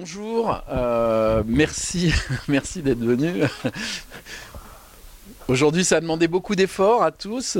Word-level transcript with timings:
Bonjour, 0.00 0.62
euh, 0.70 1.42
merci, 1.44 2.12
merci 2.48 2.82
d'être 2.82 3.00
venu. 3.00 3.42
Aujourd'hui, 5.48 5.84
ça 5.84 5.96
a 5.96 6.00
demandé 6.00 6.28
beaucoup 6.28 6.54
d'efforts 6.54 7.02
à 7.02 7.10
tous, 7.10 7.58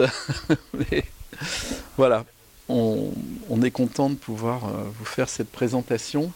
voilà, 1.96 2.24
on, 2.68 3.10
est 3.64 3.72
content 3.72 4.08
de 4.08 4.14
pouvoir 4.14 4.66
euh, 4.66 4.84
vous 5.00 5.04
faire 5.04 5.28
cette 5.28 5.50
présentation. 5.50 6.30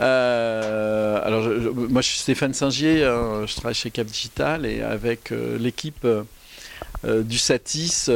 Euh, 0.00 1.20
alors, 1.24 1.44
moi, 1.88 2.02
je 2.02 2.08
suis 2.08 2.18
Stéphane 2.18 2.52
Singier, 2.52 3.04
hein, 3.04 3.46
je 3.46 3.54
travaille 3.54 3.74
chez 3.74 3.92
Cap 3.92 4.08
Digital 4.08 4.66
et 4.66 4.82
avec 4.82 5.30
l'équipe 5.30 6.04
du 7.04 7.38
Satis, 7.38 8.10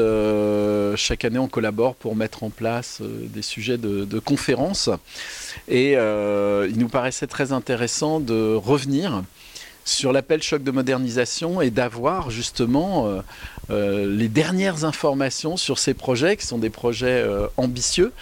chaque 0.97 1.25
année, 1.25 1.39
on 1.39 1.49
collabore 1.49 1.95
pour 1.95 2.17
mettre 2.17 2.43
en 2.43 2.51
place 2.51 3.01
des 3.01 3.43
sujets 3.43 3.79
de, 3.79 4.19
conférences. 4.19 4.91
Et 5.69 5.97
euh, 5.97 6.69
il 6.71 6.79
nous 6.79 6.89
paraissait 6.89 7.27
très 7.27 7.53
intéressant 7.53 8.21
de 8.21 8.55
revenir 8.55 9.23
sur 9.85 10.13
l'appel 10.13 10.43
choc 10.43 10.63
de 10.63 10.71
modernisation 10.71 11.61
et 11.61 11.71
d'avoir 11.71 12.31
justement 12.31 13.09
euh, 13.09 13.21
euh, 13.71 14.07
les 14.07 14.29
dernières 14.29 14.85
informations 14.85 15.57
sur 15.57 15.79
ces 15.79 15.95
projets 15.95 16.37
qui 16.37 16.47
sont 16.47 16.59
des 16.59 16.71
projets 16.71 17.27
ambitieux. 17.57 18.13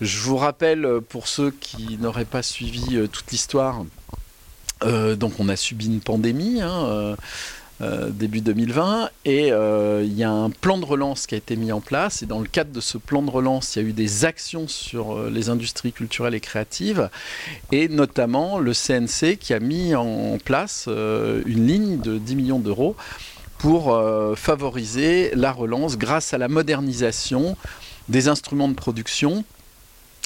Je 0.00 0.18
vous 0.18 0.36
rappelle 0.36 0.86
pour 1.08 1.28
ceux 1.28 1.50
qui 1.50 1.96
n'auraient 1.98 2.24
pas 2.24 2.42
suivi 2.42 3.08
toute 3.08 3.30
l'histoire, 3.30 3.84
donc 4.84 5.38
on 5.38 5.48
a 5.48 5.54
subi 5.54 5.86
une 5.86 6.00
pandémie. 6.00 6.60
Hein, 6.60 7.16
euh, 7.82 8.10
début 8.10 8.40
2020. 8.40 9.10
Et 9.24 9.50
euh, 9.50 10.02
il 10.04 10.16
y 10.16 10.22
a 10.22 10.30
un 10.30 10.50
plan 10.50 10.78
de 10.78 10.84
relance 10.84 11.26
qui 11.26 11.34
a 11.34 11.38
été 11.38 11.56
mis 11.56 11.72
en 11.72 11.80
place. 11.80 12.22
Et 12.22 12.26
dans 12.26 12.38
le 12.38 12.46
cadre 12.46 12.70
de 12.70 12.80
ce 12.80 12.96
plan 12.96 13.22
de 13.22 13.30
relance, 13.30 13.74
il 13.74 13.82
y 13.82 13.84
a 13.84 13.88
eu 13.88 13.92
des 13.92 14.24
actions 14.24 14.68
sur 14.68 15.16
euh, 15.16 15.30
les 15.30 15.48
industries 15.48 15.92
culturelles 15.92 16.34
et 16.34 16.40
créatives. 16.40 17.10
Et 17.72 17.88
notamment 17.88 18.60
le 18.60 18.72
CNC 18.72 19.36
qui 19.36 19.52
a 19.52 19.58
mis 19.58 19.94
en 19.96 20.38
place 20.44 20.88
une 20.88 21.66
ligne 21.66 21.98
de 21.98 22.18
10 22.18 22.36
millions 22.36 22.58
d'euros 22.58 22.94
pour 23.58 24.00
favoriser 24.36 25.30
la 25.34 25.52
relance 25.52 25.96
grâce 25.96 26.34
à 26.34 26.38
la 26.38 26.48
modernisation 26.48 27.56
des 28.08 28.28
instruments 28.28 28.68
de 28.68 28.74
production 28.74 29.44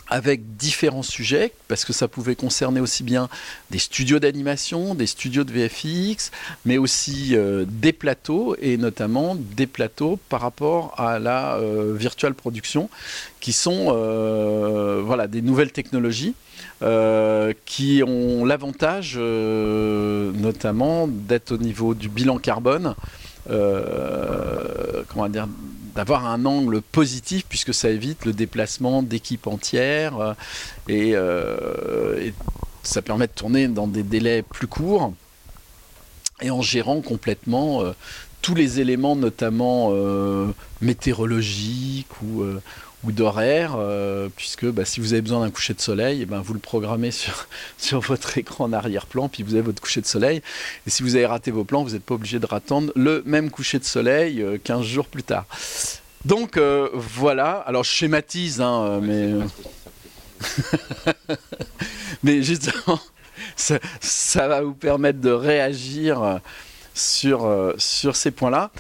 avec 0.08 0.56
différents 0.56 1.02
sujets, 1.02 1.52
parce 1.68 1.84
que 1.84 1.92
ça 1.92 2.08
pouvait 2.08 2.36
concerner 2.36 2.80
aussi 2.80 3.02
bien 3.02 3.28
des 3.70 3.78
studios 3.78 4.18
d'animation, 4.18 4.94
des 4.94 5.06
studios 5.06 5.44
de 5.44 5.52
VFX, 5.52 6.30
mais 6.64 6.78
aussi 6.78 7.30
euh, 7.32 7.64
des 7.68 7.92
plateaux, 7.92 8.56
et 8.60 8.76
notamment 8.76 9.36
des 9.36 9.66
plateaux 9.66 10.18
par 10.28 10.40
rapport 10.40 10.94
à 10.98 11.18
la 11.18 11.56
euh, 11.56 11.94
virtual 11.96 12.34
production, 12.34 12.88
qui 13.40 13.52
sont 13.52 13.86
euh, 13.88 15.02
voilà, 15.04 15.26
des 15.26 15.42
nouvelles 15.42 15.72
technologies 15.72 16.34
qui 17.64 18.02
ont 18.06 18.44
l'avantage 18.44 19.16
notamment 19.16 21.08
d'être 21.08 21.52
au 21.52 21.56
niveau 21.56 21.94
du 21.94 22.10
bilan 22.10 22.36
carbone, 22.36 22.94
comment 23.48 25.28
dire, 25.30 25.48
d'avoir 25.96 26.26
un 26.26 26.44
angle 26.44 26.82
positif 26.82 27.44
puisque 27.48 27.74
ça 27.74 27.88
évite 27.88 28.26
le 28.26 28.32
déplacement 28.32 29.02
d'équipes 29.02 29.46
entières 29.46 30.18
euh, 30.18 30.34
euh, 30.90 32.20
et, 32.20 32.34
ça 32.82 33.02
permet 33.02 33.26
de 33.26 33.32
tourner 33.32 33.66
dans 33.66 33.88
des 33.88 34.04
délais 34.04 34.42
plus 34.42 34.68
courts 34.68 35.12
et 36.42 36.50
en 36.50 36.62
gérant 36.62 37.00
complètement 37.00 37.82
euh, 37.82 37.92
tous 38.42 38.54
les 38.54 38.78
éléments 38.78 39.16
notamment 39.16 39.90
météorologiques 40.80 42.22
ou, 42.22 42.44
ou 43.06 43.12
d'horaire, 43.12 43.76
euh, 43.78 44.28
puisque 44.34 44.66
bah, 44.66 44.84
si 44.84 45.00
vous 45.00 45.12
avez 45.12 45.22
besoin 45.22 45.40
d'un 45.40 45.50
coucher 45.50 45.74
de 45.74 45.80
soleil, 45.80 46.22
eh 46.22 46.26
ben, 46.26 46.40
vous 46.40 46.52
le 46.52 46.58
programmez 46.58 47.10
sur, 47.12 47.46
sur 47.78 48.00
votre 48.00 48.36
écran 48.36 48.64
en 48.64 48.72
arrière-plan, 48.72 49.28
puis 49.28 49.42
vous 49.42 49.54
avez 49.54 49.62
votre 49.62 49.80
coucher 49.80 50.00
de 50.00 50.06
soleil. 50.06 50.42
Et 50.86 50.90
si 50.90 51.02
vous 51.02 51.14
avez 51.14 51.26
raté 51.26 51.50
vos 51.50 51.64
plans, 51.64 51.84
vous 51.84 51.90
n'êtes 51.90 52.02
pas 52.02 52.14
obligé 52.14 52.38
de 52.38 52.46
rattendre 52.46 52.92
le 52.96 53.22
même 53.24 53.50
coucher 53.50 53.78
de 53.78 53.84
soleil 53.84 54.44
15 54.64 54.80
euh, 54.80 54.82
jours 54.82 55.06
plus 55.06 55.22
tard. 55.22 55.46
Donc 56.24 56.56
euh, 56.56 56.88
voilà, 56.92 57.52
alors 57.66 57.84
je 57.84 57.90
schématise, 57.90 58.60
hein, 58.60 59.00
mais... 59.00 59.32
mais 62.22 62.42
justement, 62.42 63.00
ça, 63.54 63.78
ça, 64.00 64.48
va 64.48 64.60
vous 64.60 64.74
permettre 64.74 65.20
de 65.20 65.30
réagir 65.30 66.40
sur, 66.94 67.74
sur 67.78 68.16
ces 68.16 68.32
points-là. 68.32 68.70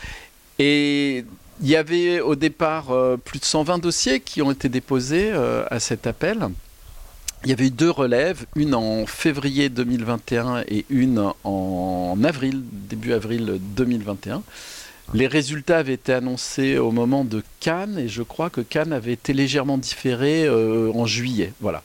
Et 0.58 1.24
il 1.62 1.68
y 1.68 1.76
avait 1.76 2.20
au 2.20 2.34
départ 2.34 2.90
euh, 2.90 3.16
plus 3.16 3.38
de 3.38 3.44
120 3.44 3.78
dossiers 3.78 4.20
qui 4.20 4.42
ont 4.42 4.50
été 4.50 4.68
déposés 4.68 5.30
euh, 5.32 5.64
à 5.70 5.80
cet 5.80 6.06
appel. 6.06 6.48
Il 7.44 7.50
y 7.50 7.52
avait 7.52 7.66
eu 7.66 7.70
deux 7.70 7.90
relèves, 7.90 8.44
une 8.56 8.74
en 8.74 9.06
février 9.06 9.68
2021 9.68 10.64
et 10.68 10.84
une 10.90 11.32
en 11.44 12.18
avril, 12.24 12.62
début 12.64 13.12
avril 13.12 13.60
2021. 13.60 14.42
Les 15.14 15.28
résultats 15.28 15.78
avaient 15.78 15.94
été 15.94 16.12
annoncés 16.12 16.78
au 16.78 16.90
moment 16.90 17.24
de 17.24 17.42
Cannes 17.60 17.98
et 17.98 18.08
je 18.08 18.22
crois 18.22 18.50
que 18.50 18.60
Cannes 18.60 18.92
avait 18.92 19.12
été 19.12 19.32
légèrement 19.32 19.78
différé 19.78 20.44
euh, 20.44 20.90
en 20.92 21.06
juillet. 21.06 21.52
Voilà. 21.60 21.82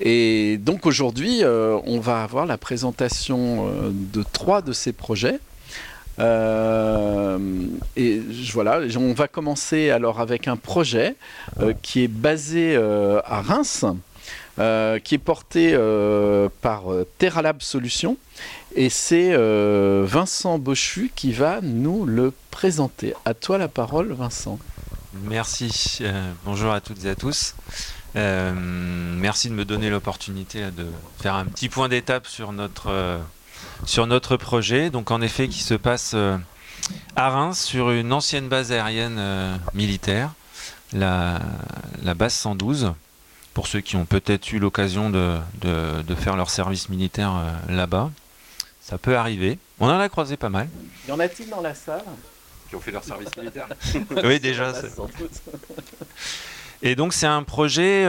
Et 0.00 0.58
donc 0.58 0.86
aujourd'hui, 0.86 1.42
on 1.44 1.98
va 1.98 2.22
avoir 2.22 2.46
la 2.46 2.56
présentation 2.56 3.68
de 3.90 4.22
trois 4.32 4.62
de 4.62 4.72
ces 4.72 4.92
projets. 4.92 5.40
Euh, 6.20 7.38
et 7.96 8.20
voilà, 8.52 8.80
on 8.96 9.12
va 9.12 9.28
commencer 9.28 9.90
alors 9.90 10.20
avec 10.20 10.48
un 10.48 10.56
projet 10.56 11.14
euh, 11.60 11.72
qui 11.80 12.04
est 12.04 12.08
basé 12.08 12.74
euh, 12.76 13.20
à 13.24 13.40
Reims, 13.40 13.84
qui 15.04 15.14
est 15.14 15.22
porté 15.22 15.78
par 16.60 16.84
TerraLab 17.18 17.62
Solutions. 17.62 18.16
Et 18.74 18.90
c'est 18.90 19.36
Vincent 19.36 20.58
Bochu 20.58 21.12
qui 21.14 21.32
va 21.32 21.60
nous 21.62 22.04
le 22.04 22.32
présenter. 22.50 23.14
À 23.24 23.34
toi 23.34 23.58
la 23.58 23.68
parole, 23.68 24.12
Vincent. 24.12 24.58
Merci. 25.22 26.02
bonjour 26.44 26.72
à 26.72 26.80
toutes 26.80 27.04
et 27.04 27.10
à 27.10 27.14
tous. 27.14 27.54
merci 28.16 29.48
de 29.48 29.54
me 29.54 29.64
donner 29.64 29.90
l'opportunité 29.90 30.62
de 30.76 30.86
faire 31.20 31.36
un 31.36 31.44
petit 31.44 31.68
point 31.68 31.88
d'étape 31.88 32.26
sur 32.26 32.50
notre 32.50 32.90
sur 33.84 34.06
notre 34.06 34.36
projet, 34.36 34.90
donc 34.90 35.10
en 35.10 35.20
effet 35.20 35.48
qui 35.48 35.62
se 35.62 35.74
passe 35.74 36.12
euh, 36.14 36.36
à 37.16 37.30
Reims 37.30 37.60
sur 37.62 37.90
une 37.90 38.12
ancienne 38.12 38.48
base 38.48 38.72
aérienne 38.72 39.16
euh, 39.18 39.56
militaire, 39.74 40.32
la, 40.92 41.40
base 42.16 42.34
112 42.34 42.92
pour 43.54 43.66
ceux 43.66 43.80
qui 43.80 43.96
ont 43.96 44.04
peut-être 44.04 44.52
eu 44.52 44.58
l'occasion 44.58 45.10
de, 45.10 45.38
faire 46.16 46.36
leur 46.36 46.50
service 46.50 46.88
militaire 46.88 47.34
euh, 47.36 47.74
là-bas. 47.74 48.10
Ça 48.80 48.96
peut 48.96 49.16
arriver. 49.16 49.58
On 49.80 49.86
en 49.86 49.98
a 49.98 50.08
croisé 50.08 50.36
pas 50.36 50.48
mal. 50.48 50.68
Y 51.08 51.12
en 51.12 51.20
a-t-il 51.20 51.50
dans 51.50 51.60
la 51.60 51.74
salle 51.74 52.04
qui 52.68 52.76
ont 52.76 52.80
fait 52.80 52.90
leur 52.90 53.04
service 53.04 53.36
militaire 53.36 53.68
Oui, 54.24 54.40
déjà. 54.40 54.72
Et 56.82 56.94
donc 56.94 57.12
c'est 57.12 57.26
un 57.26 57.42
projet 57.42 58.06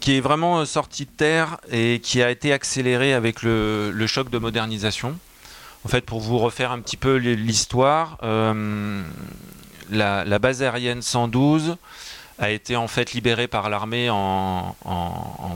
qui 0.00 0.16
est 0.16 0.20
vraiment 0.20 0.60
euh, 0.60 0.64
sorti 0.64 1.04
de 1.04 1.10
terre 1.10 1.58
et 1.70 2.00
qui 2.02 2.22
a 2.22 2.30
été 2.30 2.52
accéléré 2.52 3.12
avec 3.12 3.42
le, 3.42 4.06
choc 4.06 4.30
de 4.30 4.38
modernisation. 4.38 5.18
En 5.84 5.88
fait, 5.88 6.02
pour 6.02 6.20
vous 6.20 6.38
refaire 6.38 6.72
un 6.72 6.80
petit 6.80 6.96
peu 6.96 7.16
l'histoire, 7.16 8.18
euh, 8.22 9.02
la, 9.90 10.38
base 10.38 10.62
aérienne 10.62 11.02
112 11.02 11.76
a 12.38 12.50
été 12.50 12.74
en 12.74 12.88
fait 12.88 13.12
libérée 13.12 13.48
par 13.48 13.68
l'armée 13.68 14.08
en, 14.10 14.74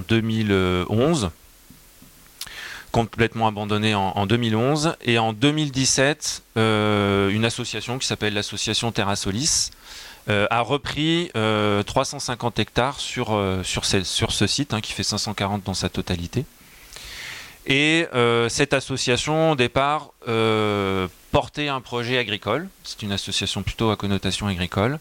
2011, 0.09 1.31
complètement 2.93 3.49
abandonnée 3.49 3.95
en, 3.95 4.27
2011, 4.27 4.97
et 5.03 5.19
en 5.19 5.33
2017, 5.33 6.43
euh, 6.59 7.31
une 7.31 7.47
association 7.47 7.99
qui 7.99 8.07
s'appelle 8.07 8.35
l'association 8.35 8.93
Terra 8.93 9.17
Solis 9.17 9.71
a 10.29 10.61
repris 10.61 11.31
350 11.33 12.59
euh, 12.59 12.63
hectares 12.63 13.01
sur, 13.01 13.35
euh, 13.35 13.63
sur 13.63 13.85
ce 13.85 14.47
site, 14.47 14.75
hein, 14.75 14.81
qui 14.81 14.93
fait 14.93 15.03
540 15.03 15.65
dans 15.65 15.75
sa 15.75 15.89
totalité. 15.89 16.45
Et 17.67 18.07
cette 18.49 18.73
association, 18.73 19.51
au 19.51 19.55
départ, 19.55 20.13
portait 21.31 21.69
un 21.69 21.83
projet 21.83 22.17
agricole, 22.17 22.67
c'est 22.83 23.03
une 23.03 23.13
association 23.13 23.63
plutôt 23.63 23.91
à 23.91 23.97
connotation 23.97 24.47
agricole, 24.47 24.99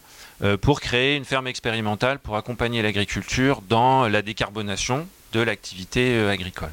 pour 0.60 0.82
créer 0.82 1.16
une 1.16 1.24
ferme 1.24 1.46
expérimentale 1.46 2.18
pour 2.18 2.36
accompagner 2.36 2.82
l'agriculture 2.82 3.62
dans 3.70 4.06
la 4.06 4.20
décarbonation 4.20 5.08
de 5.32 5.40
l'activité 5.40 6.20
agricole. 6.28 6.72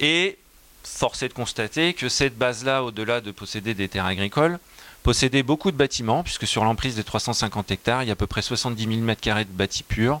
Et 0.00 0.38
force 0.82 1.22
est 1.22 1.28
de 1.28 1.34
constater 1.34 1.94
que 1.94 2.08
cette 2.08 2.36
base-là, 2.36 2.82
au-delà 2.82 3.20
de 3.20 3.30
posséder 3.30 3.74
des 3.74 3.88
terres 3.88 4.06
agricoles, 4.06 4.58
possédait 5.02 5.42
beaucoup 5.42 5.70
de 5.70 5.76
bâtiments, 5.76 6.22
puisque 6.22 6.46
sur 6.46 6.64
l'emprise 6.64 6.96
des 6.96 7.04
350 7.04 7.70
hectares, 7.70 8.02
il 8.02 8.06
y 8.06 8.10
a 8.10 8.12
à 8.12 8.16
peu 8.16 8.26
près 8.26 8.42
70 8.42 8.82
000 8.82 9.06
m2 9.06 9.38
de 9.40 9.44
bâtis 9.52 9.82
purs, 9.82 10.20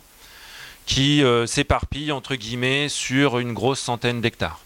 qui 0.86 1.22
euh, 1.22 1.46
s'éparpillent, 1.46 2.12
entre 2.12 2.34
guillemets, 2.34 2.88
sur 2.88 3.38
une 3.38 3.52
grosse 3.52 3.80
centaine 3.80 4.20
d'hectares. 4.20 4.60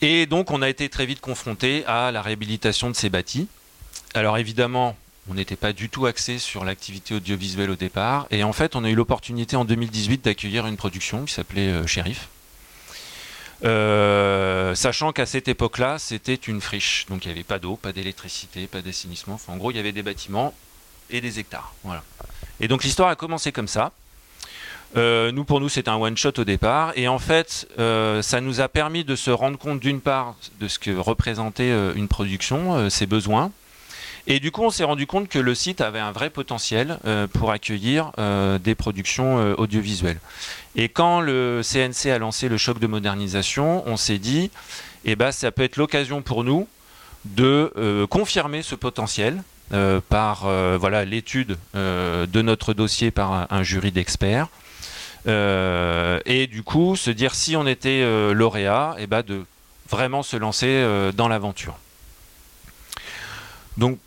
Et 0.00 0.26
donc, 0.26 0.50
on 0.50 0.62
a 0.62 0.68
été 0.68 0.88
très 0.88 1.04
vite 1.04 1.20
confronté 1.20 1.84
à 1.86 2.10
la 2.10 2.22
réhabilitation 2.22 2.88
de 2.88 2.96
ces 2.96 3.10
bâtis. 3.10 3.48
Alors 4.14 4.38
évidemment, 4.38 4.96
On 5.28 5.34
n'était 5.34 5.56
pas 5.56 5.72
du 5.72 5.88
tout 5.88 6.06
axé 6.06 6.38
sur 6.38 6.64
l'activité 6.64 7.14
audiovisuelle 7.14 7.70
au 7.70 7.76
départ. 7.76 8.26
Et 8.30 8.42
en 8.42 8.52
fait, 8.52 8.74
on 8.74 8.82
a 8.82 8.90
eu 8.90 8.94
l'opportunité 8.94 9.54
en 9.54 9.64
2018 9.64 10.24
d'accueillir 10.24 10.66
une 10.66 10.76
production 10.76 11.24
qui 11.24 11.32
s'appelait 11.32 11.68
euh, 11.68 11.86
Shérif. 11.86 12.28
Euh, 13.64 14.74
sachant 14.74 15.12
qu'à 15.12 15.26
cette 15.26 15.48
époque-là, 15.48 15.98
c'était 15.98 16.34
une 16.34 16.60
friche. 16.60 17.06
Donc 17.08 17.24
il 17.24 17.28
n'y 17.28 17.34
avait 17.34 17.44
pas 17.44 17.58
d'eau, 17.58 17.76
pas 17.76 17.92
d'électricité, 17.92 18.66
pas 18.66 18.82
d'assainissement. 18.82 19.34
Enfin, 19.34 19.52
en 19.52 19.56
gros, 19.56 19.70
il 19.70 19.76
y 19.76 19.80
avait 19.80 19.92
des 19.92 20.02
bâtiments 20.02 20.54
et 21.10 21.20
des 21.20 21.38
hectares. 21.38 21.74
Voilà. 21.84 22.02
Et 22.60 22.68
donc 22.68 22.84
l'histoire 22.84 23.08
a 23.08 23.16
commencé 23.16 23.52
comme 23.52 23.68
ça. 23.68 23.92
Euh, 24.96 25.30
nous, 25.30 25.44
pour 25.44 25.60
nous, 25.60 25.68
c'est 25.68 25.88
un 25.88 25.96
one-shot 25.96 26.32
au 26.38 26.44
départ. 26.44 26.92
Et 26.96 27.06
en 27.06 27.18
fait, 27.18 27.68
euh, 27.78 28.22
ça 28.22 28.40
nous 28.40 28.60
a 28.60 28.68
permis 28.68 29.04
de 29.04 29.14
se 29.14 29.30
rendre 29.30 29.58
compte 29.58 29.80
d'une 29.80 30.00
part 30.00 30.34
de 30.58 30.66
ce 30.66 30.78
que 30.78 30.90
représentait 30.90 31.72
une 31.94 32.08
production, 32.08 32.90
ses 32.90 33.06
besoins. 33.06 33.52
Et 34.32 34.38
du 34.38 34.50
coup, 34.50 34.62
on 34.62 34.70
s'est 34.70 34.84
rendu 34.84 35.06
compte 35.06 35.28
que 35.28 35.38
le 35.38 35.54
site 35.54 35.80
avait 35.80 35.98
un 35.98 36.12
vrai 36.12 36.30
potentiel 36.30 36.98
pour 37.32 37.50
accueillir 37.50 38.12
des 38.62 38.74
productions 38.76 39.54
audiovisuelles. 39.58 40.20
Et 40.76 40.88
quand 40.88 41.20
le 41.20 41.62
CNC 41.64 42.10
a 42.10 42.18
lancé 42.18 42.48
le 42.48 42.56
choc 42.56 42.78
de 42.78 42.86
modernisation, 42.86 43.82
on 43.86 43.96
s'est 43.96 44.18
dit, 44.18 44.52
eh 45.04 45.16
ben, 45.16 45.32
ça 45.32 45.50
peut 45.50 45.64
être 45.64 45.76
l'occasion 45.76 46.22
pour 46.22 46.44
nous 46.44 46.68
de 47.24 48.06
confirmer 48.08 48.62
ce 48.62 48.76
potentiel 48.76 49.42
par 50.08 50.48
voilà 50.78 51.04
l'étude 51.04 51.58
de 51.74 52.42
notre 52.42 52.72
dossier 52.72 53.10
par 53.10 53.52
un 53.52 53.62
jury 53.64 53.90
d'experts 53.90 54.48
euh, 55.26 56.20
et 56.24 56.46
du 56.46 56.62
coup, 56.62 56.96
se 56.96 57.10
dire 57.10 57.34
si 57.34 57.56
on 57.56 57.66
était 57.66 58.02
euh, 58.02 58.32
lauréat, 58.32 58.96
eh 58.98 59.06
ben 59.06 59.22
de 59.22 59.44
vraiment 59.88 60.22
se 60.22 60.36
lancer 60.36 60.66
euh, 60.68 61.12
dans 61.12 61.28
l'aventure. 61.28 61.76
Donc 63.76 63.98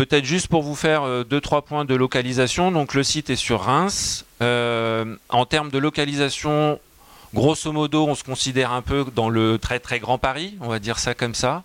peut-être 0.00 0.24
juste 0.24 0.48
pour 0.48 0.62
vous 0.62 0.74
faire 0.74 1.26
deux 1.26 1.42
trois 1.42 1.60
points 1.60 1.84
de 1.84 1.94
localisation. 1.94 2.72
Donc 2.72 2.94
le 2.94 3.02
site 3.02 3.28
est 3.28 3.36
sur 3.36 3.60
Reims. 3.60 4.24
en 4.40 5.46
termes 5.46 5.70
de 5.70 5.76
localisation, 5.76 6.80
grosso 7.34 7.70
modo, 7.70 8.06
on 8.06 8.14
se 8.14 8.24
considère 8.24 8.72
un 8.72 8.80
peu 8.80 9.04
dans 9.14 9.28
le 9.28 9.58
très 9.58 9.78
très 9.78 9.98
grand 10.00 10.16
Paris, 10.16 10.56
on 10.62 10.68
va 10.68 10.78
dire 10.78 10.98
ça 10.98 11.12
comme 11.14 11.34
ça. 11.34 11.64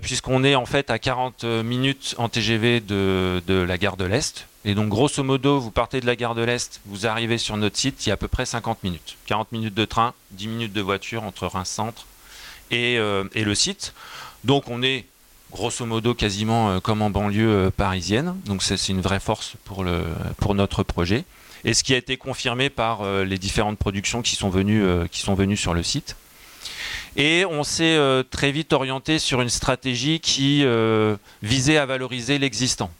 puisqu'on 0.00 0.42
est 0.42 0.54
en 0.54 0.64
fait 0.64 0.88
à 0.88 0.98
40 0.98 1.44
minutes 1.44 2.14
en 2.16 2.30
TGV 2.30 2.80
de, 2.80 3.42
la 3.46 3.76
gare 3.76 3.98
de 3.98 4.06
l'Est, 4.06 4.46
et 4.64 4.74
donc, 4.74 4.88
grosso 4.88 5.22
modo, 5.22 5.60
vous 5.60 5.70
partez 5.70 6.00
de 6.00 6.06
la 6.06 6.16
gare 6.16 6.34
de 6.34 6.40
l'Est, 6.40 6.80
vous 6.86 7.06
arrivez 7.06 7.36
sur 7.36 7.58
notre 7.58 7.76
site, 7.76 8.06
il 8.06 8.08
y 8.08 8.12
a 8.12 8.14
à 8.14 8.16
peu 8.16 8.28
près 8.28 8.46
50 8.46 8.82
minutes. 8.82 9.18
40 9.26 9.52
minutes 9.52 9.74
de 9.74 9.84
train, 9.84 10.14
10 10.30 10.48
minutes 10.48 10.72
de 10.72 10.80
voiture 10.80 11.22
entre 11.24 11.46
Reims-Centre 11.46 12.06
et, 12.70 12.96
euh, 12.98 13.24
et, 13.34 13.44
le 13.44 13.54
site. 13.54 13.92
Donc, 14.44 14.70
on 14.70 14.82
est 14.82 15.04
grosso 15.54 15.86
modo 15.86 16.14
quasiment 16.14 16.68
euh, 16.68 16.80
comme 16.80 17.00
en 17.00 17.08
banlieue 17.08 17.48
euh, 17.48 17.70
parisienne. 17.70 18.36
Donc, 18.44 18.62
c'est 18.62 18.88
une 18.88 19.00
vraie 19.00 19.20
force 19.20 19.54
pour, 19.64 19.84
notre 20.54 20.82
projet. 20.82 21.24
Et 21.64 21.72
ce 21.72 21.82
qui 21.82 21.94
a 21.94 21.96
été 21.96 22.18
confirmé 22.18 22.68
par 22.68 23.06
les 23.24 23.38
différentes 23.38 23.78
productions 23.78 24.20
qui 24.20 24.36
sont 24.36 24.50
venues, 24.50 24.84
sur 25.56 25.72
le 25.72 25.82
site. 25.82 26.14
Et 27.16 27.46
on 27.46 27.64
s'est 27.64 27.98
très 28.30 28.52
vite 28.52 28.74
orienté 28.74 29.18
sur 29.18 29.40
une 29.40 29.48
stratégie 29.48 30.20
qui 30.20 30.62
visait 31.42 31.78
à 31.78 31.86
valoriser 31.86 32.38
l'existant. 32.38 32.90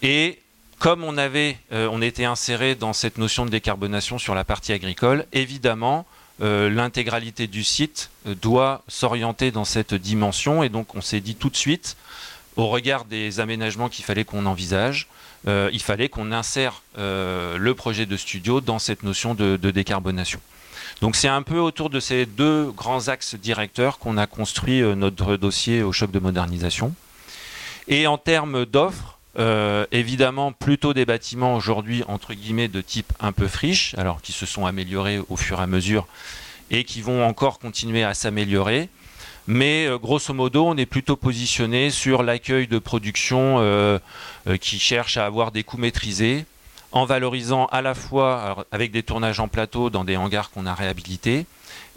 Et 0.00 0.38
comme 0.78 1.04
on 1.04 1.16
avait, 1.16 1.56
euh, 1.72 1.88
on 1.90 2.02
était 2.02 2.24
inséré 2.24 2.74
dans 2.74 2.92
cette 2.92 3.18
notion 3.18 3.46
de 3.46 3.50
décarbonation 3.50 4.18
sur 4.18 4.34
la 4.34 4.44
partie 4.44 4.72
agricole, 4.72 5.24
évidemment, 5.32 6.06
euh, 6.42 6.68
l'intégralité 6.68 7.46
du 7.46 7.64
site 7.64 8.10
euh, 8.26 8.34
doit 8.34 8.82
s'orienter 8.88 9.50
dans 9.50 9.64
cette 9.64 9.94
dimension. 9.94 10.62
Et 10.62 10.68
donc, 10.68 10.94
on 10.94 11.00
s'est 11.00 11.20
dit 11.20 11.34
tout 11.34 11.50
de 11.50 11.56
suite, 11.56 11.96
au 12.56 12.68
regard 12.68 13.04
des 13.04 13.40
aménagements 13.40 13.88
qu'il 13.88 14.04
fallait 14.04 14.24
qu'on 14.24 14.46
envisage, 14.46 15.08
il 15.46 15.80
fallait 15.80 16.08
qu'on 16.08 16.32
insère 16.32 16.82
le 16.96 17.72
projet 17.74 18.04
de 18.04 18.16
studio 18.16 18.60
dans 18.60 18.80
cette 18.80 19.04
notion 19.04 19.34
de, 19.34 19.56
de 19.56 19.70
décarbonation. 19.70 20.40
Donc 21.00 21.14
c'est 21.14 21.28
un 21.28 21.42
peu 21.42 21.60
autour 21.60 21.88
de 21.88 22.00
ces 22.00 22.26
deux 22.26 22.72
grands 22.72 23.06
axes 23.06 23.36
directeurs 23.36 24.00
qu'on 24.00 24.16
a 24.16 24.26
construit 24.26 24.80
notre 24.80 25.36
dossier 25.36 25.84
au 25.84 25.92
choc 25.92 26.10
de 26.10 26.18
modernisation. 26.18 26.94
Et 27.86 28.08
en 28.08 28.18
termes 28.18 28.64
d'offres, 28.64 29.15
euh, 29.38 29.84
évidemment, 29.92 30.52
plutôt 30.52 30.94
des 30.94 31.04
bâtiments 31.04 31.54
aujourd'hui, 31.56 32.02
entre 32.08 32.32
guillemets, 32.32 32.68
de 32.68 32.80
type 32.80 33.12
un 33.20 33.32
peu 33.32 33.48
friche, 33.48 33.94
alors 33.98 34.22
qui 34.22 34.32
se 34.32 34.46
sont 34.46 34.66
améliorés 34.66 35.20
au 35.28 35.36
fur 35.36 35.60
et 35.60 35.62
à 35.62 35.66
mesure 35.66 36.06
et 36.70 36.84
qui 36.84 37.00
vont 37.00 37.24
encore 37.24 37.58
continuer 37.58 38.02
à 38.02 38.14
s'améliorer. 38.14 38.88
Mais 39.46 39.86
euh, 39.86 39.98
grosso 39.98 40.32
modo, 40.34 40.66
on 40.66 40.76
est 40.76 40.86
plutôt 40.86 41.16
positionné 41.16 41.90
sur 41.90 42.22
l'accueil 42.22 42.66
de 42.66 42.78
production 42.78 43.58
euh, 43.60 43.98
qui 44.60 44.78
cherche 44.78 45.16
à 45.16 45.26
avoir 45.26 45.52
des 45.52 45.62
coûts 45.62 45.78
maîtrisés, 45.78 46.44
en 46.92 47.04
valorisant 47.04 47.66
à 47.66 47.82
la 47.82 47.94
fois 47.94 48.66
avec 48.72 48.90
des 48.90 49.02
tournages 49.02 49.38
en 49.38 49.48
plateau 49.48 49.90
dans 49.90 50.04
des 50.04 50.16
hangars 50.16 50.50
qu'on 50.50 50.66
a 50.66 50.74
réhabilités, 50.74 51.46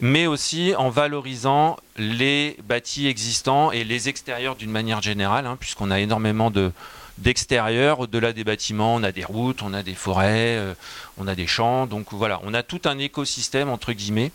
mais 0.01 0.27
aussi 0.27 0.73
en 0.77 0.89
valorisant 0.89 1.77
les 1.97 2.57
bâtis 2.67 3.07
existants 3.07 3.71
et 3.71 3.83
les 3.83 4.09
extérieurs 4.09 4.55
d'une 4.55 4.71
manière 4.71 5.01
générale, 5.01 5.45
hein, 5.45 5.57
puisqu'on 5.59 5.89
a 5.89 5.99
énormément 5.99 6.51
de, 6.51 6.71
d'extérieur, 7.19 7.99
au-delà 7.99 8.33
des 8.33 8.43
bâtiments, 8.43 8.95
on 8.95 9.03
a 9.03 9.11
des 9.11 9.23
routes, 9.23 9.61
on 9.61 9.73
a 9.73 9.83
des 9.83 9.93
forêts, 9.93 10.57
euh, 10.57 10.73
on 11.17 11.27
a 11.27 11.35
des 11.35 11.47
champs. 11.47 11.85
Donc 11.85 12.07
voilà, 12.11 12.39
on 12.43 12.53
a 12.53 12.63
tout 12.63 12.81
un 12.85 12.97
écosystème, 12.97 13.69
entre 13.69 13.93
guillemets, 13.93 14.31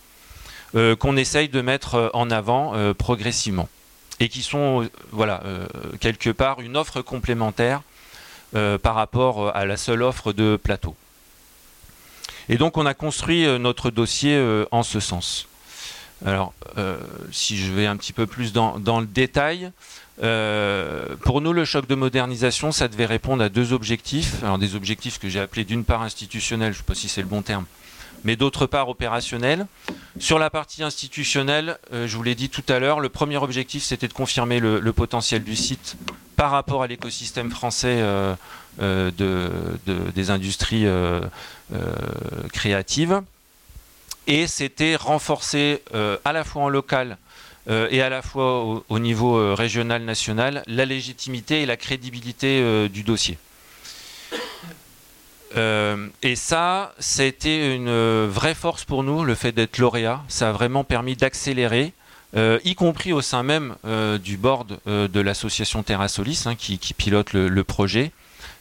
euh, 0.75 0.97
qu'on 0.97 1.17
essaye 1.17 1.49
de 1.49 1.61
mettre 1.61 1.95
euh, 1.95 2.09
en 2.13 2.31
avant 2.31 2.75
progressivement. 2.95 3.69
Et 4.21 4.29
qui 4.29 4.43
sont, 4.43 4.89
voilà, 5.11 5.43
quelque 5.99 6.31
part 6.31 6.61
une 6.61 6.77
offre 6.77 7.03
complémentaire 7.03 7.83
par 8.53 8.95
rapport 8.95 9.55
à 9.57 9.65
la 9.67 9.77
seule 9.77 10.05
offre 10.05 10.33
de 10.33 10.57
plateau. 10.57 10.95
Et 12.49 12.57
donc 12.57 12.77
on 12.77 12.87
a 12.87 12.95
construit 12.95 13.45
notre 13.59 13.91
dossier 13.91 14.41
en 14.71 14.85
ce 14.85 15.01
sens. 15.01 15.49
Alors, 16.25 16.55
si 17.33 17.57
je 17.59 17.73
vais 17.73 17.87
un 17.87 17.97
petit 17.97 18.13
peu 18.13 18.29
plus 18.29 18.53
dans, 18.53 18.79
dans 18.79 19.01
le 19.01 19.07
détail, 19.07 19.73
euh, 20.23 21.17
pour 21.23 21.41
nous, 21.41 21.53
le 21.53 21.65
choc 21.65 21.87
de 21.87 21.95
modernisation, 21.95 22.73
ça 22.73 22.89
devait 22.89 23.07
répondre 23.07 23.43
à 23.43 23.49
deux 23.49 23.73
objectifs. 23.73 24.43
Alors 24.43 24.59
des 24.59 24.77
objectifs 24.77 25.19
que 25.19 25.29
j'ai 25.29 25.41
appelés 25.41 25.65
d'une 25.65 25.85
part 25.85 26.03
institutionnels, 26.03 26.73
je 26.73 26.79
ne 26.79 26.83
sais 26.83 26.87
pas 26.87 26.95
si 26.95 27.09
c'est 27.09 27.23
le 27.23 27.27
bon 27.27 27.43
terme, 27.43 27.65
mais 28.23 28.37
d'autre 28.37 28.67
part 28.67 28.89
opérationnels. 28.89 29.67
Sur 30.19 30.39
la 30.39 30.51
partie 30.51 30.83
institutionnelle, 30.83 31.79
euh, 31.93 32.07
je 32.07 32.17
vous 32.17 32.23
l'ai 32.23 32.37
dit 32.37 32.49
tout 32.49 32.63
à 32.69 32.79
l'heure, 32.79 33.01
le 33.01 33.09
premier 33.09 33.39
objectif, 33.39 33.83
c'était 33.83 34.09
de 34.09 34.13
confirmer 34.13 34.61
le, 34.61 34.93
potentiel 34.93 35.43
du 35.43 35.57
site 35.57 35.97
par 36.37 36.51
rapport 36.51 36.83
à 36.83 36.87
l'écosystème 36.87 37.51
français 37.51 37.99
euh, 38.01 38.35
de, 38.79 39.51
des 39.87 40.31
industries 40.31 40.87
créatives. 42.53 43.21
Et 44.27 44.47
c'était 44.47 44.97
renforcer 44.97 45.83
à 46.25 46.33
la 46.33 46.45
fois 46.45 46.63
en 46.63 46.69
local 46.69 47.19
et 47.69 48.03
à 48.03 48.09
la 48.09 48.23
fois 48.23 48.83
au, 48.89 48.99
niveau 48.99 49.39
euh, 49.39 49.55
régional, 49.55 50.03
national, 50.03 50.63
la 50.67 50.85
légitimité 50.85 51.63
et 51.63 51.67
la 51.67 51.77
crédibilité 51.77 52.61
euh, 52.61 52.89
du 52.89 53.03
dossier. 53.03 53.39
et 55.57 56.37
ça, 56.37 56.95
ça 56.99 57.23
a 57.23 57.25
été 57.25 57.75
une 57.75 58.27
vraie 58.27 58.55
force 58.55 58.85
pour 58.85 59.05
nous, 59.05 59.25
le 59.25 59.35
fait 59.37 59.53
d'être 59.53 59.79
lauréat. 59.79 60.21
Ça 60.29 60.49
a 60.49 60.53
vraiment 60.53 60.83
permis 60.83 61.15
d'accélérer, 61.15 61.93
y 62.37 62.75
compris 62.75 63.13
au 63.13 63.21
sein 63.21 63.45
même 63.45 63.77
du 64.25 64.37
board 64.37 64.81
de 64.87 65.21
l'association 65.21 65.85
Terra 65.85 66.09
Solis, 66.09 66.43
hein, 66.47 66.57
qui, 66.57 66.77
pilote 66.99 67.35
le, 67.35 67.63
projet. 67.63 68.11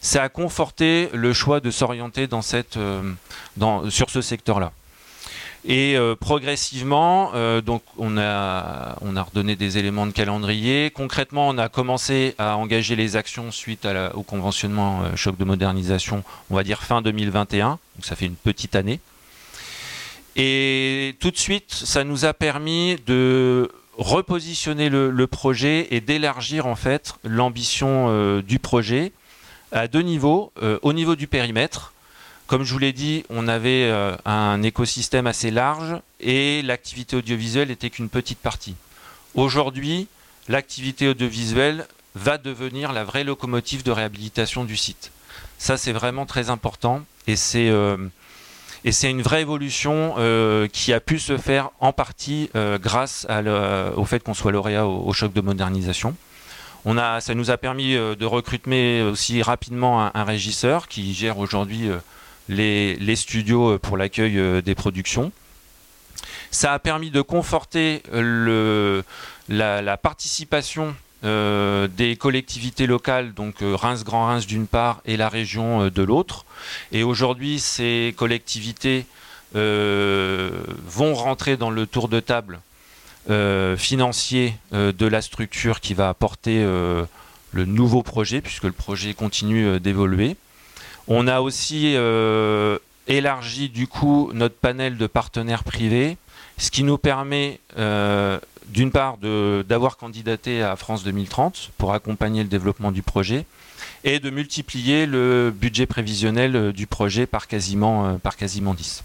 Ça 0.01 0.21
a 0.21 0.29
conforté 0.29 1.09
le 1.13 1.33
choix 1.33 1.61
de 1.61 1.71
s'orienter 1.71 2.27
sur 3.89 4.09
ce 4.11 4.21
secteur-là. 4.21 4.71
Et 5.65 5.95
euh, 5.95 6.15
progressivement, 6.15 7.31
euh, 7.35 7.61
donc 7.61 7.83
on 7.97 8.17
a, 8.17 8.97
on 9.01 9.13
redonné 9.23 9.55
des 9.55 9.77
éléments 9.77 10.05
de 10.05 10.11
calendrier. 10.11 10.91
Concrètement, 10.91 11.47
on 11.47 11.57
a 11.57 11.69
commencé 11.69 12.35
à 12.37 12.57
engager 12.57 12.97
les 12.97 13.15
actions 13.15 13.49
suite 13.51 13.87
au 14.13 14.23
conventionnement 14.23 15.03
euh, 15.03 15.15
choc 15.15 15.37
de 15.37 15.45
modernisation, 15.45 16.23
on 16.49 16.55
va 16.55 16.63
dire 16.63 16.83
fin 16.83 17.01
2021. 17.01 17.69
Donc 17.69 17.79
ça 18.01 18.17
fait 18.17 18.25
une 18.25 18.35
petite 18.35 18.75
année. 18.75 18.99
Et 20.35 21.15
tout 21.21 21.31
de 21.31 21.37
suite, 21.37 21.71
ça 21.71 22.03
nous 22.03 22.25
a 22.25 22.33
permis 22.33 22.97
de 23.05 23.71
repositionner 23.97 24.89
le, 24.89 25.11
le 25.11 25.27
projet 25.27 25.87
et 25.91 26.01
d'élargir 26.01 26.65
en 26.65 26.75
fait 26.75 27.13
l'ambition 27.23 28.41
du 28.41 28.57
projet 28.57 29.11
à 29.71 29.87
deux 29.87 30.01
niveaux. 30.01 30.51
au 30.81 30.91
niveau 30.91 31.15
du 31.15 31.27
périmètre, 31.27 31.92
comme 32.53 32.65
je 32.65 32.71
vous 32.71 32.77
l'ai 32.77 32.93
dit, 32.93 33.25
on 33.31 33.47
avait 33.47 33.89
euh, 33.89 34.15
un 34.25 34.61
écosystème 34.61 35.25
assez 35.25 35.49
large 35.49 35.95
et 36.19 36.61
l'activité 36.61 37.15
audiovisuelle 37.15 37.69
n'était 37.69 37.89
qu'une 37.89 38.09
petite 38.09 38.37
partie. 38.37 38.75
Aujourd'hui, 39.33 40.07
l'activité 40.47 41.07
audiovisuelle 41.07 41.87
va 42.13 42.37
devenir 42.37 42.93
la 42.93 43.05
vraie 43.05 43.23
locomotive 43.23 43.81
de 43.81 43.89
réhabilitation 43.89 44.65
du 44.65 44.77
site. 44.77 45.11
Ça, 45.57 45.77
c'est 45.77 45.93
vraiment 45.93 46.27
très 46.27 46.51
important 46.51 47.01
et 47.25 47.37
c'est 47.37 47.69
euh, 47.69 47.97
une 48.83 49.23
vraie 49.23 49.41
évolution 49.41 50.13
euh, 50.19 50.67
qui 50.67 50.93
a 50.93 50.99
pu 50.99 51.17
se 51.17 51.39
faire 51.39 51.71
en 51.79 51.91
partie 51.91 52.51
grâce 52.53 53.25
au 53.95 54.05
fait 54.05 54.21
qu'on 54.21 54.35
soit 54.35 54.51
lauréat 54.51 54.85
au 54.85 55.11
choc 55.11 55.33
de 55.33 55.41
modernisation. 55.41 56.15
On 56.85 56.97
ça 56.97 57.33
nous 57.33 57.49
a 57.49 57.57
permis 57.57 57.95
de 57.95 58.25
recruter 58.25 59.01
aussi 59.01 59.41
rapidement 59.41 60.15
un, 60.15 60.23
régisseur 60.23 60.87
qui 60.87 61.15
gère 61.15 61.39
aujourd'hui 61.39 61.89
les, 62.49 63.15
studios 63.15 63.77
pour 63.79 63.97
l'accueil 63.97 64.61
des 64.61 64.75
productions. 64.75 65.31
Ça 66.51 66.73
a 66.73 66.79
permis 66.79 67.09
de 67.11 67.21
conforter 67.21 68.03
la, 69.49 69.97
participation 69.97 70.95
des 71.23 72.17
collectivités 72.19 72.85
locales, 72.85 73.33
donc 73.33 73.55
Reims 73.61 74.03
Grand 74.03 74.27
Reims 74.27 74.45
d'une 74.45 74.67
part 74.67 75.01
et 75.05 75.17
la 75.17 75.29
région 75.29 75.87
de 75.87 76.03
l'autre. 76.03 76.45
Et 76.91 77.03
aujourd'hui, 77.03 77.59
ces 77.59 78.13
collectivités 78.17 79.05
vont 79.53 81.15
rentrer 81.15 81.57
dans 81.57 81.69
le 81.69 81.87
tour 81.87 82.07
de 82.07 82.19
table 82.19 82.59
euh, 83.29 83.77
financier 83.77 84.53
euh, 84.73 84.91
de 84.91 85.05
la 85.05 85.21
structure 85.21 85.79
qui 85.79 85.93
va 85.93 86.09
apporter 86.09 86.61
euh, 86.61 87.05
le 87.53 87.63
nouveau 87.63 88.03
projet, 88.03 88.41
puisque 88.41 88.65
le 88.65 88.73
projet 88.73 89.13
continue 89.13 89.79
d'évoluer. 89.79 90.35
On 91.07 91.27
a 91.27 91.41
aussi 91.41 91.95
élargi 93.07 93.69
du 93.69 93.87
coup 93.87 94.31
notre 94.33 94.55
panel 94.55 94.97
de 94.97 95.07
partenaires 95.07 95.63
privés, 95.63 96.17
ce 96.57 96.71
qui 96.71 96.83
nous 96.83 96.97
permet 96.97 97.59
d'une 97.75 98.91
part 98.91 99.17
d'avoir 99.17 99.97
candidaté 99.97 100.61
à 100.61 100.75
France 100.75 101.03
2030 101.03 101.71
pour 101.77 101.93
accompagner 101.93 102.43
le 102.43 102.49
développement 102.49 102.91
du 102.91 103.01
projet 103.01 103.45
et 104.05 104.19
de 104.19 104.29
multiplier 104.29 105.05
le 105.05 105.53
budget 105.53 105.85
prévisionnel 105.85 106.71
du 106.71 106.87
projet 106.87 107.25
par 107.25 107.47
quasiment, 107.47 108.17
par 108.19 108.37
quasiment 108.37 108.73
10. 108.73 109.03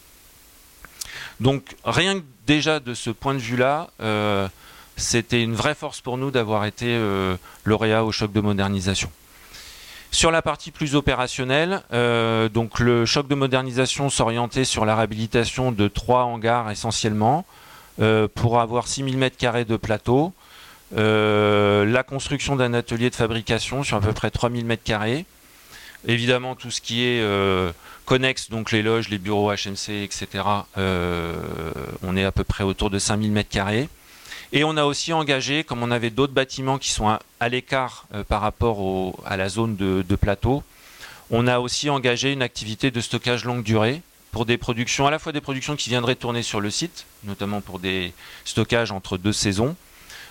Donc 1.41 1.77
rien 1.85 2.19
que 2.19 2.25
déjà 2.47 2.81
de 2.81 2.95
ce 2.95 3.11
point 3.11 3.35
de 3.35 3.39
vue-là, 3.39 3.91
euh, 4.01 4.49
c'était 4.97 5.43
une 5.43 5.55
vraie 5.55 5.75
force 5.75 6.01
pour 6.01 6.19
nous 6.19 6.31
d'avoir 6.31 6.65
été 6.65 6.87
euh, 6.89 7.37
lauréat 7.65 8.05
au 8.05 8.13
choc 8.13 8.33
de 8.33 8.41
modernisation. 8.41 9.11
Sur 10.11 10.31
la 10.31 10.43
partie 10.43 10.71
plus 10.71 10.95
opérationnelle, 10.95 11.83
euh, 11.93 12.49
donc 12.49 12.81
le 12.81 13.05
choc 13.05 13.29
de 13.29 13.35
modernisation 13.35 14.11
s'orientait 14.11 14.65
sur 14.65 14.85
la 14.85 14.97
réhabilitation 14.97 15.71
de 15.71 15.87
trois 15.89 16.25
hangars 16.25 16.71
essentiellement 16.71 17.45
pour 18.37 18.61
avoir 18.61 18.87
6000 18.87 19.19
m2 19.19 19.65
de 19.65 19.77
plateau, 19.77 20.33
la 20.93 22.03
construction 22.05 22.55
d'un 22.55 22.73
atelier 22.73 23.11
de 23.11 23.15
fabrication 23.17 23.83
sur 23.83 23.97
à 23.97 24.01
peu 24.01 24.13
près 24.13 24.31
3000 24.31 24.65
m2, 24.65 25.25
évidemment 26.07 26.55
tout 26.55 26.71
ce 26.71 26.81
qui 26.81 27.03
est 27.03 27.21
connexe, 28.09 28.49
donc 28.49 28.73
les 28.73 28.81
loges, 28.81 29.11
les 29.11 29.19
bureaux 29.19 29.53
HMC, 29.53 30.03
etc., 30.03 30.27
euh, 30.79 31.35
on 32.03 32.17
est 32.17 32.25
à 32.25 32.33
peu 32.33 32.43
près 32.43 32.65
autour 32.65 32.89
de 32.89 32.99
5000 32.99 33.35
m2. 33.35 33.87
Et 34.53 34.65
on 34.65 34.77
a 34.77 34.85
aussi 34.85 35.13
engagé, 35.13 35.63
comme 35.63 35.83
on 35.83 35.91
avait 35.91 36.11
d'autres 36.11 36.33
bâtiments 36.33 36.79
qui 36.79 36.91
sont 36.91 37.09
à, 37.09 37.49
l'écart 37.49 38.07
euh, 38.15 38.25
par 38.25 38.41
rapport 38.41 39.15
à 39.27 39.37
la 39.37 39.49
zone 39.49 39.77
de, 39.77 40.17
plateau, 40.17 40.63
on 41.31 41.47
a 41.47 41.59
aussi 41.59 41.91
engagé 41.91 42.33
une 42.33 42.41
activité 42.41 42.91
de 42.91 43.01
stockage 43.01 43.45
longue 43.45 43.63
durée 43.63 44.01
pour 44.33 44.47
des 44.47 44.57
productions, 44.57 45.07
à 45.07 45.11
la 45.11 45.19
fois 45.19 45.33
des 45.33 45.43
productions 45.43 45.77
qui 45.77 45.91
viendraient 45.91 46.15
tourner 46.15 46.43
sur 46.43 46.61
le 46.61 46.71
site, 46.71 47.05
notamment 47.25 47.61
pour 47.61 47.79
des 47.79 48.15
stockages 48.47 48.91
entre 48.91 49.19
deux 49.19 49.35
saisons, 49.35 49.77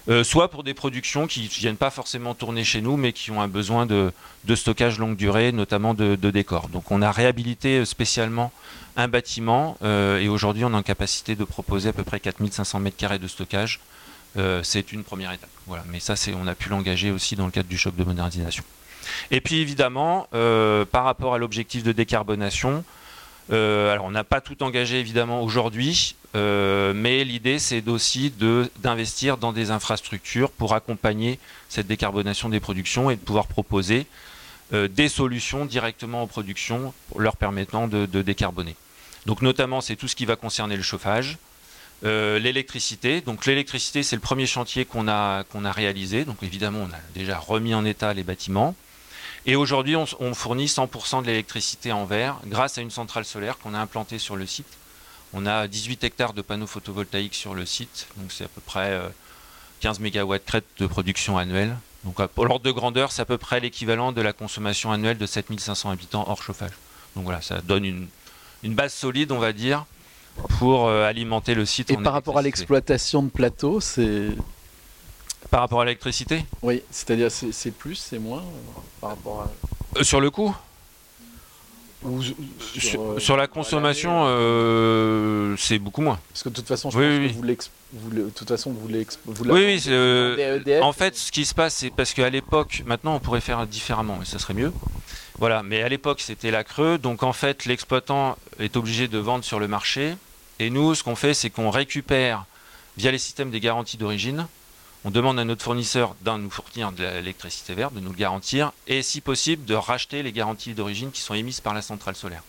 euh, 0.10 0.24
soit 0.24 0.50
pour 0.50 0.64
des 0.64 0.74
productions 0.74 1.28
qui 1.28 1.44
ne 1.44 1.48
viennent 1.50 1.78
pas 1.78 1.92
forcément 1.92 2.34
tourner 2.34 2.64
chez 2.64 2.82
nous, 2.82 2.98
mais 2.98 3.12
qui 3.12 3.30
ont 3.30 3.42
un 3.42 3.48
besoin 3.48 3.86
de, 3.86 4.12
stockage 4.56 4.98
longue 4.98 5.16
durée, 5.16 5.52
notamment 5.52 5.94
de, 5.94 6.16
décors. 6.16 6.70
Donc 6.70 6.90
on 6.90 7.04
a 7.04 7.12
réhabilité 7.12 7.80
euh, 7.80 7.86
spécialement 7.86 8.52
un 8.96 9.08
bâtiment, 9.08 9.78
et 9.84 10.28
aujourd'hui 10.28 10.66
on 10.66 10.72
est 10.72 10.76
en 10.76 10.82
capacité 10.82 11.36
de 11.36 11.44
proposer 11.44 11.90
à 11.90 11.94
peu 11.94 12.04
près 12.04 12.20
4500 12.20 12.82
m2 12.82 13.20
de 13.20 13.28
stockage. 13.28 13.80
C'est 14.64 14.92
une 14.92 15.04
première 15.04 15.32
étape. 15.32 15.50
Mais 15.88 16.00
ça, 16.00 16.16
on 16.36 16.48
a 16.48 16.56
pu 16.56 16.70
l'engager 16.70 17.12
aussi 17.12 17.36
dans 17.36 17.46
le 17.46 17.52
cadre 17.52 17.70
du 17.70 17.78
choc 17.78 17.96
de 17.96 18.04
modernisation. 18.04 18.64
Et 19.32 19.42
puis 19.42 19.60
évidemment, 19.60 20.28
par 20.32 21.04
rapport 21.04 21.34
à 21.34 21.38
l'objectif 21.38 21.84
de 21.84 21.92
décarbonation, 21.92 22.84
alors 23.50 24.06
on 24.06 24.12
n'a 24.12 24.24
pas 24.24 24.42
tout 24.42 24.62
engagé 24.64 25.00
évidemment 25.00 25.42
aujourd'hui, 25.42 26.16
euh, 26.36 26.94
mais 26.94 27.24
l'idée, 27.24 27.58
c'est 27.58 27.88
aussi 27.88 28.34
d'investir 28.80 29.38
dans 29.38 29.54
des 29.54 29.72
infrastructures 29.72 30.52
pour 30.52 30.74
accompagner 30.76 31.40
cette 31.70 31.88
décarbonation 31.88 32.50
des 32.50 32.60
productions 32.60 33.10
et 33.10 33.16
de 33.16 33.22
pouvoir 33.22 33.48
proposer 33.48 34.06
euh, 34.74 34.88
des 34.88 35.10
solutions 35.10 35.66
directement 35.66 36.24
aux 36.24 36.28
productions 36.28 36.94
leur 37.18 37.38
permettant 37.38 37.88
de, 37.88 38.06
décarboner. 38.22 38.76
Donc 39.26 39.42
notamment, 39.42 39.82
c'est 39.82 39.96
tout 39.96 40.08
ce 40.08 40.16
qui 40.16 40.26
va 40.26 40.36
concerner 40.36 40.76
le 40.76 40.84
chauffage, 40.84 41.38
euh, 42.04 42.40
l'électricité. 42.40 43.22
Donc 43.22 43.46
l'électricité, 43.46 44.04
c'est 44.04 44.16
le 44.16 44.22
premier 44.22 44.46
chantier 44.46 44.86
qu'on 44.86 45.08
a, 45.08 45.44
a 45.44 45.72
réalisé. 45.72 46.26
Donc 46.26 46.44
évidemment, 46.44 46.88
on 46.90 46.94
a 46.94 47.00
déjà 47.14 47.38
remis 47.38 47.74
en 47.74 47.86
état 47.86 48.14
les 48.14 48.24
bâtiments. 48.24 48.76
Et 49.46 49.56
aujourd'hui, 49.56 49.96
on, 49.96 50.34
fournit 50.34 50.66
100% 50.66 51.22
de 51.22 51.28
l'électricité 51.28 51.92
en 51.94 52.06
verre 52.06 52.38
grâce 52.46 52.78
à 52.78 52.82
une 52.82 52.92
centrale 52.92 53.24
solaire 53.24 53.58
qu'on 53.58 53.74
a 53.74 53.80
implantée 53.80 54.20
sur 54.20 54.36
le 54.36 54.46
site 54.46 54.68
on 55.34 55.46
a 55.46 55.68
18 55.68 56.04
hectares 56.04 56.34
de 56.34 56.42
panneaux 56.42 56.68
photovoltaïques 56.68 57.36
sur 57.36 57.54
le 57.54 57.66
site, 57.66 58.08
donc 58.16 58.32
c'est 58.32 58.46
à 58.46 58.48
peu 58.48 58.62
près 58.62 59.00
15 59.82 60.00
MW 60.00 60.36
crête 60.46 60.66
de 60.80 60.88
production 60.88 61.38
annuelle. 61.38 61.78
Donc 62.04 62.26
pour 62.28 62.46
l'ordre 62.46 62.64
de 62.64 62.72
grandeur, 62.72 63.12
c'est 63.12 63.22
à 63.22 63.26
peu 63.26 63.38
près 63.38 63.60
l'équivalent 63.60 64.12
de 64.12 64.22
la 64.22 64.34
consommation 64.34 64.92
annuelle 64.92 65.18
de 65.18 65.26
7500 65.26 65.92
habitants 65.92 66.26
hors 66.28 66.42
chauffage. 66.42 66.72
Donc 67.16 67.26
voilà, 67.26 67.42
ça 67.42 67.62
donne 67.62 67.86
une, 67.86 68.08
base 68.74 68.94
solide, 68.94 69.32
on 69.32 69.40
va 69.40 69.54
dire, 69.54 69.86
pour 70.60 70.88
euh, 70.88 71.08
alimenter 71.08 71.54
le 71.54 71.66
site. 71.66 71.92
Et 71.92 71.98
par 71.98 72.14
rapport 72.14 72.38
à 72.38 72.42
l'exploitation 72.42 73.24
de 73.24 73.30
plateaux, 73.30 73.80
c'est... 73.80 74.30
Par 75.50 75.62
rapport 75.62 75.82
à 75.82 75.86
l'électricité 75.86 76.46
Oui, 76.62 76.84
c'est-à-dire 76.92 77.32
c'est 77.32 77.72
plus, 77.72 77.96
c'est 77.96 78.20
moins 78.20 78.40
euh, 78.42 78.80
par 79.00 79.12
rapport 79.12 79.42
à... 79.42 80.00
Euh, 80.00 80.04
sur 80.04 80.20
le 80.20 80.30
coût 80.30 80.54
sur, 83.18 83.38
la 83.38 83.48
consommation, 83.48 84.26
euh, 84.28 85.56
c'est 85.58 85.80
beaucoup 85.80 86.02
moins. 86.02 86.20
Parce 86.32 86.44
que 86.44 86.50
de 86.50 86.56
toute 86.56 86.68
façon, 86.68 86.92
je 86.92 86.98
pense 86.98 87.32
que 87.32 87.70
vous, 87.94 88.10
de 88.12 88.30
toute 88.30 88.48
façon, 88.48 88.72
vous, 88.72 88.88
vous 89.26 89.46
Oui, 89.46 89.66
oui 89.66 89.84
euh, 89.88 90.82
en 90.82 90.94
fait, 90.94 91.16
ce 91.16 91.32
qui 91.32 91.46
se 91.46 91.56
passe, 91.56 91.76
c'est 91.76 91.90
parce 91.90 92.14
qu'à 92.14 92.30
l'époque, 92.30 92.84
maintenant, 92.86 93.16
on 93.16 93.20
pourrait 93.20 93.42
faire 93.42 93.66
différemment, 93.66 94.20
et 94.22 94.26
ça 94.26 94.40
serait 94.40 94.54
mieux. 94.54 94.72
Voilà, 95.40 95.64
mais 95.64 95.82
à 95.82 95.90
l'époque, 95.90 96.22
c'était 96.22 96.52
la 96.52 96.64
creux, 96.64 96.98
donc 96.98 97.24
en 97.24 97.34
fait, 97.34 97.66
l'exploitant 97.66 98.38
est 98.60 98.76
obligé 98.78 99.08
de 99.08 99.18
vendre 99.18 99.44
sur 99.44 99.60
le 99.60 99.68
marché. 99.68 100.16
Et 100.60 100.70
nous, 100.70 100.96
ce 100.96 101.04
qu'on 101.04 101.16
fait, 101.16 101.34
c'est 101.34 101.50
qu'on 101.50 101.70
récupère, 101.70 102.46
via 102.98 103.12
les 103.12 103.20
systèmes 103.20 103.52
des 103.52 103.60
garanties 103.60 103.98
d'origine, 103.98 104.48
on 105.06 105.12
demande 105.12 105.40
à 105.40 105.46
notre 105.46 105.64
fournisseur 105.64 106.16
d'un 106.22 106.38
nous 106.40 106.50
fournir 106.50 106.92
de 106.92 107.04
l'électricité 107.04 107.76
verte, 107.76 107.94
de 107.94 108.00
nous 108.00 108.10
le 108.10 108.18
garantir, 108.18 108.72
et 108.88 109.04
si 109.04 109.22
possible 109.22 109.66
de 109.66 109.76
racheter 109.76 110.24
les 110.24 110.32
garanties 110.32 110.74
d'origine 110.74 111.12
qui 111.12 111.22
sont 111.22 111.36
émises 111.36 111.62
par 111.62 111.74
la 111.74 111.82
centrale 111.82 112.16
solaire. 112.16 112.44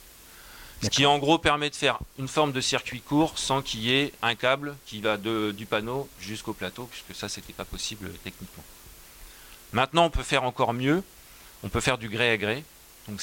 Ce 0.82 0.88
qui 0.88 1.06
en 1.06 1.18
gros 1.18 1.38
permet 1.38 1.70
de 1.70 1.74
faire 1.74 1.98
une 2.18 2.28
forme 2.28 2.52
de 2.52 2.60
circuit 2.60 3.00
court 3.00 3.36
sans 3.36 3.62
qu'il 3.62 3.80
y 3.80 3.92
ait 3.92 4.12
un 4.22 4.36
câble 4.36 4.76
qui 4.86 5.00
va 5.00 5.16
du 5.16 5.66
panneau 5.66 6.08
jusqu'au 6.20 6.52
plateau, 6.52 6.88
puisque 6.90 7.18
ça 7.18 7.28
c'était 7.28 7.52
pas 7.52 7.64
possible 7.64 8.10
techniquement. 8.24 8.62
Maintenant 9.72 10.04
on 10.04 10.10
peut 10.10 10.22
faire 10.22 10.44
encore 10.44 10.72
mieux, 10.72 11.02
on 11.64 11.68
peut 11.68 11.80
faire 11.80 11.98
du 11.98 12.08
gré 12.08 12.30
à 12.30 12.36
gré. 12.36 12.64
Donc 13.08 13.22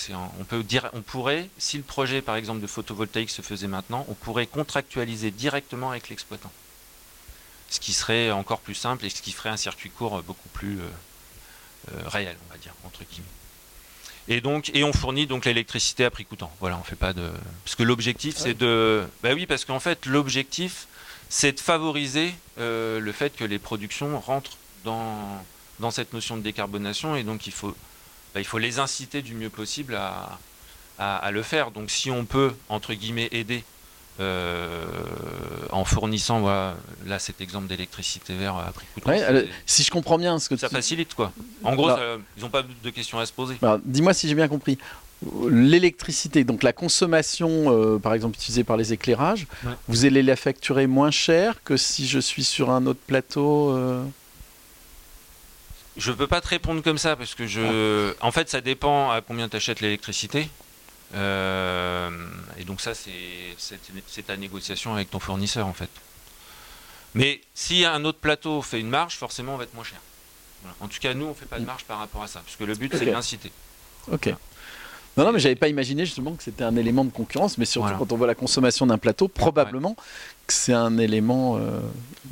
on 0.94 1.01
pourrait, 1.01 1.50
si 1.58 1.77
le 1.77 1.84
projet 1.84 2.22
par 2.22 2.36
exemple 2.36 2.60
de 2.60 2.68
photovoltaïque 2.68 3.30
se 3.30 3.42
faisait 3.42 3.68
maintenant, 3.68 4.06
on 4.10 4.13
pourrait 4.13 4.48
contractualiser 4.48 5.32
directement 5.32 5.92
avec 5.92 6.10
l'exploitant 6.10 6.51
ce 7.70 7.80
qui 7.80 7.94
serait 7.94 8.32
encore 8.32 8.60
plus 8.60 8.75
simple 8.75 9.06
et 9.06 9.10
ce 9.10 9.22
qui 9.22 9.32
ferait 9.32 9.50
un 9.50 9.58
circuit 9.58 9.89
court 9.89 10.22
beaucoup 10.24 10.50
plus 10.50 10.80
euh, 10.80 10.84
euh, 11.94 12.08
réel, 12.08 12.38
on 12.48 12.51
va 12.51 12.58
dire, 12.58 12.74
entre 12.84 13.04
guillemets. 13.04 13.27
Et 14.27 14.42
donc, 14.42 14.72
et 14.74 14.84
on 14.84 14.94
fournit 14.94 15.27
donc 15.27 15.46
l'électricité 15.46 16.04
à 16.04 16.10
prix 16.10 16.25
coûtant. 16.25 16.51
Voilà, 16.60 16.77
on 16.77 16.84
fait 16.84 16.96
pas 16.96 17.13
de. 17.13 17.30
Parce 17.63 17.75
que 17.75 17.84
l'objectif, 17.84 18.36
c'est 18.38 18.56
de. 18.56 19.06
Bah 19.22 19.34
oui, 19.34 19.46
parce 19.46 19.65
qu'en 19.65 19.80
fait, 19.80 20.06
l'objectif, 20.08 20.88
c'est 21.30 21.51
de 21.51 21.60
favoriser 21.60 22.34
euh, 22.58 23.00
le 23.00 23.12
fait 23.12 23.36
que 23.36 23.44
les 23.44 23.60
productions 23.60 24.20
rentrent 24.20 24.58
dans, 24.84 25.44
dans 25.80 25.92
cette 25.92 26.13
notion 26.13 26.38
de 26.38 26.42
décarbonation, 26.42 27.15
et 27.15 27.24
donc 27.24 27.46
il 27.46 27.54
faut, 27.54 27.75
bah, 28.36 28.42
il 28.42 28.46
faut 28.46 28.58
les 28.58 28.80
inciter 28.80 29.22
du 29.22 29.34
mieux 29.34 29.50
possible 29.50 29.96
à, 29.96 30.38
à, 31.00 31.15
à, 31.15 31.32
le 31.32 31.42
faire. 31.42 31.72
Donc, 31.72 31.89
si 31.89 32.12
on 32.12 32.25
peut 32.25 32.51
entre 32.68 32.94
guillemets 32.94 33.30
aider 33.32 33.63
euh, 34.20 34.86
en 35.72 35.86
fournissant 35.86 36.42
voilà, 36.42 36.75
là 37.06 37.18
cet 37.18 37.39
exemple 37.39 37.68
d'électricité 37.68 38.34
vert 38.36 38.56
à 38.56 38.72
prix 38.74 38.86
coûteux. 38.94 39.48
si 39.65 39.84
je 39.84 39.92
comprends 39.92 40.18
bien 40.18 40.38
ce 40.39 40.48
que 40.50 40.56
ça 40.56 40.70
facilite 40.70 41.13
quoi. 41.15 41.32
En 41.63 41.75
gros, 41.75 41.89
ils 42.38 42.44
n'ont 42.44 42.50
pas 42.50 42.63
de 42.63 42.89
questions 42.89 43.20
à 43.20 43.25
se 43.25 43.34
poser. 43.34 43.56
Dis-moi 43.86 44.13
si 44.13 44.27
j'ai 44.27 44.36
bien 44.36 44.50
compris. 44.50 44.77
L'électricité, 45.50 46.44
donc 46.44 46.62
la 46.62 46.74
consommation, 46.74 47.50
euh, 47.68 47.98
par 47.98 48.13
exemple 48.13 48.36
utilisée 48.36 48.65
par 48.65 48.75
les 48.75 48.92
éclairages, 48.92 49.48
vous 49.88 50.06
allez 50.06 50.22
la 50.22 50.36
facturer 50.36 50.88
moins 50.88 51.10
cher 51.10 51.63
que 51.63 51.77
si 51.77 52.06
je 52.06 52.20
suis 52.20 52.44
sur 52.44 52.70
un 52.70 52.86
autre 52.86 53.00
plateau. 53.08 53.72
Euh 53.72 54.04
je 55.98 56.12
peux 56.12 56.28
pas 56.28 56.42
te 56.42 56.48
répondre 56.48 56.82
comme 56.82 56.98
ça 56.98 57.16
parce 57.16 57.36
que 57.36 57.48
je. 57.48 58.14
En 58.22 58.32
fait, 58.32 58.50
ça 58.50 58.62
dépend 58.62 59.12
à 59.12 59.22
combien 59.22 59.50
tu 59.50 59.56
achètes 59.56 59.82
l'électricité. 59.82 60.50
Euh, 61.14 62.10
et 62.58 62.64
donc 62.64 62.82
ça, 62.82 62.94
c'est 62.94 64.22
ta 64.25 64.38
négociation 64.38 64.94
avec 64.94 65.10
ton 65.10 65.20
fournisseur 65.20 65.68
en 65.68 65.74
fait. 65.74 65.90
Mais 67.14 67.40
si 67.54 67.86
un 67.86 68.04
autre 68.04 68.20
plateau 68.20 68.62
fait 68.62 68.80
une 68.80 68.90
marge, 68.90 69.16
forcément 69.16 69.54
on 69.54 69.58
va 69.58 69.64
être 69.64 69.74
moins 69.74 69.86
cher. 69.86 70.00
En 70.80 70.88
tout 70.88 71.00
cas, 71.00 71.14
nous, 71.14 71.25
on 71.25 71.30
ne 71.30 71.34
fait 71.34 71.46
pas 71.46 71.60
de 71.60 71.66
marge 71.66 71.84
par 71.86 72.00
rapport 72.00 72.24
à 72.24 72.28
ça, 72.28 72.42
puisque 72.44 72.62
le 72.62 72.75
but, 72.75 72.92
c'est 72.98 73.06
d'inciter. 73.06 73.52
Ok. 74.12 74.34
Non, 75.17 75.24
non, 75.24 75.31
mais 75.31 75.39
j'avais 75.39 75.55
pas 75.55 75.69
imaginé 75.69 76.05
justement 76.05 76.34
que 76.34 76.43
c'était 76.43 76.65
un 76.65 76.75
élément 76.75 77.05
de 77.05 77.10
concurrence, 77.10 77.57
mais 77.57 77.65
surtout 77.65 77.93
quand 77.98 78.12
on 78.12 78.17
voit 78.17 78.27
la 78.27 78.36
consommation 78.36 78.86
d'un 78.86 78.98
plateau, 78.98 79.29
probablement 79.29 79.95
que 80.45 80.53
c'est 80.53 80.74
un 80.74 80.98
élément 80.98 81.55
euh, 81.55 81.79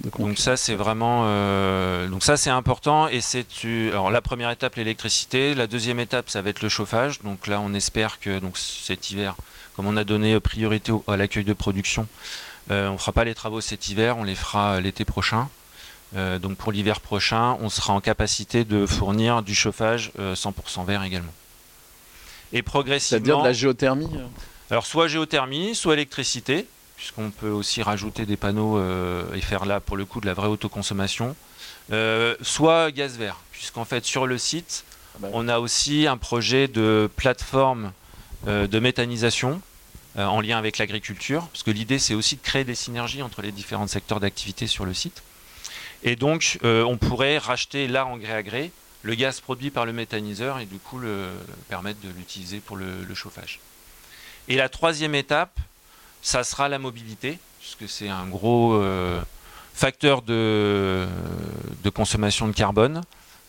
de 0.03 0.09
concurrence. 0.09 0.29
Donc 0.29 0.37
ça, 0.37 0.57
c'est 0.57 0.75
vraiment, 0.75 1.23
euh, 1.25 2.07
donc 2.07 2.23
ça, 2.23 2.35
c'est 2.35 2.49
important. 2.49 3.07
Et 3.07 3.21
c'est, 3.21 3.45
alors 3.89 4.11
la 4.11 4.21
première 4.21 4.51
étape, 4.51 4.75
l'électricité. 4.75 5.55
La 5.55 5.67
deuxième 5.67 5.99
étape, 5.99 6.29
ça 6.29 6.41
va 6.41 6.49
être 6.49 6.61
le 6.61 6.69
chauffage. 6.69 7.21
Donc 7.21 7.47
là, 7.47 7.61
on 7.61 7.73
espère 7.73 8.19
que 8.19 8.39
donc 8.39 8.57
cet 8.57 9.11
hiver, 9.11 9.35
comme 9.75 9.87
on 9.87 9.95
a 9.95 10.03
donné 10.03 10.37
priorité 10.41 10.91
à 11.07 11.15
l'accueil 11.15 11.45
de 11.45 11.53
production, 11.53 12.07
euh, 12.69 12.89
on 12.89 12.97
fera 12.97 13.13
pas 13.13 13.23
les 13.23 13.33
travaux 13.33 13.61
cet 13.61 13.87
hiver, 13.87 14.17
on 14.17 14.23
les 14.23 14.35
fera 14.35 14.81
l'été 14.81 15.05
prochain. 15.05 15.47
donc 16.15 16.57
pour 16.57 16.71
l'hiver 16.71 16.99
prochain, 16.99 17.57
on 17.61 17.69
sera 17.69 17.93
en 17.93 18.01
capacité 18.01 18.65
de 18.65 18.85
fournir 18.85 19.41
du 19.41 19.55
chauffage 19.55 20.11
100% 20.19 20.85
vert 20.85 21.03
également. 21.03 21.33
Et 22.53 22.61
progressivement. 22.61 23.09
C'est-à-dire 23.09 23.39
de 23.39 23.47
la 23.47 23.53
géothermie 23.53 24.09
euh 24.15 24.25
Alors, 24.69 24.85
soit 24.85 25.07
géothermie, 25.07 25.75
soit 25.75 25.93
électricité, 25.93 26.67
puisqu'on 26.95 27.31
peut 27.31 27.49
aussi 27.49 27.81
rajouter 27.81 28.25
des 28.25 28.37
panneaux 28.37 28.77
euh, 28.77 29.23
et 29.33 29.41
faire 29.41 29.65
là, 29.65 29.79
pour 29.79 29.97
le 29.97 30.05
coup, 30.05 30.21
de 30.21 30.27
la 30.27 30.35
vraie 30.35 30.47
autoconsommation. 30.47 31.35
Euh, 31.91 32.35
soit 32.41 32.91
gaz 32.91 33.17
vert, 33.17 33.39
puisqu'en 33.51 33.85
fait, 33.85 34.05
sur 34.05 34.27
le 34.27 34.37
site, 34.37 34.85
ah 35.15 35.17
bah 35.21 35.27
on 35.33 35.49
a 35.49 35.59
aussi 35.59 36.07
un 36.07 36.17
projet 36.17 36.67
de 36.67 37.09
plateforme 37.17 37.91
de 38.45 38.79
méthanisation 38.79 39.61
en 40.17 40.41
lien 40.41 40.57
avec 40.57 40.77
l'agriculture, 40.77 41.47
parce 41.47 41.63
que 41.63 41.71
l'idée, 41.71 41.97
c'est 41.97 42.13
aussi 42.13 42.35
de 42.35 42.41
créer 42.41 42.65
des 42.65 42.75
synergies 42.75 43.21
entre 43.21 43.41
les 43.41 43.53
différents 43.53 43.87
secteurs 43.87 44.19
d'activité 44.19 44.67
sur 44.67 44.83
le 44.83 44.93
site. 44.93 45.23
Et 46.03 46.17
donc, 46.17 46.59
on 46.63 46.97
pourrait 46.97 47.37
racheter 47.37 47.87
là 47.87 48.05
en 48.05 48.17
gré 48.17 48.33
à 48.33 48.43
gré 48.43 48.71
le 49.03 49.15
gaz 49.15 49.41
produit 49.41 49.69
par 49.69 49.85
le 49.85 49.93
méthaniseur 49.93 50.59
et 50.59 50.65
du 50.65 50.79
coup 50.79 50.97
le, 50.97 51.27
permettre 51.69 51.99
de 52.01 52.09
l'utiliser 52.09 52.59
pour 52.59 52.77
le, 52.77 53.13
chauffage. 53.13 53.59
Et 54.47 54.55
la 54.55 54.69
troisième 54.69 55.13
étape, 55.13 55.59
ça 56.21 56.43
sera 56.43 56.69
la 56.69 56.79
mobilité, 56.79 57.37
puisque 57.59 57.87
c'est 57.87 58.09
un 58.09 58.25
gros 58.27 58.73
euh, 58.73 59.21
facteur 59.73 60.21
de, 60.21 61.07
consommation 61.93 62.47
de 62.47 62.53
carbone. 62.53 63.01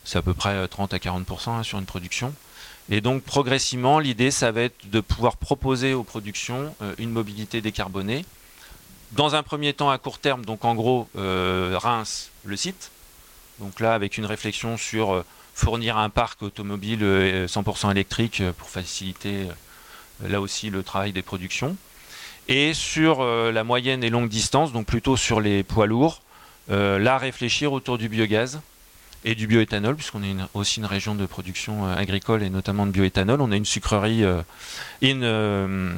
C'est 0.05 0.19
à 0.19 0.23
peu 0.23 0.35
près 0.35 0.69
30 0.69 0.93
à 0.93 0.99
40% 0.99 1.51
hein, 1.51 1.63
sur 1.63 1.79
une 1.79 1.87
production. 1.87 2.35
Et 2.91 3.01
donc 3.01 3.23
progressivement, 3.23 3.99
l'idée, 3.99 4.31
ça 4.31 4.53
va 4.53 4.63
être 4.63 4.91
de 4.91 5.01
pouvoir 5.01 5.37
proposer 5.37 5.95
aux 5.95 6.03
productions 6.03 6.75
euh, 6.83 6.95
une 6.99 7.11
mobilité 7.11 7.61
décarbonée. 7.61 8.27
Dans 9.13 9.37
un 9.37 9.45
premier 9.45 9.73
temps 9.73 9.91
à 9.91 9.99
court 9.99 10.19
terme, 10.19 10.45
donc 10.45 10.65
en 10.65 10.75
gros, 10.75 11.09
euh, 11.17 11.79
Reims, 11.81 12.31
le 12.45 12.57
site. 12.57 12.91
Donc 13.61 13.79
là, 13.79 13.95
avec 13.95 14.19
une 14.19 14.27
réflexion 14.27 14.77
sur 14.77 15.25
fournir 15.55 15.97
un 15.97 16.11
parc 16.11 16.43
automobile 16.43 17.01
100% 17.03 17.87
euh, 17.87 17.91
électrique 17.93 18.41
euh, 18.41 18.53
pour 18.53 18.69
faciliter 18.69 19.47
euh, 20.23 20.29
là 20.29 20.41
aussi 20.41 20.69
le 20.69 20.83
travail 20.83 21.13
des 21.13 21.23
productions. 21.23 21.77
Et 22.49 22.75
sur 22.75 23.25
la 23.25 23.65
moyenne 23.65 24.05
et 24.05 24.11
longue 24.11 24.29
distance, 24.29 24.71
donc 24.71 24.85
plutôt 24.85 25.17
sur 25.17 25.41
les 25.41 25.63
poids 25.63 25.87
lourds, 25.87 26.21
là 26.69 27.17
réfléchir 27.17 27.73
autour 27.73 27.97
du 27.97 28.11
biogaz 28.11 28.61
et 29.25 29.35
du 29.35 29.47
bioéthanol, 29.47 29.97
puisqu'on 29.97 30.23
est 30.23 30.37
aussi 30.53 30.81
une 30.81 30.85
région 30.85 31.15
de 31.15 31.25
production 31.25 31.87
agricole 31.87 32.43
et 32.43 32.51
notamment 32.51 32.85
de 32.85 32.91
bioéthanol. 32.91 33.41
On 33.41 33.51
a 33.51 33.57
une 33.57 33.65
sucrerie 33.65 34.25
et, 35.01 35.11
une, 35.11 35.97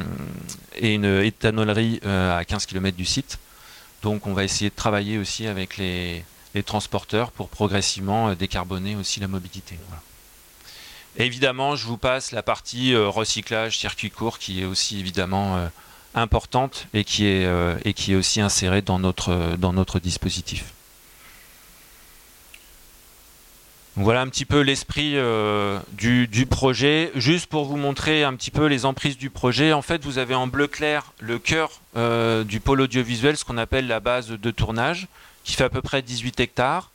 et 0.77 0.95
une 0.95 1.05
éthanolerie 1.05 2.01
à 2.05 2.45
15 2.45 2.67
km 2.67 2.97
du 2.97 3.07
site. 3.07 3.41
Donc 4.05 4.29
on 4.29 4.33
va 4.33 4.45
essayer 4.45 4.71
de 4.71 4.77
travailler 4.77 5.19
aussi 5.19 5.49
avec 5.49 5.77
les, 5.79 6.25
les 6.57 6.63
transporteurs 6.63 7.31
pour 7.31 7.49
progressivement 7.49 8.31
euh, 8.31 8.35
décarboner 8.35 8.97
aussi 8.97 9.21
la 9.21 9.29
mobilité. 9.29 9.79
évidemment, 11.19 11.77
je 11.77 11.87
vous 11.87 11.99
passe 11.99 12.33
la 12.33 12.43
partie 12.43 12.95
euh, 12.95 13.09
recyclage, 13.09 13.79
circuit 13.79 14.11
court, 14.11 14.39
qui 14.39 14.63
est 14.63 14.65
aussi 14.65 14.99
évidemment 14.99 15.59
euh, 15.59 15.69
importante 16.15 16.89
et 16.95 17.05
qui 17.05 17.27
est, 17.27 17.47
et 17.85 17.93
qui 17.93 18.13
est 18.13 18.17
aussi 18.17 18.41
insérée 18.41 18.81
dans 18.81 18.99
notre, 18.99 19.57
dans 19.59 19.75
notre 19.75 20.01
dispositif. 20.01 20.73
Voilà 23.97 24.23
un 24.23 24.29
petit 24.29 24.47
peu 24.47 24.61
l'esprit 24.61 25.17
du, 25.93 26.27
du, 26.27 26.47
projet. 26.47 27.13
Juste 27.17 27.49
pour 27.49 27.67
vous 27.67 27.77
montrer 27.77 28.25
un 28.25 28.35
petit 28.35 28.51
peu 28.51 28.65
les 28.65 28.87
emprises 28.87 29.19
du 29.19 29.29
projet, 29.29 29.75
en 29.75 29.83
fait, 29.83 30.05
vous 30.05 30.17
avez 30.17 30.35
en 30.35 30.47
bleu 30.47 30.69
clair 30.69 31.13
le 31.21 31.39
cœur 31.39 31.83
du 32.47 32.61
pôle 32.61 32.81
audiovisuel, 32.81 33.37
ce 33.37 33.45
qu'on 33.45 33.59
appelle 33.59 33.87
la 33.87 34.01
base 34.01 34.29
de 34.29 34.51
tournage 34.51 35.09
qui 35.47 35.55
fait 35.55 35.65
à 35.65 35.71
peu 35.71 35.81
près 35.81 36.03
18 36.03 36.41
hectares. 36.41 36.91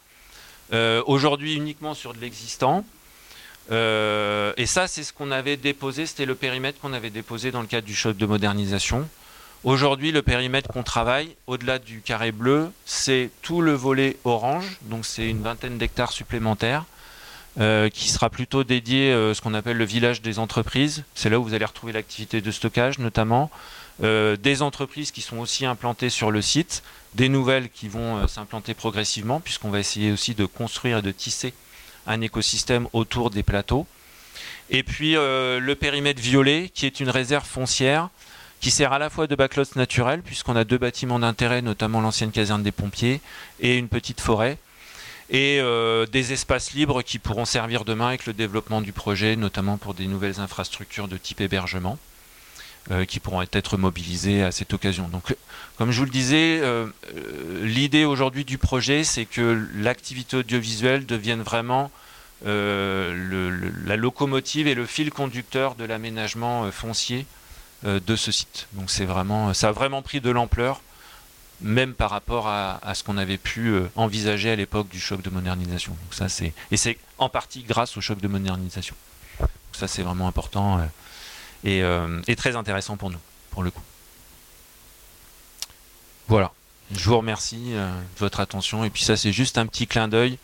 Euh, 0.73 1.01
aujourd'hui 1.07 1.55
uniquement 1.55 1.93
sur 1.93 2.13
de 2.13 2.19
l'existant. 2.19 2.85
Euh, 3.71 4.53
et 4.57 4.65
ça, 4.65 4.87
c'est 4.87 5.03
ce 5.03 5.13
qu'on 5.13 5.31
avait 5.31 5.57
déposé, 5.57 6.05
c'était 6.05 6.25
le 6.25 6.35
périmètre 6.35 6.79
qu'on 6.79 6.93
avait 6.93 7.09
déposé 7.09 7.51
dans 7.51 7.61
le 7.61 7.67
cadre 7.67 7.87
du 7.87 7.95
choc 7.95 8.17
de 8.17 8.25
modernisation. 8.25 9.07
Aujourd'hui, 9.63 10.11
le 10.11 10.21
périmètre 10.21 10.69
qu'on 10.69 10.83
travaille, 10.83 11.35
au-delà 11.47 11.79
du 11.79 12.01
carré 12.01 12.31
bleu, 12.31 12.71
c'est 12.85 13.29
tout 13.41 13.61
le 13.61 13.73
volet 13.73 14.17
orange, 14.25 14.79
donc 14.83 15.05
c'est 15.05 15.29
une 15.29 15.41
vingtaine 15.41 15.77
d'hectares 15.77 16.11
supplémentaires, 16.11 16.85
euh, 17.59 17.89
qui 17.89 18.09
sera 18.09 18.29
plutôt 18.29 18.63
dédié 18.63 19.13
à 19.13 19.33
ce 19.33 19.41
qu'on 19.41 19.53
appelle 19.53 19.77
le 19.77 19.85
village 19.85 20.21
des 20.21 20.39
entreprises. 20.39 21.03
C'est 21.15 21.29
là 21.29 21.39
où 21.39 21.43
vous 21.43 21.53
allez 21.53 21.65
retrouver 21.65 21.93
l'activité 21.93 22.41
de 22.41 22.51
stockage 22.51 22.99
notamment, 22.99 23.49
des 24.01 24.61
entreprises 24.63 25.11
qui 25.11 25.21
sont 25.21 25.37
aussi 25.37 25.63
implantées 25.63 26.09
sur 26.09 26.31
le 26.31 26.41
site, 26.41 26.81
des 27.15 27.29
nouvelles 27.29 27.69
qui 27.69 27.87
vont 27.87 28.17
euh, 28.17 28.27
s'implanter 28.27 28.73
progressivement, 28.73 29.39
puisqu'on 29.39 29.69
va 29.69 29.79
essayer 29.79 30.11
aussi 30.11 30.35
de 30.35 30.45
construire 30.45 30.99
et 30.99 31.01
de 31.01 31.11
tisser 31.11 31.53
un 32.07 32.21
écosystème 32.21 32.87
autour 32.93 33.29
des 33.29 33.43
plateaux. 33.43 33.85
Et 34.69 34.83
puis 34.83 35.17
euh, 35.17 35.59
le 35.59 35.75
périmètre 35.75 36.21
violet, 36.21 36.71
qui 36.73 36.85
est 36.85 36.99
une 36.99 37.09
réserve 37.09 37.45
foncière, 37.45 38.09
qui 38.61 38.71
sert 38.71 38.93
à 38.93 38.99
la 38.99 39.09
fois 39.09 39.27
de 39.27 39.35
backlot 39.35 39.75
naturel, 39.75 40.21
puisqu'on 40.21 40.55
a 40.55 40.63
deux 40.63 40.77
bâtiments 40.77 41.19
d'intérêt, 41.19 41.61
notamment 41.61 41.99
l'ancienne 41.99 42.31
caserne 42.31 42.63
des 42.63 42.71
pompiers, 42.71 43.19
et 43.59 43.77
une 43.77 43.89
petite 43.89 44.21
forêt, 44.21 44.57
et 45.29 45.59
euh, 45.59 46.05
des 46.05 46.31
espaces 46.31 46.73
libres 46.73 47.01
qui 47.01 47.17
pourront 47.17 47.45
servir 47.45 47.85
demain 47.85 48.09
avec 48.09 48.25
le 48.25 48.33
développement 48.33 48.81
du 48.81 48.93
projet, 48.93 49.35
notamment 49.35 49.77
pour 49.77 49.93
des 49.93 50.05
nouvelles 50.05 50.39
infrastructures 50.39 51.07
de 51.07 51.17
type 51.17 51.41
hébergement. 51.41 51.97
Euh, 52.89 53.05
qui 53.05 53.19
pourront 53.19 53.43
être 53.43 53.77
mobilisés 53.77 54.41
à 54.41 54.51
cette 54.51 54.73
occasion. 54.73 55.07
Donc, 55.07 55.35
comme 55.77 55.91
je 55.91 55.99
vous 55.99 56.05
le 56.05 56.11
disais, 56.11 56.59
euh, 56.61 56.87
euh, 57.15 57.63
l'idée 57.63 58.05
aujourd'hui 58.05 58.43
du 58.43 58.57
projet, 58.57 59.03
c'est 59.03 59.25
que 59.25 59.67
l'activité 59.75 60.37
audiovisuelle 60.37 61.05
devienne 61.05 61.43
vraiment 61.43 61.91
la 62.43 63.95
locomotive 63.97 64.65
et 64.65 64.73
le 64.73 64.87
fil 64.87 65.11
conducteur 65.11 65.75
de 65.75 65.83
l'aménagement 65.83 66.71
foncier 66.71 67.27
de 67.83 68.15
ce 68.15 68.31
site. 68.31 68.67
Donc, 68.73 68.89
c'est 68.89 69.05
vraiment, 69.05 69.53
ça 69.53 69.67
a 69.67 69.71
vraiment 69.71 70.01
pris 70.01 70.21
de 70.21 70.31
l'ampleur, 70.31 70.81
même 71.61 71.93
par 71.93 72.09
rapport 72.09 72.47
à, 72.47 72.79
ce 72.95 73.03
qu'on 73.03 73.17
avait 73.17 73.37
pu 73.37 73.75
envisager 73.95 74.49
à 74.49 74.55
l'époque 74.55 74.89
du 74.89 74.99
choc 74.99 75.21
de 75.21 75.29
modernisation. 75.29 75.91
Donc, 75.91 76.15
ça, 76.15 76.29
c'est 76.29 76.51
et 76.71 76.77
c'est 76.77 76.97
en 77.19 77.29
partie 77.29 77.61
grâce 77.61 77.95
au 77.95 78.01
choc 78.01 78.19
de 78.19 78.27
modernisation. 78.27 78.95
Ça, 79.71 79.87
c'est 79.87 80.01
vraiment 80.01 80.27
important. 80.27 80.81
Euh, 81.65 82.21
et, 82.27 82.35
très 82.35 82.55
intéressant 82.55 82.97
pour 82.97 83.09
nous, 83.09 83.19
pour 83.51 83.63
le 83.63 83.71
coup. 83.71 83.81
Voilà. 86.27 86.51
Je 86.93 87.05
vous 87.05 87.17
remercie 87.17 87.73
euh, 87.73 87.89
de 87.89 88.19
votre 88.19 88.39
attention. 88.39 88.83
Et 88.83 88.89
puis 88.89 89.03
ça, 89.03 89.15
c'est 89.15 89.31
juste 89.31 89.57
un 89.57 89.65
petit 89.65 89.87
clin 89.87 90.07
d'œil. 90.07 90.37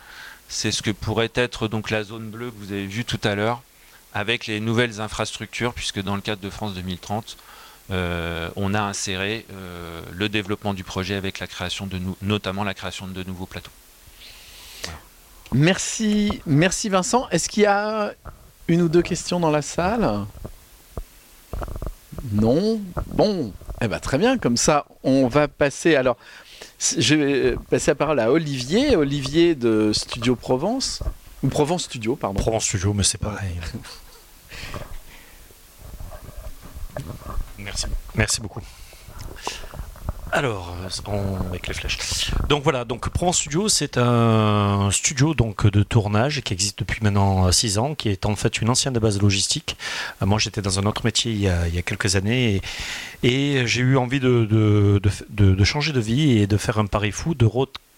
C'est 0.48 0.72
ce 0.72 0.82
que 0.82 0.92
pourrait 0.92 1.32
être 1.36 1.68
donc 1.68 1.90
la 1.90 2.04
zone 2.04 2.30
bleue 2.30 2.52
que 2.52 2.58
vous 2.58 2.72
avez 2.72 2.86
vue 2.86 3.04
tout 3.04 3.20
à 3.24 3.36
l'heure, 3.36 3.62
avec 4.14 4.48
les 4.48 4.60
nouvelles 4.60 5.02
infrastructures, 5.02 5.74
puisque 5.74 6.02
dans 6.02 6.16
le 6.16 6.22
cadre 6.22 6.42
de 6.42 6.50
France 6.50 6.74
2030, 6.74 7.38
euh, 7.90 8.50
on 8.56 8.74
a 8.74 8.82
inséré 8.82 9.46
le 10.14 10.30
développement 10.30 10.74
du 10.74 10.84
projet 10.86 11.16
avec 11.16 11.40
la 11.40 11.48
création 11.48 11.86
de 11.86 12.00
notamment 12.22 12.64
la 12.64 12.74
création 12.74 13.08
de 13.08 13.24
nouveaux 13.24 13.46
plateaux. 13.46 13.72
Merci, 15.54 16.42
merci 16.46 16.90
Vincent. 16.90 17.28
Est-ce 17.30 17.50
qu'il 17.50 17.64
y 17.64 17.68
a 17.68 18.14
une 18.68 18.82
ou 18.82 18.90
deux 18.90 19.02
questions 19.02 19.40
dans 19.40 19.52
la 19.52 19.62
salle? 19.62 20.26
Non. 22.32 22.80
Bon, 23.08 23.52
eh 23.82 23.88
ben, 23.88 24.00
très 24.00 24.18
bien, 24.18 24.38
comme 24.38 24.58
ça, 24.58 24.86
on 25.04 25.28
va 25.28 25.48
passer. 25.48 25.96
Alors, 25.96 26.18
je 26.98 27.16
vais 27.16 27.56
passer 27.70 27.92
la 27.92 27.96
parole 27.96 28.20
à 28.20 28.32
Olivier, 28.32 28.96
Olivier 28.96 29.56
de 29.56 29.92
Studio 29.94 30.36
Provence, 30.36 31.02
ou 31.44 31.48
Provence 31.50 31.84
Studio, 31.84 32.16
pardon. 32.16 32.40
Provence 32.40 32.66
Studio, 32.66 32.94
mais 32.94 33.04
c'est 33.04 33.20
pareil. 33.20 33.60
Merci, 37.60 37.88
merci 38.16 38.40
beaucoup. 38.40 38.62
Alors, 40.32 40.76
euh, 40.84 41.40
avec 41.50 41.68
les 41.68 41.74
flèches. 41.74 42.32
Donc 42.50 42.64
voilà, 42.64 42.86
donc 42.86 43.10
Provence 43.10 43.38
Studio, 43.38 43.70
c'est 43.70 43.98
un 43.98 44.90
studio 44.92 45.34
donc 45.34 45.68
de 45.68 45.84
tournage 45.84 46.42
qui 46.42 46.54
existe 46.54 46.80
depuis 46.80 47.00
maintenant 47.02 47.52
6 47.52 47.78
ans, 47.78 47.96
qui 47.96 48.10
est 48.10 48.26
en 48.26 48.36
fait 48.36 48.62
une 48.62 48.70
ancienne 48.70 48.94
base 48.94 49.22
logistique. 49.22 49.78
Euh, 50.22 50.26
moi, 50.26 50.40
j'étais 50.40 50.62
dans 50.62 50.80
un 50.80 50.86
autre 50.86 51.06
métier 51.06 51.32
il 51.32 51.40
y 51.40 51.48
a, 51.48 51.82
quelques 51.82 52.16
années 52.16 52.62
et, 53.24 53.66
j'ai 53.66 53.82
eu 53.82 53.98
envie 53.98 54.20
de, 54.20 55.02
changer 55.64 55.94
de 55.94 56.00
vie 56.00 56.40
et 56.40 56.48
de 56.48 56.58
faire 56.58 56.78
un 56.78 56.86
pari 56.86 57.12
fou, 57.12 57.34
de 57.34 57.48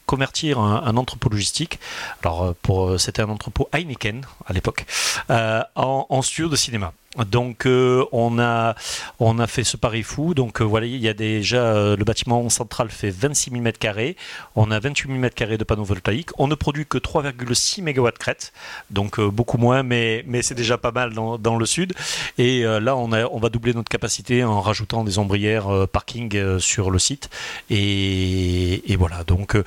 convertir 0.05 0.59
un, 0.59 0.97
entrepôt 0.97 1.29
logistique. 1.29 1.79
Alors, 2.23 2.55
c'était 2.97 3.21
un 3.21 3.29
entrepôt 3.29 3.69
Heineken 3.73 4.21
à 4.45 4.53
l'époque, 4.53 4.85
en 5.29 6.21
studio 6.21 6.49
de 6.49 6.55
cinéma. 6.55 6.93
Donc 7.17 7.65
euh, 7.65 8.05
on 8.11 8.37
a 8.37 8.75
on 9.17 9.39
a 9.39 9.47
fait 9.47 9.63
ce 9.63 9.77
pari 9.77 10.03
fou. 10.03 10.35
Donc 10.35 10.61
euh, 10.61 10.63
voilà, 10.63 10.85
il 10.85 10.97
y 10.97 11.09
a 11.09 11.15
déjà 11.15 11.57
euh, 11.57 11.95
le 11.97 12.03
bâtiment 12.03 12.47
central 12.49 12.91
fait 12.91 13.09
26 13.09 13.49
000 13.49 13.63
m2. 13.63 14.15
On 14.55 14.69
a 14.69 14.79
28 14.79 15.07
000 15.07 15.19
m2 15.19 15.57
de 15.57 15.63
panneaux 15.63 15.83
voltaïques. 15.83 16.29
On 16.37 16.47
ne 16.47 16.53
produit 16.53 16.85
que 16.85 16.99
3,6 16.99 17.81
MW 17.81 18.11
crête, 18.19 18.53
donc 18.91 19.19
beaucoup 19.19 19.57
moins, 19.57 19.81
mais 19.81 20.23
mais 20.27 20.43
c'est 20.43 20.53
déjà 20.53 20.77
pas 20.77 20.91
mal 20.91 21.13
dans, 21.13 21.39
dans 21.39 21.57
le 21.57 21.65
sud. 21.65 21.93
Et 22.37 22.61
là 22.61 22.95
on 22.95 23.11
a 23.11 23.25
on 23.25 23.39
va 23.39 23.49
doubler 23.49 23.73
notre 23.73 23.89
capacité 23.89 24.43
en 24.43 24.61
rajoutant 24.61 25.03
des 25.03 25.17
ombrières 25.17 25.87
parking 25.91 26.59
sur 26.59 26.91
le 26.91 26.99
site. 26.99 27.31
Et, 27.71 28.91
et 28.91 28.95
voilà. 28.97 29.23
Donc 29.23 29.57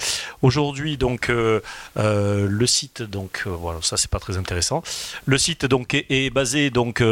aujourd'hui 0.42 0.96
donc 0.96 1.28
le 1.28 2.66
site 2.66 3.02
donc 3.02 3.42
voilà 3.46 3.80
ça 3.82 3.96
c'est 3.96 4.10
pas 4.10 4.20
très 4.20 4.36
intéressant. 4.36 4.84
Le 5.26 5.38
site 5.38 5.66
donc 5.66 5.94
est, 5.94 6.06
est 6.08 6.30
basé 6.30 6.70
donc 6.70 7.02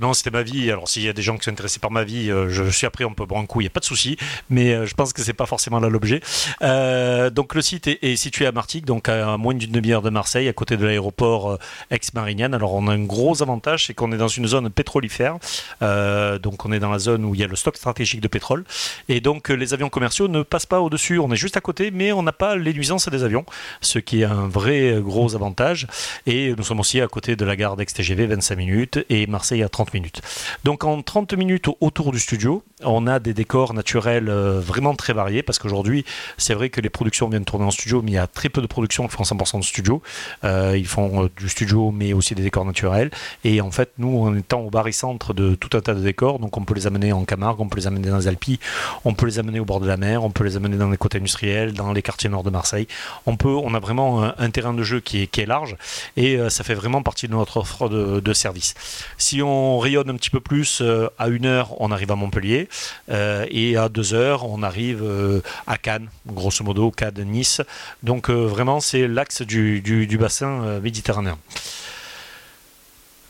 non, 0.00 0.12
c'était 0.12 0.30
ma 0.30 0.42
vie. 0.42 0.70
Alors, 0.70 0.88
s'il 0.88 1.02
y 1.02 1.08
a 1.08 1.12
des 1.12 1.22
gens 1.22 1.36
qui 1.36 1.44
sont 1.44 1.50
intéressés 1.50 1.78
par 1.78 1.90
ma 1.90 2.04
vie, 2.04 2.30
euh, 2.30 2.48
je, 2.48 2.64
suis 2.70 2.86
après, 2.86 3.04
on 3.04 3.14
peut 3.14 3.26
boire 3.26 3.40
un 3.40 3.46
coup, 3.46 3.60
il 3.60 3.64
n'y 3.64 3.68
a 3.68 3.70
pas 3.70 3.80
de 3.80 3.84
souci. 3.84 4.16
Mais 4.48 4.72
euh, 4.72 4.86
je 4.86 4.94
pense 4.94 5.12
que 5.12 5.22
c'est 5.22 5.32
pas 5.32 5.46
forcément 5.46 5.80
là 5.80 5.88
l'objet. 5.88 6.20
Euh, 6.62 7.30
donc, 7.30 7.54
le 7.54 7.62
site 7.62 7.86
est, 7.86 8.16
situé 8.16 8.46
à 8.46 8.52
Martigues, 8.52 8.84
donc 8.84 9.08
à 9.08 9.36
moins 9.36 9.54
d'une 9.54 9.70
demi-heure 9.70 10.02
de 10.02 10.10
Marseille, 10.10 10.48
à 10.48 10.52
côté 10.52 10.76
de 10.76 10.84
l'aéroport 10.84 11.58
ex-Marignane. 11.90 12.54
Alors, 12.54 12.74
on 12.74 12.86
a 12.88 12.92
un 12.92 13.04
gros 13.04 13.42
avantage, 13.42 13.86
c'est 13.86 13.94
qu'on 13.94 14.12
est 14.12 14.16
dans 14.16 14.28
une 14.28 14.46
zone 14.46 14.70
pétrolifère. 14.70 15.38
donc, 15.80 16.64
on 16.64 16.72
est 16.72 16.80
dans 16.80 16.90
la 16.90 16.98
zone 16.98 17.24
où 17.24 17.34
il 17.34 17.40
y 17.40 17.44
a 17.44 17.46
le 17.46 17.56
stock 17.56 17.76
stratégique 17.76 18.20
de 18.20 18.28
pétrole. 18.28 18.64
Et 19.08 19.20
donc, 19.20 19.48
les 19.48 19.74
avions 19.74 19.88
commerciaux 19.88 20.28
ne 20.28 20.42
passent 20.42 20.66
pas 20.66 20.80
au-dessus. 20.80 21.18
On 21.18 21.32
est 21.32 21.36
juste 21.36 21.56
à 21.56 21.60
côté, 21.60 21.90
mais 21.90 22.12
on 22.12 22.22
n'a 22.22 22.32
pas 22.32 22.56
les 22.56 22.74
nuisances 22.74 23.08
des 23.08 23.22
avions, 23.22 23.44
ce 23.80 23.98
qui 23.98 24.22
est 24.22 24.24
un 24.24 24.48
vrai 24.48 24.98
gros 25.00 25.34
avantage. 25.34 25.86
Et 26.26 26.54
nous 26.56 26.64
sommes 26.64 26.80
aussi 26.80 27.00
à 27.00 27.08
côté 27.08 27.36
de 27.36 27.44
la 27.44 27.56
gare 27.56 27.76
d'Ex-TGV, 27.76 28.26
25 28.26 28.56
minutes, 28.56 29.04
et 29.08 29.26
Marseille 29.26 29.62
30 29.70 29.94
minutes. 29.94 30.20
Donc 30.64 30.84
en 30.84 31.02
30 31.02 31.34
minutes 31.34 31.68
autour 31.80 32.12
du 32.12 32.18
studio, 32.18 32.62
on 32.84 33.06
a 33.06 33.18
des 33.18 33.34
décors 33.34 33.74
naturels 33.74 34.28
euh, 34.28 34.60
vraiment 34.60 34.94
très 34.94 35.12
variés 35.12 35.42
parce 35.42 35.58
qu'aujourd'hui, 35.58 36.04
c'est 36.38 36.54
vrai 36.54 36.70
que 36.70 36.80
les 36.80 36.90
productions 36.90 37.28
viennent 37.28 37.44
tourner 37.44 37.64
en 37.64 37.70
studio, 37.70 38.02
mais 38.02 38.12
il 38.12 38.14
y 38.14 38.18
a 38.18 38.26
très 38.26 38.48
peu 38.48 38.62
de 38.62 38.66
productions 38.66 39.06
qui 39.06 39.14
font 39.14 39.22
100% 39.22 39.58
de 39.60 39.64
studio. 39.64 40.02
Euh, 40.44 40.76
ils 40.76 40.86
font 40.86 41.24
euh, 41.24 41.28
du 41.36 41.48
studio, 41.48 41.90
mais 41.90 42.12
aussi 42.12 42.34
des 42.34 42.42
décors 42.42 42.64
naturels. 42.64 43.10
Et 43.44 43.60
en 43.60 43.70
fait, 43.70 43.92
nous, 43.98 44.22
en 44.22 44.34
étant 44.36 44.60
au 44.60 44.70
barycentre 44.70 45.34
de 45.34 45.54
tout 45.54 45.76
un 45.76 45.80
tas 45.80 45.94
de 45.94 46.00
décors, 46.00 46.38
donc 46.38 46.56
on 46.56 46.64
peut 46.64 46.74
les 46.74 46.86
amener 46.86 47.12
en 47.12 47.24
Camargue, 47.24 47.60
on 47.60 47.68
peut 47.68 47.76
les 47.76 47.86
amener 47.86 48.08
dans 48.08 48.18
les 48.18 48.28
Alpes, 48.28 48.60
on 49.04 49.14
peut 49.14 49.26
les 49.26 49.38
amener 49.38 49.60
au 49.60 49.64
bord 49.64 49.80
de 49.80 49.86
la 49.86 49.96
mer, 49.96 50.24
on 50.24 50.30
peut 50.30 50.44
les 50.44 50.56
amener 50.56 50.76
dans 50.76 50.90
les 50.90 50.96
côtes 50.96 51.14
industrielles, 51.14 51.72
dans 51.72 51.92
les 51.92 52.02
quartiers 52.02 52.30
nord 52.30 52.42
de 52.42 52.50
Marseille. 52.50 52.86
On 53.26 53.36
peut, 53.36 53.54
on 53.54 53.74
a 53.74 53.80
vraiment 53.80 54.22
un, 54.22 54.50
terrain 54.50 54.74
de 54.74 54.82
jeu 54.82 55.00
qui 55.00 55.22
est, 55.22 55.26
qui 55.26 55.40
est 55.40 55.46
large 55.46 55.76
et 56.16 56.38
ça 56.48 56.64
fait 56.64 56.74
vraiment 56.74 57.02
partie 57.02 57.28
de 57.28 57.32
notre 57.32 57.58
offre 57.58 57.88
de, 57.88 58.18
de 58.18 58.32
service. 58.32 58.74
Si 59.16 59.42
on 59.42 59.59
rayonne 59.78 60.10
un 60.10 60.16
petit 60.16 60.30
peu 60.30 60.40
plus, 60.40 60.82
à 61.18 61.28
une 61.28 61.46
heure, 61.46 61.80
on 61.80 61.90
arrive 61.90 62.10
à 62.10 62.16
Montpellier. 62.16 62.68
Euh, 63.10 63.46
et 63.50 63.76
à 63.76 63.88
2 63.88 64.14
heures, 64.14 64.48
on 64.48 64.62
arrive 64.62 65.02
euh, 65.02 65.40
à 65.66 65.76
Cannes, 65.78 66.08
grosso 66.26 66.64
modo, 66.64 66.90
Cannes, 66.90 67.22
Nice. 67.24 67.60
Donc 68.02 68.30
euh, 68.30 68.46
vraiment, 68.46 68.80
c'est 68.80 69.08
l'axe 69.08 69.42
du, 69.42 70.16
bassin 70.18 70.80
méditerranéen. 70.80 71.38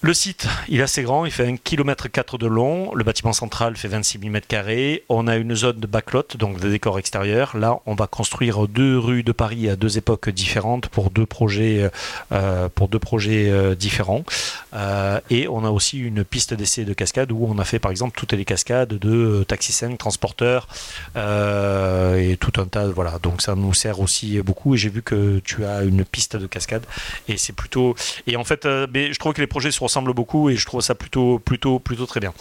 Le 0.03 0.15
site, 0.15 0.49
il 0.69 0.81
est 0.81 0.83
assez 0.83 1.03
grand, 1.03 1.27
il 1.27 1.31
fait 1.31 1.47
1 1.47 1.59
km 1.59 2.39
de 2.39 2.47
long, 2.47 2.95
le 2.95 3.05
bâtiment 3.05 3.35
central 3.35 3.77
fait 3.77 3.87
26 3.87 4.19
000 4.19 4.33
m2, 4.35 5.03
on 5.11 5.27
a 5.29 5.37
une 5.37 5.55
zone 5.55 5.79
de 5.79 5.87
backlot, 5.87 6.25
donc 6.39 6.59
de 6.59 6.71
décor 6.71 6.99
extérieur. 6.99 7.55
Là, 7.55 7.81
on 7.85 7.95
va 7.95 8.07
construire 8.07 8.67
deux 8.67 8.99
rues 8.99 9.23
de 9.23 9.33
Paris 9.33 9.69
à 9.69 9.77
deux 9.77 9.99
époques 9.99 10.31
différentes 10.31 10.89
pour 10.89 11.11
deux 11.11 11.27
projets, 11.27 11.91
euh, 12.33 12.71
projets 12.71 13.51
euh, 13.51 13.75
différents. 13.75 14.25
Euh, 14.73 15.21
et 15.29 15.49
on 15.49 15.67
a 15.67 15.71
aussi 15.71 15.99
une 15.99 16.25
piste 16.25 16.55
d'essai 16.55 16.87
de 16.87 16.95
cascade 16.95 17.31
où 17.31 17.47
on 17.47 17.59
a 17.59 17.65
fait 17.65 17.79
par 17.79 17.91
exemple 17.91 18.19
toutes 18.19 18.33
les 18.33 18.47
cascades 18.47 18.95
de 18.95 19.45
Taxi 19.47 19.73
5, 19.73 19.99
transporteurs 19.99 20.67
et 21.15 22.39
tout 22.41 22.59
un 22.59 22.65
tas. 22.65 22.87
Voilà, 22.87 23.19
donc 23.19 23.43
ça 23.43 23.55
nous 23.55 23.75
sert 23.75 24.01
aussi 24.01 24.41
beaucoup. 24.41 24.75
Et 24.75 24.79
j'ai 24.79 24.89
vu 24.89 25.03
que 25.03 25.43
tu 25.45 25.67
as 25.67 25.83
une 25.83 26.07
piste 26.07 26.37
de 26.37 26.47
cascade 26.47 26.87
et 27.29 27.37
c'est 27.37 27.53
plutôt. 27.53 27.95
Et 28.27 28.37
en 28.37 28.45
fait, 28.45 28.65
je 28.65 29.19
trouve 29.19 29.35
que 29.35 29.43
les 29.43 29.47
projets 29.47 29.71
sont 29.71 29.90
ressemble 29.91 30.15
beaucoup 30.15 30.51
et 30.51 30.57
je 30.57 30.65
trouve 30.67 30.81
ça 30.81 30.95
plutôt, 30.95 31.41
plutôt, 31.41 31.81
plutôt 31.81 32.07
très 32.07 32.21
bien. 32.21 32.33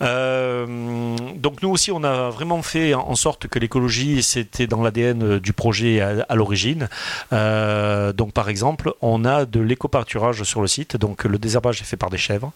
Euh, 0.00 1.16
donc 1.36 1.62
nous 1.62 1.70
aussi, 1.70 1.90
on 1.90 2.04
a 2.04 2.30
vraiment 2.30 2.62
fait 2.62 2.94
en 2.94 3.16
sorte 3.16 3.48
que 3.48 3.58
l'écologie, 3.58 4.22
c'était 4.22 4.66
dans 4.66 4.82
l'ADN 4.82 5.38
du 5.38 5.52
projet 5.52 6.00
à, 6.00 6.34
l'origine. 6.34 6.88
Euh, 7.32 8.12
donc 8.12 8.32
par 8.32 8.48
exemple, 8.48 8.94
on 9.02 9.24
a 9.24 9.44
de 9.44 9.60
l'éco-pâturage 9.60 10.44
sur 10.44 10.60
le 10.60 10.68
site, 10.68 10.96
donc 10.96 11.24
le 11.24 11.38
désherbage 11.38 11.80
est 11.80 11.84
fait 11.84 11.96
par 11.96 12.10
des 12.10 12.18
chèvres. 12.18 12.52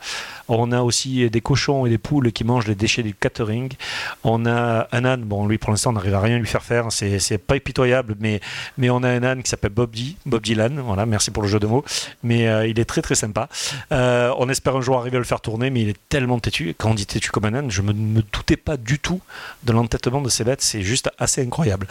On 0.46 0.70
a 0.72 0.82
aussi 0.82 1.28
des 1.28 1.40
cochons 1.40 1.84
et 1.86 1.90
des 1.90 1.98
poules 1.98 2.32
qui 2.32 2.44
mangent 2.44 2.68
les 2.68 2.76
déchets 2.76 3.02
du 3.02 3.14
catering. 3.14 3.72
On 4.22 4.46
a 4.46 4.86
un 4.92 5.04
âne, 5.04 5.22
bon 5.22 5.46
lui 5.46 5.58
pour 5.58 5.70
l'instant 5.70 5.90
on 5.90 5.94
n'arrive 5.94 6.14
à 6.14 6.20
rien 6.20 6.38
lui 6.38 6.46
faire 6.46 6.62
faire, 6.62 6.86
c'est 6.90 7.38
pas 7.38 7.58
pitoyable, 7.58 8.14
mais, 8.20 8.40
mais 8.76 8.90
on 8.90 9.02
a 9.02 9.08
un 9.08 9.22
âne 9.22 9.42
qui 9.42 9.50
s'appelle 9.50 9.72
Bob, 9.72 9.94
Bob 10.26 10.42
Dylan, 10.42 10.80
voilà, 10.80 11.06
merci 11.06 11.30
pour 11.30 11.42
le 11.42 11.48
jeu 11.48 11.58
de 11.58 11.66
mots, 11.66 11.84
mais 12.22 12.48
euh, 12.48 12.66
il 12.66 12.78
est 12.78 12.84
très 12.84 13.02
très 13.02 13.14
sympa. 13.14 13.48
Euh, 13.92 14.27
on 14.38 14.48
espère 14.48 14.76
un 14.76 14.80
jour 14.80 14.98
arriver 14.98 15.16
à 15.16 15.20
le 15.20 15.24
faire 15.24 15.40
tourner, 15.40 15.70
mais 15.70 15.82
il 15.82 15.88
est 15.88 15.96
tellement 16.08 16.38
têtu. 16.38 16.74
Quand 16.76 16.90
on 16.90 16.94
dit 16.94 17.06
têtu 17.06 17.30
comme 17.30 17.44
un 17.44 17.54
âne, 17.54 17.70
je 17.70 17.82
ne 17.82 17.92
me, 17.92 18.22
doutais 18.22 18.56
pas 18.56 18.76
du 18.76 18.98
tout 18.98 19.20
de 19.64 19.72
l'entêtement 19.72 20.20
de 20.20 20.28
ces 20.28 20.44
bêtes. 20.44 20.62
C'est 20.62 20.82
juste 20.82 21.10
assez 21.18 21.42
incroyable. 21.42 21.86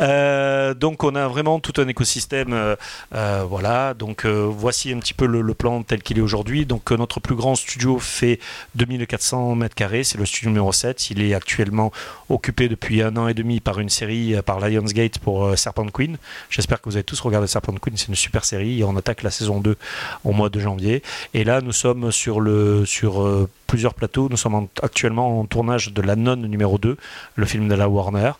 Euh, 0.00 0.74
donc, 0.74 1.04
on 1.04 1.14
a 1.14 1.28
vraiment 1.28 1.60
tout 1.60 1.80
un 1.80 1.88
écosystème. 1.88 2.52
Euh, 2.52 3.44
voilà. 3.48 3.94
Donc, 3.94 4.24
voici 4.26 4.92
un 4.92 4.98
petit 4.98 5.14
peu 5.14 5.26
le, 5.26 5.54
plan 5.54 5.82
tel 5.82 6.02
qu'il 6.02 6.18
est 6.18 6.22
aujourd'hui. 6.22 6.66
Donc, 6.66 6.90
notre 6.90 7.20
plus 7.20 7.34
grand 7.34 7.54
studio 7.54 7.98
fait 7.98 8.40
2400 8.74 9.54
mètres 9.54 9.74
carrés. 9.74 10.04
C'est 10.04 10.18
le 10.18 10.26
studio 10.26 10.50
numéro 10.50 10.72
7. 10.72 11.10
Il 11.10 11.22
est 11.22 11.34
actuellement 11.34 11.92
occupé 12.28 12.68
depuis 12.68 13.02
un 13.02 13.16
an 13.16 13.28
et 13.28 13.34
demi 13.34 13.60
par 13.60 13.80
une 13.80 13.88
série 13.88 14.34
par 14.44 14.60
Lionsgate 14.60 15.18
pour 15.18 15.56
Serpent 15.58 15.86
Queen. 15.86 16.18
J'espère 16.50 16.80
que 16.80 16.88
vous 16.88 16.96
avez 16.96 17.04
tous 17.04 17.20
regardé 17.20 17.46
Serpent 17.46 17.74
Queen. 17.74 17.96
C'est 17.96 18.08
une 18.08 18.14
super 18.14 18.44
série. 18.44 18.82
On 18.84 18.96
attaque 18.96 19.22
la 19.22 19.30
saison 19.30 19.60
2 19.60 19.76
au 20.24 20.32
mois 20.32 20.48
de 20.48 20.60
janvier. 20.60 21.02
Et 21.34 21.44
là, 21.44 21.60
nous 21.60 21.72
sommes 21.76 22.10
sur, 22.10 22.40
le, 22.40 22.84
sur 22.86 23.22
euh, 23.22 23.48
plusieurs 23.66 23.94
plateaux. 23.94 24.28
Nous 24.30 24.36
sommes 24.36 24.68
actuellement 24.82 25.40
en 25.40 25.44
tournage 25.44 25.92
de 25.92 26.02
La 26.02 26.16
Nonne 26.16 26.46
numéro 26.46 26.78
2, 26.78 26.96
le 27.34 27.46
film 27.46 27.68
de 27.68 27.74
la 27.74 27.88
Warner. 27.88 28.32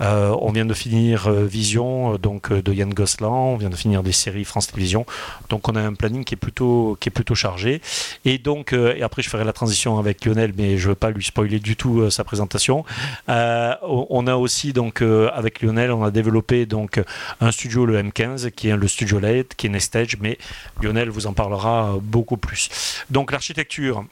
Euh, 0.00 0.34
on 0.40 0.50
vient 0.52 0.64
de 0.64 0.74
finir 0.74 1.28
euh, 1.28 1.44
Vision 1.44 2.16
donc 2.16 2.52
de 2.52 2.72
Yann 2.72 2.92
Gosselin, 2.92 3.28
on 3.28 3.56
vient 3.56 3.70
de 3.70 3.76
finir 3.76 4.02
des 4.02 4.12
séries 4.12 4.44
France 4.44 4.68
Télévisions. 4.68 5.06
Donc 5.48 5.68
on 5.68 5.76
a 5.76 5.80
un 5.80 5.94
planning 5.94 6.24
qui 6.24 6.34
est 6.34 6.38
plutôt, 6.38 6.96
qui 7.00 7.08
est 7.08 7.12
plutôt 7.12 7.34
chargé. 7.34 7.80
Et 8.24 8.38
donc, 8.38 8.72
et 8.72 9.02
après 9.02 9.22
je 9.22 9.28
ferai 9.28 9.44
la 9.44 9.52
transition 9.52 9.98
avec 9.98 10.24
Lionel, 10.24 10.52
mais 10.56 10.78
je 10.78 10.84
ne 10.84 10.88
veux 10.90 10.94
pas 10.94 11.10
lui 11.10 11.24
spoiler 11.24 11.60
du 11.60 11.76
tout 11.76 12.10
sa 12.10 12.24
présentation. 12.24 12.84
on 13.28 14.26
a 14.26 14.36
aussi 14.36 14.72
donc 14.72 15.02
avec 15.02 15.62
Lionel, 15.62 15.92
on 15.92 16.04
a 16.04 16.10
développé 16.10 16.66
donc 16.66 17.00
un 17.40 17.50
studio 17.50 17.86
le 17.86 18.02
M15 18.02 18.50
qui 18.50 18.68
est 18.68 18.76
le 18.76 18.88
studio 18.88 19.18
LED, 19.18 19.54
qui 19.56 19.66
est 19.66 19.70
Nestage, 19.70 20.16
mais 20.20 20.38
Lionel 20.82 21.10
vous 21.10 21.26
en 21.26 21.32
parlera 21.32 21.98
beaucoup 22.00 22.36
plus. 22.36 23.04
Donc 23.10 23.32
l'architecture, 23.32 24.04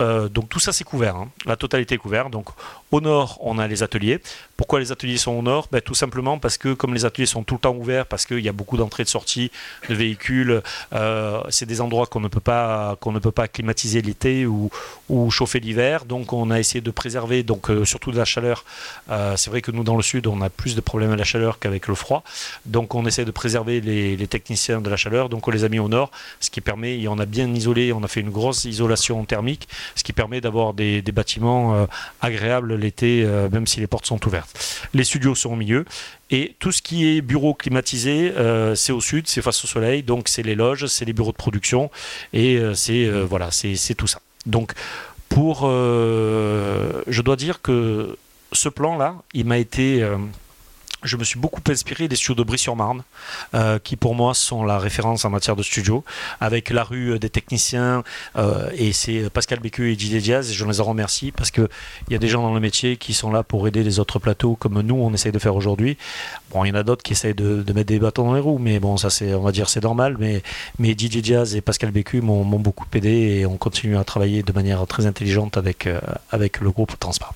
euh, 0.00 0.28
donc 0.28 0.48
tout 0.48 0.58
ça 0.58 0.72
c'est 0.72 0.84
couvert, 0.84 1.16
hein. 1.16 1.28
la 1.46 1.56
totalité 1.56 1.94
est 1.94 1.98
couverte. 1.98 2.30
Au 2.96 3.00
nord 3.00 3.38
on 3.40 3.58
a 3.58 3.66
les 3.66 3.82
ateliers. 3.82 4.20
Pourquoi 4.56 4.80
les 4.80 4.92
ateliers 4.92 5.18
sont 5.18 5.32
au 5.32 5.42
nord? 5.42 5.68
Ben, 5.70 5.80
Tout 5.80 5.94
simplement 5.94 6.38
parce 6.38 6.58
que 6.58 6.74
comme 6.74 6.94
les 6.94 7.04
ateliers 7.04 7.26
sont 7.26 7.44
tout 7.44 7.54
le 7.54 7.60
temps 7.60 7.74
ouverts, 7.74 8.06
parce 8.06 8.26
qu'il 8.26 8.40
y 8.40 8.48
a 8.48 8.52
beaucoup 8.52 8.76
d'entrées 8.76 9.02
et 9.02 9.04
de 9.04 9.10
sorties 9.10 9.50
de 9.88 9.94
véhicules, 9.94 10.62
euh, 10.92 11.40
c'est 11.50 11.66
des 11.66 11.80
endroits 11.80 12.06
qu'on 12.06 12.20
ne 12.20 12.28
peut 12.28 12.40
pas 12.40 12.96
ne 13.06 13.18
peut 13.18 13.30
pas 13.30 13.48
climatiser 13.48 14.02
l'été 14.02 14.46
ou, 14.46 14.70
chauffer 15.30 15.60
l'hiver. 15.60 16.04
Donc 16.04 16.32
on 16.32 16.50
a 16.50 16.58
essayé 16.58 16.80
de 16.80 16.90
préserver 16.90 17.42
donc 17.42 17.70
euh, 17.70 17.84
surtout 17.84 18.12
de 18.12 18.18
la 18.18 18.24
chaleur. 18.24 18.64
c'est 19.36 19.50
vrai 19.50 19.62
que 19.62 19.70
nous 19.70 19.84
dans 19.84 19.96
le 19.96 20.02
sud 20.02 20.26
on 20.26 20.40
a 20.40 20.50
plus 20.50 20.74
de 20.74 20.80
problèmes 20.80 21.10
avec 21.10 21.18
la 21.18 21.24
chaleur 21.24 21.58
qu'avec 21.58 21.86
le 21.88 21.94
froid. 21.94 22.22
Donc 22.64 22.94
on 22.94 23.06
essaie 23.06 23.24
de 23.24 23.30
préserver 23.30 23.80
les, 23.80 24.26
techniciens 24.26 24.80
de 24.80 24.90
la 24.90 24.96
chaleur. 24.96 25.28
Donc 25.28 25.46
on 25.46 25.50
les 25.50 25.64
a 25.64 25.68
mis 25.68 25.78
au 25.78 25.88
nord, 25.88 26.10
ce 26.40 26.50
qui 26.50 26.60
permet, 26.60 26.98
et 26.98 27.08
on 27.08 27.18
a 27.18 27.26
bien 27.26 27.52
isolé, 27.54 27.92
on 27.92 28.02
a 28.02 28.08
fait 28.08 28.20
une 28.20 28.30
grosse 28.30 28.64
isolation 28.64 29.24
thermique 29.24 29.68
ce 29.94 30.04
qui 30.04 30.12
permet 30.12 30.40
d'avoir 30.40 30.74
des, 30.74 31.02
bâtiments 31.02 31.74
euh, 31.74 31.86
agréables 32.20 32.74
l'été, 32.86 33.22
euh, 33.24 33.48
même 33.50 33.66
si 33.66 33.80
les 33.80 33.86
portes 33.86 34.06
sont 34.06 34.24
ouvertes. 34.26 34.50
Les 34.94 35.04
studios 35.04 35.34
sont 35.34 35.52
au 35.52 35.56
milieu. 35.56 35.84
Et 36.30 36.54
tout 36.58 36.72
ce 36.72 36.82
qui 36.82 37.06
est 37.06 37.20
bureau 37.20 37.54
climatisé, 37.54 38.32
euh, 38.36 38.74
c'est 38.74 38.92
au 38.92 39.00
sud, 39.00 39.28
c'est 39.28 39.42
face 39.42 39.62
au 39.64 39.68
soleil, 39.68 40.02
donc 40.02 40.28
c'est 40.28 40.42
les 40.42 40.54
loges, 40.54 40.86
c'est 40.86 41.04
les 41.04 41.12
bureaux 41.12 41.32
de 41.32 41.36
production, 41.36 41.90
et 42.32 42.60
c'est 42.74 43.08
voilà, 43.08 43.50
c'est 43.52 43.94
tout 43.94 44.08
ça. 44.08 44.20
Donc 44.44 44.72
pour, 45.28 45.68
je 45.68 47.22
dois 47.22 47.36
dire 47.36 47.62
que 47.62 48.16
ce 48.52 48.68
plan-là, 48.68 49.16
il 49.34 49.44
m'a 49.44 49.58
été 49.58 50.04
je 51.02 51.16
me 51.16 51.24
suis 51.24 51.38
beaucoup 51.38 51.60
inspiré 51.68 52.08
des 52.08 52.16
studios 52.16 52.34
de 52.34 52.42
Brie-sur-Marne, 52.42 53.02
euh, 53.54 53.78
qui 53.78 53.96
pour 53.96 54.14
moi 54.14 54.34
sont 54.34 54.64
la 54.64 54.78
référence 54.78 55.24
en 55.24 55.30
matière 55.30 55.56
de 55.56 55.62
studio, 55.62 56.04
avec 56.40 56.70
la 56.70 56.84
rue 56.84 57.18
des 57.18 57.30
techniciens, 57.30 58.02
euh, 58.36 58.70
et 58.74 58.92
c'est 58.92 59.30
Pascal 59.30 59.60
Bécu 59.60 59.92
et 59.92 59.96
Didier 59.96 60.20
Diaz, 60.20 60.50
et 60.50 60.54
je 60.54 60.64
les 60.64 60.80
en 60.80 60.84
remercie 60.84 61.32
parce 61.32 61.50
qu'il 61.50 61.68
y 62.10 62.14
a 62.14 62.18
des 62.18 62.28
gens 62.28 62.42
dans 62.42 62.54
le 62.54 62.60
métier 62.60 62.96
qui 62.96 63.14
sont 63.14 63.30
là 63.30 63.42
pour 63.42 63.66
aider 63.68 63.82
les 63.82 63.98
autres 63.98 64.18
plateaux, 64.18 64.56
comme 64.56 64.80
nous 64.80 64.96
on 64.96 65.12
essaye 65.12 65.32
de 65.32 65.38
faire 65.38 65.54
aujourd'hui. 65.54 65.96
Bon, 66.50 66.64
il 66.64 66.68
y 66.68 66.72
en 66.72 66.74
a 66.74 66.82
d'autres 66.82 67.02
qui 67.02 67.12
essayent 67.12 67.34
de, 67.34 67.64
mettre 67.72 67.88
des 67.88 67.98
bâtons 67.98 68.24
dans 68.26 68.34
les 68.34 68.40
roues, 68.40 68.58
mais 68.58 68.80
bon, 68.80 68.96
ça 68.96 69.10
c'est, 69.10 69.34
on 69.34 69.42
va 69.42 69.52
dire, 69.52 69.68
c'est 69.68 69.82
normal, 69.82 70.16
mais, 70.18 70.42
mais 70.78 70.94
Didier 70.94 71.22
Diaz 71.22 71.54
et 71.56 71.60
Pascal 71.60 71.90
Bécu 71.90 72.20
m'ont, 72.20 72.44
beaucoup 72.56 72.86
aidé 72.94 73.10
et 73.10 73.46
on 73.46 73.58
continue 73.58 73.96
à 73.98 74.04
travailler 74.04 74.42
de 74.42 74.52
manière 74.52 74.86
très 74.86 75.06
intelligente 75.06 75.56
avec, 75.56 75.86
euh, 75.86 76.00
avec 76.30 76.60
le 76.60 76.70
groupe 76.70 76.98
Transpar. 76.98 77.34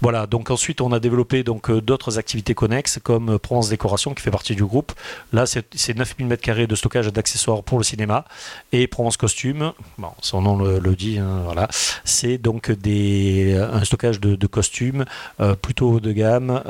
Voilà, 0.00 0.26
donc 0.26 0.50
ensuite 0.50 0.80
on 0.80 0.92
a 0.92 1.00
développé 1.00 1.42
donc 1.42 1.70
euh, 1.70 1.80
d'autres 1.80 2.18
activités 2.18 2.54
connexes 2.54 2.98
comme 3.02 3.34
euh, 3.34 3.38
Provence 3.38 3.68
Décoration 3.68 4.14
qui 4.14 4.22
fait 4.22 4.30
partie 4.30 4.54
du 4.54 4.64
groupe. 4.64 4.92
Là 5.32 5.46
c'est 5.46 5.94
9000 5.94 6.28
m2 6.28 6.66
de 6.66 6.74
stockage 6.74 7.12
d'accessoires 7.12 7.62
pour 7.62 7.78
le 7.78 7.84
cinéma 7.84 8.24
et 8.72 8.86
Provence 8.86 9.16
Costume, 9.16 9.72
bon, 9.98 10.10
son 10.20 10.42
nom 10.42 10.56
le, 10.56 10.80
dit, 10.94 11.18
hein, 11.18 11.42
voilà, 11.44 11.68
c'est 12.04 12.38
donc 12.38 12.70
des, 12.70 13.56
un 13.56 13.84
stockage 13.84 14.20
de, 14.20 14.46
costumes 14.46 15.04
euh, 15.40 15.54
plutôt 15.54 15.92
haut 15.92 16.00
de 16.00 16.12
gamme 16.12 16.62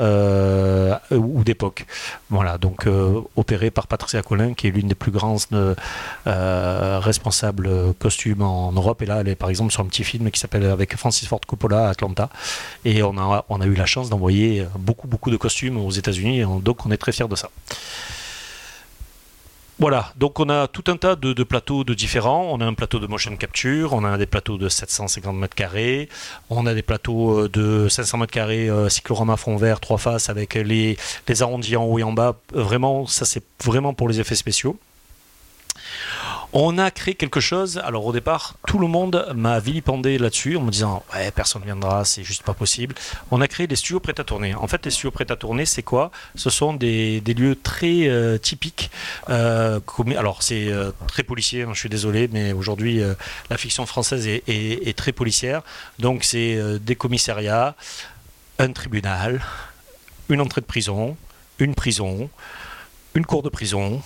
ou 1.11 1.43
d'époque. 1.43 1.85
Voilà, 2.29 2.57
donc 2.57 2.87
opéré 3.35 3.69
par 3.71 3.87
Patricia 3.87 4.21
Collin 4.21 4.53
qui 4.53 4.67
est 4.67 4.71
l'une 4.71 4.87
des 4.87 4.95
plus 4.95 5.11
grandes 5.11 5.75
responsables 6.25 7.93
costumes 7.99 8.41
en 8.41 8.71
Europe 8.71 9.01
et 9.01 9.05
là 9.05 9.21
elle 9.21 9.27
est 9.27 9.35
par 9.35 9.49
exemple 9.49 9.71
sur 9.71 9.81
un 9.81 9.87
petit 9.87 10.03
film 10.03 10.31
qui 10.31 10.39
s'appelle 10.39 10.65
avec 10.65 10.95
Francis 10.95 11.27
Ford 11.27 11.41
Coppola 11.45 11.89
Atlanta 11.89 12.29
et 12.83 13.03
on 13.07 13.61
a, 13.61 13.65
eu 13.65 13.73
la 13.73 13.85
chance 13.85 14.09
d'envoyer 14.09 14.65
beaucoup, 14.77 15.07
beaucoup 15.07 15.31
de 15.31 15.37
costumes 15.37 15.77
aux 15.77 15.91
États-Unis, 15.91 16.43
donc 16.61 16.85
on 16.85 16.91
est 16.91 16.97
très 16.97 17.11
fiers 17.11 17.27
de 17.27 17.35
ça. 17.35 17.49
Voilà, 19.77 20.13
donc 20.15 20.39
on 20.39 20.47
a 20.47 20.69
tout 20.69 20.89
un 20.89 20.95
tas 20.95 21.17
de, 21.17 21.43
plateaux 21.43 21.83
de 21.83 21.93
différents. 21.93 22.47
On 22.49 22.61
a 22.61 22.65
un 22.65 22.73
plateau 22.73 22.99
de 22.99 23.07
motion 23.07 23.35
capture, 23.35 23.91
on 23.91 24.05
a 24.05 24.17
des 24.17 24.25
plateaux 24.25 24.57
de 24.57 24.69
750 24.69 25.35
mètres 25.35 25.55
carrés, 25.55 26.07
on 26.49 26.65
a 26.65 26.73
des 26.73 26.81
plateaux 26.81 27.39
euh, 27.39 27.49
de 27.49 27.89
500 27.89 28.19
mètres 28.19 28.31
carrés 28.31 28.69
euh, 28.69 28.87
cyclorama 28.87 29.35
fond 29.35 29.57
vert, 29.57 29.81
trois 29.81 29.97
faces 29.97 30.29
avec 30.29 30.53
les 30.53 30.97
arrondis 31.41 31.75
en 31.75 31.83
haut 31.83 31.99
et 31.99 32.03
en 32.03 32.13
bas. 32.13 32.37
Vraiment, 32.53 33.05
ça 33.05 33.25
c'est 33.25 33.43
vraiment 33.65 33.93
pour 33.93 34.07
les 34.07 34.21
effets 34.21 34.35
spéciaux. 34.35 34.79
On 36.57 36.77
a 36.77 36.89
créé 36.89 37.15
quelque 37.15 37.41
chose. 37.41 37.81
Alors 37.83 38.05
au 38.05 38.13
départ, 38.13 38.55
tout 38.65 38.79
le 38.79 38.87
monde 38.87 39.27
m'a 39.35 39.59
vilipendé 39.59 40.17
là-dessus 40.17 40.55
en 40.55 40.61
me 40.61 40.71
disant 40.71 41.03
ouais 41.13 41.29
personne 41.31 41.63
ne 41.63 41.65
viendra, 41.65 42.05
c'est 42.05 42.23
juste 42.23 42.43
pas 42.43 42.53
possible. 42.53 42.95
On 43.29 43.41
a 43.41 43.47
créé 43.49 43.67
des 43.67 43.75
studios 43.75 43.99
prêts 43.99 44.17
à 44.17 44.23
tourner. 44.23 44.55
En 44.55 44.65
fait, 44.67 44.85
les 44.85 44.91
studios 44.91 45.11
prêts 45.11 45.29
à 45.29 45.35
tourner, 45.35 45.65
c'est 45.65 45.83
quoi? 45.83 46.11
Ce 46.35 46.49
sont 46.49 46.73
des, 46.73 47.19
lieux 47.19 47.57
très 47.61 48.07
euh, 48.07 48.37
typiques. 48.37 48.89
Euh, 49.29 49.81
alors 50.17 50.43
c'est 50.43 50.69
euh, 50.69 50.91
très 51.07 51.23
policier. 51.23 51.63
Hein, 51.63 51.71
je 51.73 51.79
suis 51.79 51.89
désolé, 51.89 52.29
mais 52.31 52.53
aujourd'hui 52.53 53.01
la 53.49 53.57
fiction 53.57 53.85
française 53.85 54.25
est 54.25 54.97
très 54.97 55.11
policière. 55.11 55.61
Donc 55.99 56.23
c'est 56.23 56.57
des 56.79 56.95
commissariats, 56.95 57.75
un 58.59 58.71
tribunal, 58.71 59.43
une 60.29 60.39
entrée 60.39 60.61
de 60.61 60.65
prison, 60.65 61.17
une 61.59 61.75
prison, 61.75 62.29
une 63.13 63.25
cour 63.25 63.43
de 63.43 63.49
prison, 63.49 64.01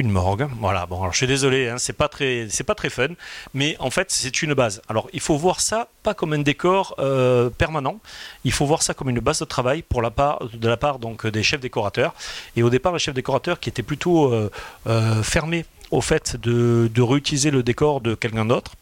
une 0.00 0.10
morgue. 0.10 0.48
Voilà, 0.58 0.86
bon, 0.86 1.00
alors 1.00 1.12
je 1.12 1.18
suis 1.18 1.26
désolé, 1.26 1.68
hein, 1.68 1.76
c'est 1.78 1.92
pas 1.92 2.08
très, 2.08 2.46
c'est 2.50 2.64
pas 2.64 2.74
très 2.74 2.90
fun, 2.90 3.08
mais 3.54 3.76
en 3.78 3.90
fait 3.90 4.10
c'est 4.10 4.42
une 4.42 4.54
base. 4.54 4.82
Alors 4.88 5.08
il 5.12 5.20
faut 5.20 5.36
voir 5.36 5.60
ça 5.60 5.88
pas 6.02 6.14
comme 6.14 6.32
un 6.32 6.38
décor 6.38 6.94
euh, 6.98 7.50
permanent, 7.50 8.00
il 8.44 8.52
faut 8.52 8.66
voir 8.66 8.82
ça 8.82 8.94
comme 8.94 9.10
une 9.10 9.20
base 9.20 9.40
de 9.40 9.44
travail 9.44 9.82
pour 9.82 10.02
la 10.02 10.10
part, 10.10 10.42
de 10.52 10.68
la 10.68 10.76
part 10.76 10.98
donc 10.98 11.26
des 11.26 11.42
chefs 11.42 11.60
décorateurs. 11.60 12.14
Et 12.56 12.62
au 12.62 12.70
départ, 12.70 12.92
les 12.92 12.98
chefs 12.98 13.14
décorateurs 13.14 13.60
qui 13.60 13.68
étaient 13.68 13.82
plutôt 13.82 14.32
euh, 14.32 14.50
euh, 14.86 15.22
fermés 15.22 15.64
au 15.90 16.00
fait 16.00 16.36
de, 16.36 16.90
de 16.92 17.02
réutiliser 17.02 17.50
le 17.50 17.62
décor 17.62 18.00
de 18.00 18.14
quelqu'un 18.14 18.46
d'autre 18.46 18.72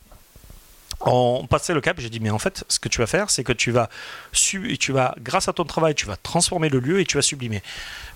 on 1.01 1.47
passait 1.47 1.75
le 1.75 1.81
cap, 1.81 1.99
j'ai 2.01 2.11
dit 2.11 2.21
mais 2.21 2.31
en 2.31 2.39
fait 2.39 2.65
ce 2.69 2.79
que 2.79 2.89
tu 2.89 3.01
vas 3.01 3.07
faire 3.07 3.31
c'est 3.31 3.45
que 3.45 3.53
tu 3.53 3.71
vas, 3.71 3.89
tu 4.33 4.93
vas 4.93 5.15
grâce 5.21 5.49
à 5.49 5.53
ton 5.53 5.65
travail 5.65 5.95
tu 5.95 6.07
vas 6.07 6.17
transformer 6.17 6.69
le 6.69 6.81
lieu 6.81 7.01
et 7.01 7.05
tu 7.05 7.17
vas 7.17 7.23
sublimer. 7.23 7.63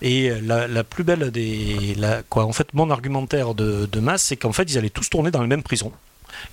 Et 0.00 0.30
la, 0.40 0.84
plus 0.84 1.04
belle 1.04 1.30
des, 1.30 1.96
quoi, 2.28 2.44
en 2.44 2.52
fait 2.52 2.72
mon 2.74 2.90
argumentaire 2.90 3.54
de, 3.54 3.86
de 3.86 4.00
masse 4.00 4.22
c'est 4.22 4.36
qu'en 4.36 4.52
fait 4.52 4.64
ils 4.64 4.78
allaient 4.78 4.90
tous 4.90 5.10
tourner 5.10 5.30
dans 5.30 5.42
les 5.42 5.48
mêmes 5.48 5.62
prisons 5.62 5.92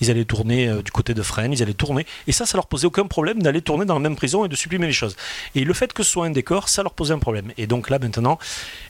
ils 0.01 0.11
allaient 0.11 0.25
tourner 0.25 0.67
euh, 0.67 0.81
du 0.81 0.91
côté 0.91 1.13
de 1.13 1.21
Fresnes, 1.21 1.53
ils 1.53 1.61
allaient 1.61 1.73
tourner. 1.73 2.05
Et 2.27 2.31
ça, 2.31 2.45
ça 2.45 2.57
leur 2.57 2.67
posait 2.67 2.87
aucun 2.87 3.05
problème 3.05 3.41
d'aller 3.41 3.61
tourner 3.61 3.85
dans 3.85 3.95
la 3.95 3.99
même 3.99 4.15
prison 4.15 4.45
et 4.45 4.47
de 4.47 4.55
supprimer 4.55 4.87
les 4.87 4.93
choses. 4.93 5.15
Et 5.55 5.63
le 5.63 5.73
fait 5.73 5.93
que 5.93 6.03
ce 6.03 6.11
soit 6.11 6.25
un 6.25 6.31
décor, 6.31 6.69
ça 6.69 6.83
leur 6.83 6.93
posait 6.93 7.13
un 7.13 7.19
problème. 7.19 7.51
Et 7.57 7.67
donc 7.67 7.89
là, 7.89 7.99
maintenant, 7.99 8.39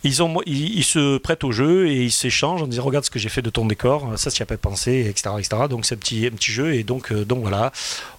ils, 0.04 0.13
se 0.13 1.17
prêtent 1.17 1.43
au 1.43 1.52
jeu 1.52 1.88
et 1.88 2.04
ils 2.04 2.12
s'échangent 2.12 2.62
en 2.62 2.67
disant 2.67 2.84
Regarde 2.84 3.06
ce 3.06 3.12
que 3.12 3.19
j'ai 3.19 3.30
fait 3.30 3.41
de 3.41 3.49
ton 3.49 3.65
décor, 3.65 4.13
ça, 4.17 4.32
tu 4.32 4.41
n'y 4.41 4.43
as 4.43 4.47
pas 4.47 4.58
pensé, 4.58 5.06
etc., 5.10 5.36
etc. 5.38 5.63
Donc 5.69 5.86
c'est 5.86 5.95
un 5.95 5.97
petit, 5.97 6.52
jeu. 6.52 6.73
Et 6.73 6.84
donc, 6.84 7.12
euh, 7.12 7.25
donc 7.25 7.41
voilà, 7.41 7.71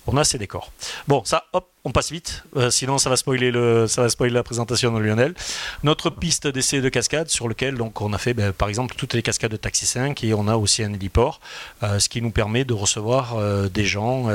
on 0.07 0.17
a 0.17 0.25
ces 0.25 0.39
décors. 0.39 0.73
Bon, 1.09 1.25
ça, 1.25 1.45
hop, 1.53 1.69
on 1.85 1.93
passe 1.93 2.11
vite, 2.11 2.45
euh, 2.57 2.71
sinon 2.71 2.99
ça 2.99 3.09
va, 3.11 3.17
spoiler 3.17 3.51
le, 3.51 3.87
ça 3.87 4.03
va 4.03 4.09
spoiler 4.09 4.35
la 4.35 4.43
présentation 4.43 4.93
de 4.93 4.99
Lionel. 4.99 5.35
Notre 5.83 6.11
piste 6.11 6.47
d'essai 6.47 6.81
de 6.81 6.89
cascade 6.89 7.29
sur 7.29 7.49
lequel 7.49 7.77
donc, 7.77 8.01
on 8.01 8.13
a 8.13 8.19
fait 8.19 8.35
ben, 8.35 8.53
par 8.53 8.69
exemple 8.69 8.95
toutes 8.97 9.15
les 9.15 9.23
cascades 9.23 9.51
de 9.51 9.57
Taxi 9.57 9.87
5 9.87 10.23
et 10.25 10.35
on 10.35 10.49
a 10.49 10.57
aussi 10.57 10.83
un 10.83 10.93
héliport, 10.93 11.41
euh, 11.83 11.99
ce 11.99 12.09
qui 12.09 12.21
nous 12.23 12.31
permet 12.31 12.65
de 12.65 12.75
recevoir 12.75 13.37
euh, 13.37 13.69
des 13.69 13.85
gens 13.85 14.29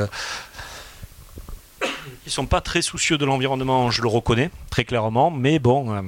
qui 2.24 2.30
sont 2.32 2.48
pas 2.48 2.62
très 2.62 2.82
soucieux 2.82 3.18
de 3.18 3.26
l'environnement, 3.26 3.92
je 3.92 4.02
le 4.02 4.08
reconnais 4.08 4.50
très 4.72 4.84
clairement, 4.84 5.30
mais 5.30 5.60
bon, 5.60 6.04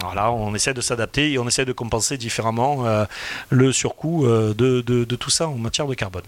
voilà, 0.00 0.30
on 0.30 0.54
essaie 0.54 0.74
de 0.74 0.80
s'adapter 0.80 1.32
et 1.32 1.38
on 1.38 1.48
essaie 1.48 1.64
de 1.64 1.72
compenser 1.72 2.16
différemment 2.16 2.84
le 3.50 3.72
surcoût 3.72 4.26
de, 4.26 4.80
de, 4.80 5.16
tout 5.16 5.30
ça 5.30 5.48
en 5.48 5.56
matière 5.56 5.88
de 5.88 5.94
carbone. 5.94 6.22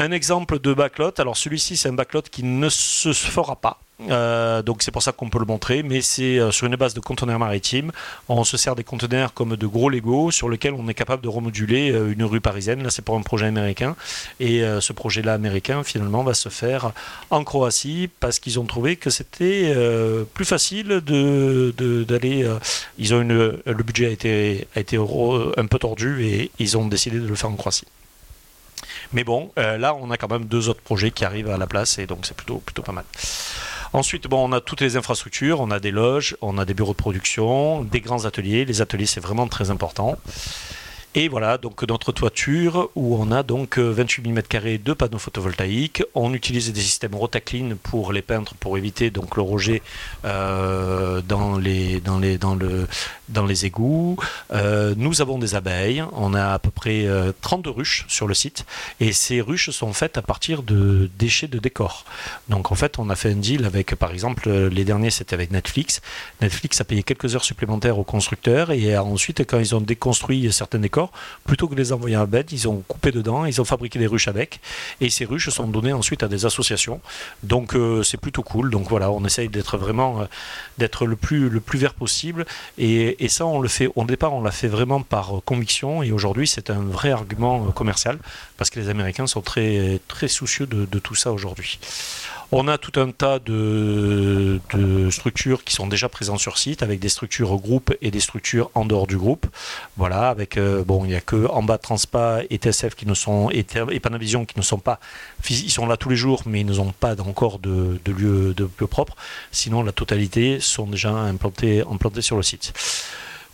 Un 0.00 0.12
exemple 0.12 0.60
de 0.60 0.72
backlot, 0.74 1.20
alors 1.20 1.36
celui-ci 1.36 1.76
c'est 1.76 1.88
un 1.88 1.92
backlot 1.92 2.22
qui 2.30 2.44
ne 2.44 2.68
se 2.68 3.12
fera 3.12 3.56
pas. 3.56 3.80
Euh, 4.10 4.62
donc 4.62 4.82
c'est 4.82 4.92
pour 4.92 5.02
ça 5.02 5.10
qu'on 5.10 5.28
peut 5.28 5.40
le 5.40 5.44
montrer, 5.44 5.82
mais 5.82 6.02
c'est 6.02 6.38
euh, 6.38 6.52
sur 6.52 6.68
une 6.68 6.76
base 6.76 6.94
de 6.94 7.00
conteneurs 7.00 7.40
maritimes. 7.40 7.90
On 8.28 8.44
se 8.44 8.56
sert 8.56 8.76
des 8.76 8.84
conteneurs 8.84 9.34
comme 9.34 9.56
de 9.56 9.66
gros 9.66 9.90
Lego 9.90 10.30
sur 10.30 10.48
lesquels 10.48 10.74
on 10.74 10.86
est 10.86 10.94
capable 10.94 11.24
de 11.24 11.28
remoduler 11.28 11.90
euh, 11.90 12.12
une 12.12 12.22
rue 12.22 12.40
parisienne. 12.40 12.84
Là 12.84 12.90
c'est 12.90 13.02
pour 13.02 13.16
un 13.16 13.22
projet 13.22 13.46
américain 13.46 13.96
et 14.38 14.62
ce 14.80 14.92
projet-là 14.92 15.34
américain 15.34 15.82
finalement 15.82 16.22
va 16.22 16.34
se 16.34 16.48
faire 16.48 16.92
en 17.30 17.42
Croatie 17.42 18.08
parce 18.20 18.38
qu'ils 18.38 18.60
ont 18.60 18.66
trouvé 18.66 18.94
que 18.94 19.10
c'était 19.10 19.74
plus 20.32 20.44
facile 20.44 21.00
d'aller. 22.06 22.48
ils 22.98 23.14
ont 23.14 23.20
une, 23.20 23.58
le 23.66 23.82
budget 23.82 24.06
a 24.06 24.80
été 24.80 24.96
un 24.96 25.66
peu 25.66 25.78
tordu 25.80 26.24
et 26.24 26.52
ils 26.60 26.78
ont 26.78 26.86
décidé 26.86 27.18
de 27.18 27.26
le 27.26 27.34
faire 27.34 27.50
en 27.50 27.56
Croatie. 27.56 27.86
Mais 29.12 29.24
bon, 29.24 29.50
euh, 29.58 29.78
là, 29.78 29.94
on 29.94 30.10
a 30.10 30.16
quand 30.16 30.30
même 30.30 30.44
deux 30.44 30.68
autres 30.68 30.82
projets 30.82 31.10
qui 31.10 31.24
arrivent 31.24 31.50
à 31.50 31.56
la 31.56 31.66
place 31.66 31.98
et 31.98 32.06
donc 32.06 32.26
c'est 32.26 32.36
plutôt, 32.36 32.58
plutôt 32.58 32.82
pas 32.82 32.92
mal. 32.92 33.04
Ensuite, 33.92 34.26
bon, 34.26 34.48
on 34.48 34.52
a 34.52 34.60
toutes 34.60 34.82
les 34.82 34.96
infrastructures, 34.96 35.60
on 35.60 35.70
a 35.70 35.80
des 35.80 35.90
loges, 35.90 36.36
on 36.42 36.58
a 36.58 36.64
des 36.64 36.74
bureaux 36.74 36.92
de 36.92 36.98
production, 36.98 37.82
des 37.84 38.00
grands 38.00 38.26
ateliers. 38.26 38.64
Les 38.66 38.82
ateliers, 38.82 39.06
c'est 39.06 39.20
vraiment 39.20 39.46
très 39.46 39.70
important. 39.70 40.18
Et 41.14 41.28
voilà, 41.28 41.56
donc 41.56 41.82
notre 41.88 42.12
toiture 42.12 42.90
où 42.94 43.16
on 43.16 43.32
a 43.32 43.42
donc 43.42 43.78
28 43.78 44.28
mm 44.28 44.42
de 44.84 44.92
panneaux 44.92 45.18
photovoltaïques. 45.18 46.02
On 46.14 46.34
utilise 46.34 46.70
des 46.70 46.80
systèmes 46.80 47.14
Rotaclean 47.14 47.76
pour 47.82 48.12
les 48.12 48.20
peintres 48.20 48.54
pour 48.54 48.76
éviter 48.76 49.10
donc 49.10 49.36
le 49.36 49.42
rejet 49.42 49.82
euh, 50.26 51.22
dans, 51.22 51.56
les, 51.56 52.00
dans, 52.00 52.18
les, 52.18 52.36
dans, 52.36 52.54
le, 52.54 52.86
dans 53.30 53.46
les 53.46 53.64
égouts. 53.64 54.18
Euh, 54.52 54.94
nous 54.98 55.22
avons 55.22 55.38
des 55.38 55.54
abeilles. 55.54 56.04
On 56.12 56.34
a 56.34 56.52
à 56.52 56.58
peu 56.58 56.70
près 56.70 57.06
32 57.40 57.70
euh, 57.70 57.72
ruches 57.72 58.04
sur 58.08 58.26
le 58.26 58.34
site. 58.34 58.66
Et 59.00 59.12
ces 59.12 59.40
ruches 59.40 59.70
sont 59.70 59.94
faites 59.94 60.18
à 60.18 60.22
partir 60.22 60.62
de 60.62 61.08
déchets 61.18 61.48
de 61.48 61.58
décor. 61.58 62.04
Donc 62.50 62.70
en 62.70 62.74
fait, 62.74 62.98
on 62.98 63.08
a 63.08 63.16
fait 63.16 63.32
un 63.32 63.36
deal 63.36 63.64
avec, 63.64 63.94
par 63.94 64.12
exemple, 64.12 64.50
les 64.50 64.84
derniers 64.84 65.10
c'était 65.10 65.34
avec 65.34 65.52
Netflix. 65.52 66.02
Netflix 66.42 66.82
a 66.82 66.84
payé 66.84 67.02
quelques 67.02 67.34
heures 67.34 67.44
supplémentaires 67.44 67.98
aux 67.98 68.04
constructeurs 68.04 68.72
et 68.72 68.96
ensuite, 68.98 69.46
quand 69.46 69.58
ils 69.58 69.74
ont 69.74 69.80
déconstruit 69.80 70.52
certains 70.52 70.78
décors, 70.78 70.97
plutôt 71.44 71.68
que 71.68 71.74
de 71.74 71.80
les 71.80 71.92
envoyer 71.92 72.16
à 72.16 72.26
bed, 72.26 72.50
ils 72.52 72.68
ont 72.68 72.82
coupé 72.88 73.12
dedans, 73.12 73.44
ils 73.44 73.60
ont 73.60 73.64
fabriqué 73.64 73.98
des 73.98 74.06
ruches 74.06 74.28
avec, 74.28 74.60
et 75.00 75.10
ces 75.10 75.24
ruches 75.24 75.50
sont 75.50 75.66
données 75.66 75.92
ensuite 75.92 76.22
à 76.22 76.28
des 76.28 76.46
associations. 76.46 77.00
Donc 77.42 77.74
euh, 77.74 78.02
c'est 78.02 78.16
plutôt 78.16 78.42
cool. 78.42 78.70
Donc 78.70 78.88
voilà, 78.88 79.10
on 79.10 79.24
essaye 79.24 79.48
d'être 79.48 79.76
vraiment 79.78 80.20
euh, 80.20 80.26
le 81.06 81.16
plus 81.60 81.78
vert 81.78 81.94
possible, 81.94 82.44
et, 82.78 83.28
ça 83.28 83.44
on 83.44 83.60
le 83.60 83.68
fait 83.68 83.88
au 83.94 84.04
départ, 84.04 84.32
on 84.32 84.42
l'a 84.42 84.50
fait 84.50 84.68
vraiment 84.68 85.02
par 85.02 85.36
euh, 85.36 85.40
conviction, 85.44 86.02
et 86.02 86.12
aujourd'hui 86.12 86.46
c'est 86.46 86.70
un 86.70 86.80
vrai 86.80 87.10
argument 87.10 87.70
commercial 87.72 88.18
parce 88.56 88.70
que 88.70 88.80
les 88.80 88.88
Américains 88.88 89.26
sont 89.26 89.42
très 89.42 90.00
très 90.08 90.28
soucieux 90.28 90.66
de 90.66 90.98
tout 90.98 91.14
ça 91.14 91.32
aujourd'hui. 91.32 91.78
On 92.50 92.66
a 92.66 92.78
tout 92.78 92.98
un 92.98 93.10
tas 93.10 93.38
de, 93.38 94.58
structures 95.10 95.64
qui 95.64 95.74
sont 95.74 95.86
déjà 95.86 96.08
présentes 96.08 96.40
sur 96.40 96.56
site, 96.56 96.82
avec 96.82 96.98
des 96.98 97.10
structures 97.10 97.54
groupe 97.56 97.94
et 98.00 98.10
des 98.10 98.20
structures 98.20 98.70
en 98.74 98.86
dehors 98.86 99.06
du 99.06 99.18
groupe. 99.18 99.46
Voilà, 99.98 100.30
avec 100.30 100.58
bon, 100.58 101.04
il 101.04 101.08
n'y 101.08 101.14
a 101.14 101.20
que 101.20 101.46
en 101.48 101.62
bas 101.62 101.76
Transpa 101.76 102.40
et 102.48 102.56
TSF 102.56 102.94
qui 102.94 103.06
ne 103.06 103.12
sont 103.12 103.50
et, 103.50 103.64
Panavision 104.00 104.46
qui 104.46 104.58
ne 104.58 104.62
sont 104.62 104.78
pas, 104.78 104.98
ils 105.50 105.70
sont 105.70 105.86
là 105.86 105.98
tous 105.98 106.08
les 106.08 106.16
jours, 106.16 106.42
mais 106.46 106.60
ils 106.60 106.66
n'ont 106.66 106.92
pas 106.92 107.20
encore 107.20 107.58
de, 107.58 108.00
lieu 108.06 108.54
de 108.54 108.68
lieu 108.80 108.86
propre. 108.86 109.14
Sinon, 109.52 109.82
la 109.82 109.92
totalité 109.92 110.58
sont 110.58 110.86
déjà 110.86 111.10
implantés, 111.10 111.84
sur 112.20 112.36
le 112.36 112.42
site. 112.42 112.72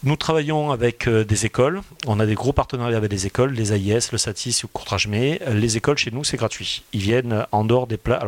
Nous 0.04 0.16
travaillons 0.16 0.70
avec 0.70 1.08
euh, 1.08 1.24
des 1.24 1.46
écoles. 1.46 1.80
On 2.06 2.20
a 2.20 2.26
des 2.26 2.34
gros 2.34 2.52
partenariats 2.52 2.98
avec 2.98 3.10
des 3.10 3.26
écoles, 3.26 3.52
les 3.52 3.72
AIS, 3.72 4.10
le 4.12 4.18
SATIS 4.18 4.60
ou 4.62 4.68
Courtrage 4.68 5.08
Les 5.08 5.76
écoles 5.78 5.96
chez 5.96 6.10
nous, 6.10 6.24
c'est 6.24 6.36
gratuit. 6.36 6.82
Ils 6.92 7.00
viennent 7.00 7.46
en 7.52 7.64
dehors 7.64 7.86
des 7.86 7.96
plats. 7.96 8.22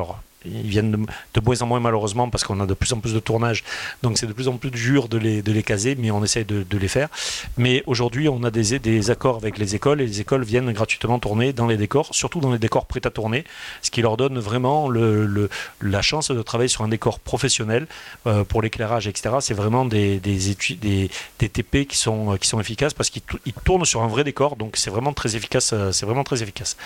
Ils 0.47 0.69
viennent 0.69 1.07
de, 1.35 1.41
moins 1.41 1.63
en 1.63 1.67
moins 1.67 1.81
malheureusement 1.81 2.29
parce 2.31 2.45
qu'on 2.45 2.61
a 2.61 2.67
de 2.67 2.75
plus 2.75 2.93
en 2.93 3.01
plus 3.01 3.15
de 3.15 3.21
tournages, 3.21 3.65
donc 4.03 4.19
c'est 4.19 4.27
de 4.27 4.33
plus 4.33 4.49
en 4.49 4.57
plus 4.57 4.71
dur 4.71 5.09
de 5.09 5.19
les, 5.19 5.43
de 5.43 5.53
les 5.53 5.63
caser, 5.63 5.95
mais 5.97 6.11
on 6.11 6.23
essaie 6.25 6.45
de, 6.45 6.65
les 6.77 6.89
faire. 6.89 7.09
Mais 7.57 7.83
aujourd'hui, 7.87 8.29
on 8.29 8.43
a 8.45 8.51
des, 8.51 8.79
des, 8.79 9.11
accords 9.11 9.37
avec 9.37 9.59
les 9.59 9.75
écoles 9.75 10.01
et 10.01 10.07
les 10.07 10.21
écoles 10.21 10.45
viennent 10.45 10.73
gratuitement 10.73 11.19
tourner 11.19 11.53
dans 11.53 11.67
les 11.67 11.77
décors, 11.77 12.15
surtout 12.15 12.41
dans 12.41 12.53
les 12.53 12.59
décors 12.59 12.87
prêts 12.87 13.07
à 13.07 13.11
tourner, 13.11 13.45
ce 13.83 13.91
qui 13.91 14.03
leur 14.03 14.17
donne 14.17 14.39
vraiment 14.39 14.89
le, 14.89 15.27
le, 15.27 15.49
la 15.81 16.03
chance 16.03 16.31
de 16.31 16.43
travailler 16.43 16.69
sur 16.69 16.83
un 16.83 16.89
décor 16.89 17.19
professionnel 17.19 17.87
euh, 18.27 18.45
pour 18.45 18.63
l'éclairage, 18.63 19.07
etc. 19.07 19.37
C'est 19.41 19.55
vraiment 19.55 19.85
des, 19.85 20.19
des, 20.21 20.39
des, 20.81 21.11
des, 21.39 21.49
TP 21.49 21.87
qui 21.87 21.97
sont, 21.97 22.37
qui 22.37 22.49
sont 22.49 22.61
efficaces 22.61 22.95
parce 22.95 23.11
qu'ils 23.11 23.23
tournent 23.65 23.85
sur 23.85 24.03
un 24.03 24.09
vrai 24.09 24.25
décor, 24.25 24.57
donc 24.57 24.77
c'est 24.77 24.91
vraiment 24.91 25.13
très 25.13 25.37
efficace. 25.37 25.73
Euh, 25.73 25.93
c'est 25.93 26.07
vraiment 26.07 26.25
très 26.25 26.43
efficace. 26.43 26.77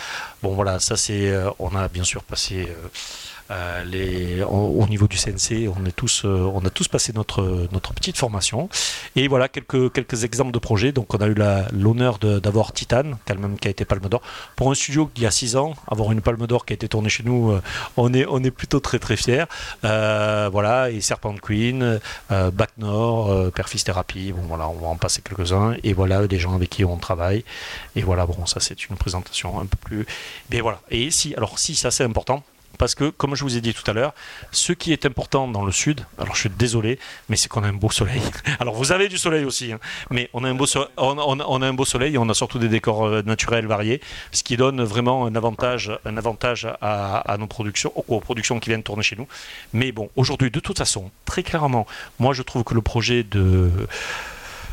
Bon 0.42 0.54
voilà, 0.54 0.78
ça 0.80 0.96
c'est, 0.96 1.28
euh, 1.30 1.50
on 1.58 1.74
a 1.74 1.88
bien 1.88 2.04
sûr 2.04 2.22
passé. 2.22 2.68
Euh, 3.50 4.44
au, 4.44 4.86
niveau 4.86 5.08
du 5.08 5.16
CNC, 5.16 5.68
on, 5.68 5.84
est 5.84 5.92
tous, 5.92 6.22
euh, 6.24 6.60
a 6.64 6.70
tous 6.70 6.88
passé 6.88 7.12
notre, 7.14 7.42
petite 7.94 8.16
formation. 8.16 8.68
Et 9.16 9.28
voilà 9.28 9.48
quelques, 9.48 10.24
exemples 10.24 10.52
de 10.52 10.58
projets. 10.58 10.92
Donc, 10.92 11.12
on 11.14 11.18
a 11.18 11.26
eu 11.26 11.34
l'honneur 11.72 12.18
d'avoir 12.18 12.72
Titan, 12.72 13.12
qui 13.60 13.68
a 13.68 13.70
été 13.70 13.84
Palme 13.84 14.08
d'Or. 14.08 14.22
Pour 14.56 14.70
un 14.70 14.74
studio 14.74 15.10
qui 15.12 15.26
a 15.26 15.30
6 15.30 15.56
ans, 15.56 15.74
avoir 15.88 16.12
une 16.12 16.20
Palme 16.20 16.46
d'Or 16.46 16.64
qui 16.64 16.72
a 16.72 16.74
été 16.74 16.88
tournée 16.88 17.08
chez 17.08 17.22
nous, 17.22 17.50
euh, 17.50 17.62
on, 17.96 18.12
est, 18.12 18.50
plutôt 18.50 18.80
très 18.80 18.98
très 18.98 19.16
fiers. 19.16 19.44
voilà, 19.82 20.90
et 20.90 21.00
Serpent 21.00 21.34
Queen, 21.40 22.00
Back 22.30 22.70
Nord, 22.78 23.52
Perfis 23.52 23.84
Therapy, 23.84 24.32
bon 24.32 24.42
voilà, 24.42 24.68
on 24.68 24.74
va 24.74 24.88
en 24.88 24.96
passer 24.96 25.22
quelques-uns. 25.22 25.74
Et 25.82 25.92
voilà, 25.92 26.26
des 26.26 26.38
gens 26.38 26.54
avec 26.54 26.70
qui 26.70 26.84
on 26.84 26.96
travaille. 26.96 27.44
Et 27.96 28.02
voilà, 28.02 28.26
bon, 28.26 28.46
ça 28.46 28.60
c'est 28.60 28.88
une 28.88 28.96
présentation 28.96 29.60
un 29.60 29.66
peu 29.66 29.76
plus. 29.76 30.06
Mais 30.50 30.60
voilà. 30.60 30.80
Et 30.90 31.10
si, 31.10 31.34
alors 31.34 31.58
si, 31.58 31.74
ça 31.74 31.90
c'est 31.90 32.04
important 32.04 32.42
parce 32.80 32.94
que, 32.94 33.10
comme 33.10 33.34
je 33.34 33.44
vous 33.44 33.58
ai 33.58 33.60
dit 33.60 33.74
tout 33.74 33.88
à 33.90 33.92
l'heure, 33.92 34.14
ce 34.52 34.72
qui 34.72 34.94
est 34.94 35.04
important 35.04 35.46
dans 35.46 35.66
le 35.66 35.70
sud, 35.70 36.06
alors 36.16 36.34
je 36.34 36.40
suis 36.40 36.48
désolé, 36.48 36.98
mais 37.28 37.36
c'est 37.36 37.48
qu'on 37.48 37.62
a 37.62 37.68
un 37.68 37.74
beau 37.74 37.90
soleil. 37.90 38.22
Alors 38.58 38.74
vous 38.74 38.90
avez 38.90 39.08
du 39.08 39.18
soleil 39.18 39.44
aussi, 39.44 39.70
hein, 39.70 39.78
mais 40.08 40.30
on 40.32 40.44
a, 40.44 40.48
un 40.48 40.54
beau 40.54 40.64
on, 40.96 41.60
a 41.60 41.84
soleil 41.84 42.14
et 42.14 42.18
on 42.18 42.26
a 42.30 42.32
surtout 42.32 42.58
des 42.58 42.70
décors 42.70 43.04
euh, 43.04 43.20
naturels 43.20 43.66
variés, 43.66 44.00
ce 44.32 44.42
qui 44.42 44.56
donne 44.56 44.82
vraiment 44.82 45.26
un 45.26 45.34
avantage, 45.34 45.92
un 46.06 46.16
avantage 46.16 46.66
à, 46.80 47.36
nos 47.38 47.46
productions, 47.46 47.92
aux 47.94 48.20
productions 48.20 48.58
qui 48.60 48.70
viennent 48.70 48.82
tourner 48.82 49.02
chez 49.02 49.16
nous. 49.16 49.28
Mais 49.74 49.92
bon, 49.92 50.08
aujourd'hui, 50.16 50.50
de 50.50 50.60
toute 50.60 50.78
façon, 50.78 51.10
très 51.26 51.42
clairement, 51.42 51.86
moi 52.18 52.32
je 52.32 52.40
trouve 52.40 52.64
que 52.64 52.72
le 52.72 52.80
projet 52.80 53.24
de 53.24 53.70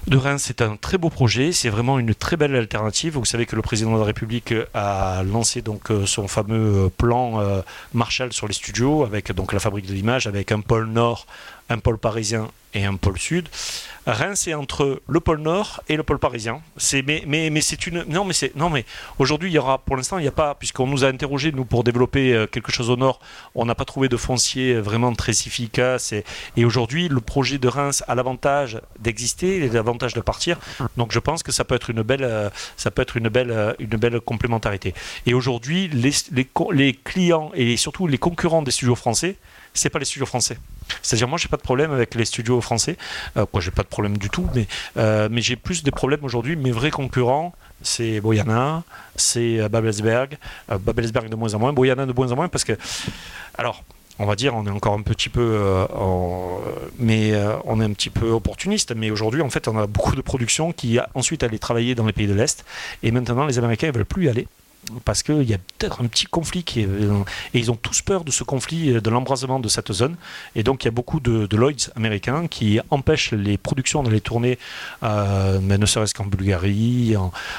de 0.08 0.17
Reims, 0.17 0.43
c'est 0.48 0.62
un 0.62 0.78
très 0.78 0.98
beau 0.98 1.10
projet, 1.10 1.52
c'est 1.52 1.70
vraiment 1.70 2.00
une 2.00 2.15
très 2.15 2.38
belle 2.38 2.56
alternative. 2.56 3.13
Vous 3.13 3.26
savez 3.26 3.46
que 3.46 3.56
le 3.56 3.62
président 3.62 3.93
de 3.93 4.00
la 4.00 4.06
République 4.06 4.54
a 4.74 5.22
lancé 5.24 5.62
donc 5.62 5.91
euh, 5.91 6.06
son 6.06 6.28
fameux 6.28 6.89
plan 6.98 7.41
euh, 7.41 7.62
Marshall 7.93 8.32
sur 8.32 8.48
les 8.48 8.54
studios 8.54 9.04
avec 9.04 9.30
la 9.30 9.60
fabrique 9.60 9.86
de 9.86 9.93
l'image 9.93 10.26
avec 10.26 10.52
un 10.52 10.62
pôle 10.62 10.88
nord, 10.88 11.28
un 11.69 11.80
pôle 11.80 11.97
parisien 11.97 12.49
et 12.73 12.86
un 12.86 12.95
pôle 12.95 13.17
sud. 13.17 13.49
Reims 14.06 14.47
est 14.47 14.53
entre 14.53 15.01
le 15.08 15.19
pôle 15.19 15.39
Nord 15.39 15.82
et 15.89 15.97
le 15.97 16.03
pôle 16.03 16.19
parisien. 16.19 16.62
C'est 16.77 17.01
mais 17.01 17.23
mais 17.27 17.49
mais 17.49 17.60
c'est 17.60 17.88
une 17.88 18.03
non 18.08 18.23
mais 18.23 18.34
c'est 18.34 18.56
non 18.56 18.69
mais 18.69 18.86
aujourd'hui 19.19 19.49
il 19.49 19.53
y 19.53 19.58
aura 19.58 19.80
pour 19.80 19.97
l'instant 19.97 20.17
il 20.17 20.21
n'y 20.21 20.27
a 20.30 20.32
pas 20.32 20.56
puisqu'on 20.56 20.88
nous 20.88 21.03
a 21.03 21.10
interrogé 21.10 21.51
nous 21.51 21.65
pour 21.65 21.84
développer 21.84 22.34
euh, 22.34 22.47
quelque 22.47 22.71
chose 22.71 22.89
au 22.89 22.95
Nord, 22.95 23.19
on 23.53 23.65
n'a 23.65 23.75
pas 23.75 23.84
trouvé 23.84 24.08
de 24.08 24.15
foncier 24.15 24.80
vraiment 24.80 25.13
très 25.13 25.32
efficace 25.32 26.13
et, 26.13 26.23
aujourd'hui 26.63 27.10
le 27.10 27.19
projet 27.19 27.58
de 27.58 27.67
Reims 27.67 28.03
a 28.08 28.15
l'avantage 28.15 28.80
d'exister 28.99 29.58
et 29.58 29.69
l'avantage 29.69 30.13
de 30.13 30.21
partir. 30.21 30.58
Donc 30.95 31.12
je 31.12 31.19
pense 31.19 31.43
que 31.43 31.51
ça 31.51 31.65
peut 31.65 31.75
être 31.75 31.89
une 31.89 32.01
belle 32.01 32.23
euh, 32.23 32.49
ça 32.77 32.91
peut 32.91 33.01
être 33.01 33.17
une 33.17 33.27
belle 33.27 33.51
euh, 33.51 33.73
une 33.80 33.97
belle 33.97 34.21
complémentarité. 34.21 34.93
Et 35.25 35.34
aujourd'hui 35.34 35.89
les, 35.89 36.12
les, 36.32 36.47
les 36.71 36.93
clients 36.93 37.51
et 37.53 37.75
surtout 37.75 38.08
les 38.08 38.17
concurrents 38.17 38.62
des 38.62 38.71
studios 38.71 38.95
français 38.95 39.36
c'est 39.73 39.89
pas 39.89 39.99
les 39.99 40.06
studios 40.06 40.25
français. 40.25 40.58
C'est-à-dire, 41.02 41.28
moi, 41.28 41.38
j'ai 41.38 41.47
pas 41.47 41.58
de 41.58 41.62
problème 41.62 41.91
avec 41.91 42.15
les 42.15 42.26
studios 42.26 42.62
français. 42.62 42.97
Euh, 43.38 43.45
quoi, 43.45 43.62
j'ai 43.62 43.71
pas 43.71 43.84
de 43.84 43.88
problème 43.88 44.17
du 44.17 44.30
tout, 44.30 44.47
mais, 44.54 44.67
euh, 44.97 45.30
j'ai 45.38 45.56
plus 45.56 45.84
des 45.84 45.91
problèmes 45.91 46.23
aujourd'hui. 46.23 46.56
Mes 46.56 46.71
vrais 46.71 46.91
concurrents, 46.91 47.54
c'est 47.82 48.19
Boyana, 48.19 48.84
c'est 49.15 49.60
euh, 49.60 49.69
Babelsberg. 49.69 50.38
Euh, 50.71 50.78
Babelsberg 50.78 51.30
de 51.30 51.36
moins 51.36 51.54
en 51.54 51.60
moins, 51.60 51.73
Boyana 51.73 52.06
de 52.06 52.13
moins 52.13 52.32
en 52.32 52.36
moins, 52.36 52.47
parce 52.47 52.63
que. 52.63 52.73
Alors. 53.58 53.84
On 54.19 54.26
va 54.26 54.36
dire, 54.36 54.56
on 54.56 54.65
est 54.65 54.71
encore 54.71 54.95
un 54.95 55.04
petit 55.04 55.30
peu, 55.30 55.86
mais 56.97 57.34
on 57.65 57.80
est 57.80 57.84
un 57.84 57.93
petit 57.93 58.10
peu 58.10 58.32
opportuniste. 58.32 58.95
Mais 58.95 59.12
aujourd'hui, 59.12 59.43
en 59.43 59.52
fait, 59.52 59.67
on 59.67 59.78
a 59.78 59.86
beaucoup 59.86 60.15
de 60.15 60.21
productions 60.21 60.71
qui 60.71 60.97
ensuite 61.13 61.43
allaient 61.43 61.60
travailler 61.60 61.93
dans 61.93 62.08
les 62.08 62.13
pays 62.13 62.26
de 62.26 62.34
l'Est, 62.34 62.65
et 63.04 63.12
maintenant 63.12 63.45
les 63.45 63.60
Américains 63.60 63.86
ne 63.86 63.91
veulent 63.91 64.06
plus 64.06 64.26
y 64.26 64.30
aller 64.30 64.47
parce 65.06 65.23
qu'il 65.23 65.43
y 65.43 65.54
a 65.54 65.58
peut-être 65.58 66.02
un 66.02 66.08
petit 66.08 66.26
conflit 66.26 66.63
qui 66.63 66.82
et 66.82 66.88
ils 67.54 67.71
ont 67.71 67.76
tous 67.76 68.02
peur 68.02 68.23
de 68.23 68.32
ce 68.32 68.43
conflit, 68.43 69.02
de 69.02 69.10
l'embrasement 69.10 69.60
de 69.60 69.67
cette 69.67 69.91
zone. 69.91 70.15
Et 70.56 70.63
donc 70.63 70.84
il 70.84 70.88
y 70.88 70.89
a 70.89 70.91
beaucoup 70.91 71.19
de, 71.19 71.47
Lloyds 71.56 71.89
américains 71.95 72.47
qui 72.47 72.80
empêchent 72.89 73.32
les 73.32 73.58
productions 73.58 74.04
d'aller 74.04 74.21
tourner, 74.21 74.60
euh, 75.04 75.60
mais 75.62 75.78
ne 75.78 75.86
serait-ce 75.86 76.13
qu'en 76.13 76.26
Bulgarie, 76.26 77.15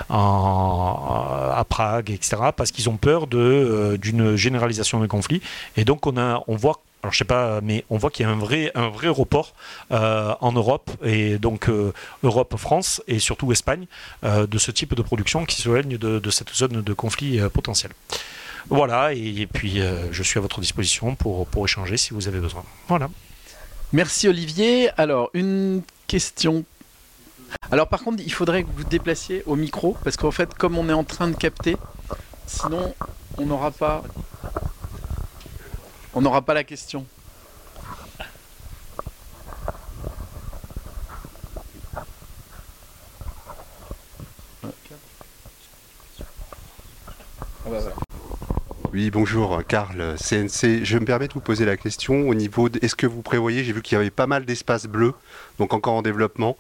à 0.09 1.65
Prague, 1.69 2.11
etc., 2.11 2.37
parce 2.57 2.71
qu'ils 2.71 2.89
ont 2.89 2.97
peur 2.97 3.27
euh, 3.35 3.97
d'une 3.97 4.37
généralisation 4.37 5.01
des 5.01 5.09
conflits. 5.09 5.43
Et 5.77 5.85
donc 5.85 6.07
on, 6.07 6.17
a, 6.17 6.43
on 6.47 6.57
voit 6.57 6.81
alors 7.03 7.13
je 7.13 7.19
sais 7.19 7.25
pas, 7.25 7.61
mais 7.61 7.85
on 7.91 7.97
voit 7.97 8.11
qu'il 8.11 8.27
y 8.27 8.29
a 8.29 8.33
un 8.33 8.39
vrai, 8.39 8.73
un 8.75 8.89
vrai 8.89 9.09
report 9.09 9.55
euh, 9.93 10.35
en 10.41 10.53
Europe 10.53 10.91
et 11.05 11.39
donc 11.39 11.69
euh, 11.69 11.93
Europe, 12.25 12.57
France 12.57 13.03
et 13.07 13.21
surtout 13.21 13.53
Espagne 13.53 13.87
euh, 14.25 14.47
de 14.49 14.59
ce 14.59 14.73
type 14.73 14.95
de 14.95 15.03
production 15.03 15.45
qui 15.45 15.63
s'éloigne 15.63 15.97
de, 15.97 16.19
de 16.19 16.31
cette 16.31 16.53
zone 16.53 16.83
de 16.83 16.93
conflit 16.93 17.41
potentiel. 17.53 17.93
Voilà, 18.69 19.15
et, 19.15 19.47
puis 19.47 19.81
je 20.11 20.23
suis 20.23 20.39
à 20.39 20.43
votre 20.43 20.61
disposition 20.61 21.15
pour, 21.15 21.47
pour 21.47 21.65
échanger 21.65 21.97
si 21.97 22.13
vous 22.13 22.29
avez 22.29 22.41
besoin. 22.41 22.65
Voilà. 22.89 23.09
Merci 23.93 24.29
Olivier. 24.29 24.91
Alors, 24.99 25.31
une 25.33 25.83
question. 26.07 26.65
Alors 27.71 27.89
par 27.89 28.03
contre, 28.03 28.23
il 28.23 28.33
faudrait 28.33 28.65
que 28.65 28.69
vous 28.77 28.85
déplaciez 28.85 29.43
au 29.47 29.57
micro, 29.57 29.97
parce 30.05 30.17
qu'en 30.17 30.33
fait, 30.33 30.53
comme 30.55 30.77
on 30.77 30.89
est 30.89 30.93
en 30.93 31.05
train 31.05 31.29
de 31.29 31.37
capter, 31.37 31.77
sinon 32.47 32.93
on 33.39 33.47
n'aura 33.47 33.71
pas 33.71 34.03
on 36.19 36.21
n'aura 36.21 36.43
pas 36.43 36.53
la 36.53 36.65
question. 36.65 37.07
Oui, 48.93 49.11
bonjour, 49.13 49.63
Karl, 49.69 50.17
CNC. 50.19 50.83
Je 50.83 50.99
me 50.99 51.05
permets 51.05 51.29
de 51.29 51.35
vous 51.35 51.41
poser 51.41 51.65
la 51.65 51.77
question 51.77 52.29
au 52.29 52.35
niveau 52.35 52.69
de, 52.69 52.81
est-ce 52.83 52.97
que 52.97 53.07
vous 53.07 53.23
prévoyez, 53.23 53.63
j'ai 53.63 53.73
vu 53.73 53.81
qu'il 53.81 53.95
y 53.95 54.01
avait 54.01 54.11
pas 54.11 54.27
mal 54.27 54.45
d'espaces 54.45 54.87
bleus, 54.87 55.15
donc 55.61 55.73
encore 55.73 55.95
en 55.95 56.03
développement. 56.03 56.57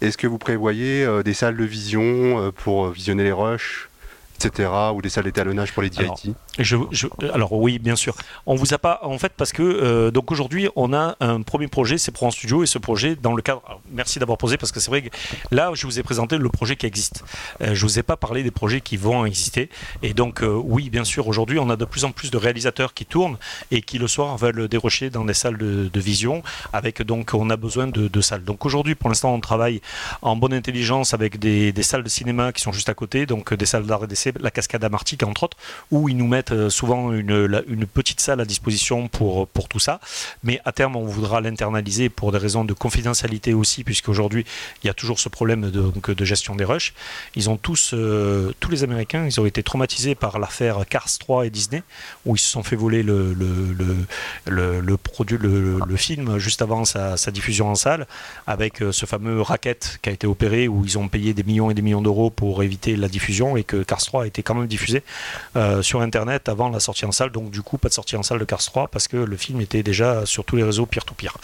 Est-ce 0.00 0.16
que 0.16 0.26
vous 0.26 0.38
prévoyez 0.38 1.04
euh, 1.04 1.22
des 1.22 1.34
salles 1.34 1.58
de 1.58 1.64
vision 1.64 2.02
euh, 2.40 2.50
pour 2.52 2.88
visionner 2.88 3.24
les 3.24 3.32
rushs 3.32 3.90
etc. 4.36 4.70
ou 4.94 5.02
des 5.02 5.10
salles 5.10 5.24
d'étalonnage 5.24 5.72
pour 5.72 5.82
les 5.82 5.90
DIT 5.90 6.34
alors, 6.58 6.88
alors, 7.32 7.52
oui, 7.52 7.78
bien 7.78 7.96
sûr. 7.96 8.14
On 8.46 8.54
vous 8.54 8.74
a 8.74 8.78
pas 8.78 9.00
en 9.02 9.18
fait 9.18 9.32
parce 9.36 9.52
que 9.52 9.62
euh, 9.62 10.10
donc 10.10 10.30
aujourd'hui 10.30 10.68
on 10.76 10.92
a 10.92 11.16
un 11.20 11.42
premier 11.42 11.68
projet, 11.68 11.98
c'est 11.98 12.12
Pro 12.12 12.26
en 12.26 12.30
Studio 12.30 12.62
et 12.62 12.66
ce 12.66 12.78
projet 12.78 13.16
dans 13.16 13.34
le 13.34 13.42
cadre. 13.42 13.62
merci 13.90 14.18
d'avoir 14.18 14.38
posé 14.38 14.56
parce 14.56 14.72
que 14.72 14.80
c'est 14.80 14.90
vrai 14.90 15.02
que 15.02 15.08
là 15.50 15.72
je 15.74 15.86
vous 15.86 15.98
ai 15.98 16.02
présenté 16.02 16.38
le 16.38 16.48
projet 16.48 16.76
qui 16.76 16.86
existe. 16.86 17.24
Euh, 17.60 17.74
je 17.74 17.82
vous 17.82 17.98
ai 17.98 18.02
pas 18.02 18.16
parlé 18.16 18.42
des 18.42 18.50
projets 18.50 18.80
qui 18.80 18.96
vont 18.96 19.24
exister 19.24 19.68
et 20.02 20.14
donc 20.14 20.42
euh, 20.42 20.54
oui, 20.54 20.90
bien 20.90 21.04
sûr, 21.04 21.26
aujourd'hui 21.26 21.58
on 21.58 21.70
a 21.70 21.76
de 21.76 21.84
plus 21.84 22.04
en 22.04 22.12
plus 22.12 22.30
de 22.30 22.38
réalisateurs 22.38 22.94
qui 22.94 23.04
tournent 23.04 23.36
et 23.70 23.82
qui 23.82 23.98
le 23.98 24.08
soir 24.08 24.36
veulent 24.36 24.68
dérocher 24.68 25.10
dans 25.10 25.24
des 25.24 25.34
salles 25.34 25.58
de, 25.58 25.90
vision 25.94 26.42
avec 26.72 27.02
donc 27.02 27.30
on 27.34 27.48
a 27.50 27.56
besoin 27.56 27.86
de, 27.86 28.20
salles. 28.20 28.44
Donc 28.44 28.64
aujourd'hui 28.64 28.94
pour 28.94 29.08
l'instant 29.08 29.34
on 29.34 29.40
travaille 29.40 29.80
en 30.22 30.36
bonne 30.36 30.54
intelligence 30.54 31.14
avec 31.14 31.38
des, 31.38 31.72
des 31.72 31.82
salles 31.82 32.02
de 32.02 32.08
cinéma 32.08 32.52
qui 32.52 32.60
sont 32.60 32.72
juste 32.72 32.88
à 32.88 32.94
côté, 32.94 33.26
donc 33.26 33.54
des 33.54 33.66
salles 33.66 33.86
d'art 33.86 34.04
et 34.04 34.06
d'essai 34.06 34.32
la 34.38 34.50
cascade 34.50 34.84
Amartique 34.84 35.22
entre 35.22 35.44
autres, 35.44 35.56
où 35.90 36.08
ils 36.08 36.16
nous 36.16 36.26
mettent 36.26 36.43
mettre 36.44 36.68
souvent 36.68 37.12
une, 37.12 37.86
petite 37.86 38.20
salle 38.20 38.40
à 38.40 38.44
disposition 38.44 39.08
pour, 39.08 39.46
pour 39.48 39.68
tout 39.68 39.78
ça. 39.78 40.00
Mais 40.42 40.60
à 40.64 40.72
terme, 40.72 40.96
on 40.96 41.04
voudra 41.04 41.40
l'internaliser 41.40 42.08
pour 42.08 42.32
des 42.32 42.38
raisons 42.38 42.64
de 42.64 42.72
confidentialité 42.72 43.54
aussi, 43.54 43.84
puisqu'aujourd'hui, 43.84 44.44
il 44.82 44.86
y 44.86 44.90
a 44.90 44.94
toujours 44.94 45.18
ce 45.18 45.28
problème 45.28 45.70
de, 45.70 46.24
gestion 46.24 46.54
des 46.56 46.64
rushs. 46.64 46.92
Ils 47.34 47.50
ont 47.50 47.56
tous, 47.56 47.94
tous 48.60 48.70
les 48.70 48.84
Américains, 48.84 49.26
ils 49.26 49.40
ont 49.40 49.46
été 49.46 49.62
traumatisés 49.62 50.14
par 50.14 50.38
l'affaire 50.38 50.84
Cars 50.88 51.08
3 51.18 51.46
et 51.46 51.50
Disney, 51.50 51.82
où 52.26 52.36
ils 52.36 52.38
se 52.38 52.50
sont 52.50 52.62
fait 52.62 52.76
voler 52.76 53.02
le, 53.02 53.34
le, 53.34 54.80
le, 54.80 54.96
produit, 54.96 55.38
le, 55.38 55.96
film 55.96 56.38
juste 56.38 56.62
avant 56.62 56.84
sa, 56.84 57.30
diffusion 57.30 57.70
en 57.70 57.74
salle, 57.74 58.06
avec 58.46 58.82
ce 58.90 59.06
fameux 59.06 59.40
racket 59.40 59.98
qui 60.02 60.08
a 60.10 60.12
été 60.12 60.26
opéré, 60.26 60.68
où 60.68 60.84
ils 60.84 60.98
ont 60.98 61.08
payé 61.08 61.32
des 61.32 61.42
millions 61.42 61.70
et 61.70 61.74
des 61.74 61.82
millions 61.82 62.02
d'euros 62.02 62.30
pour 62.30 62.62
éviter 62.62 62.96
la 62.96 63.08
diffusion, 63.08 63.56
et 63.56 63.64
que 63.64 63.82
Cars 63.82 64.04
3 64.04 64.24
a 64.24 64.26
été 64.26 64.42
quand 64.42 64.54
même 64.54 64.66
diffusé 64.66 65.02
euh, 65.56 65.82
sur 65.82 66.00
Internet 66.00 66.33
avant 66.46 66.68
la 66.68 66.80
sortie 66.80 67.04
en 67.04 67.12
salle. 67.12 67.30
Donc 67.30 67.50
du 67.50 67.62
coup, 67.62 67.78
pas 67.78 67.88
de 67.88 67.94
sortie 67.94 68.16
en 68.16 68.22
salle 68.22 68.38
de 68.38 68.44
Cars 68.44 68.64
3 68.64 68.88
parce 68.88 69.08
que 69.08 69.16
le 69.16 69.36
film 69.36 69.60
était 69.60 69.82
déjà 69.82 70.26
sur 70.26 70.44
tous 70.44 70.56
les 70.56 70.62
réseaux 70.62 70.86
peer-to-peer. 70.86 71.36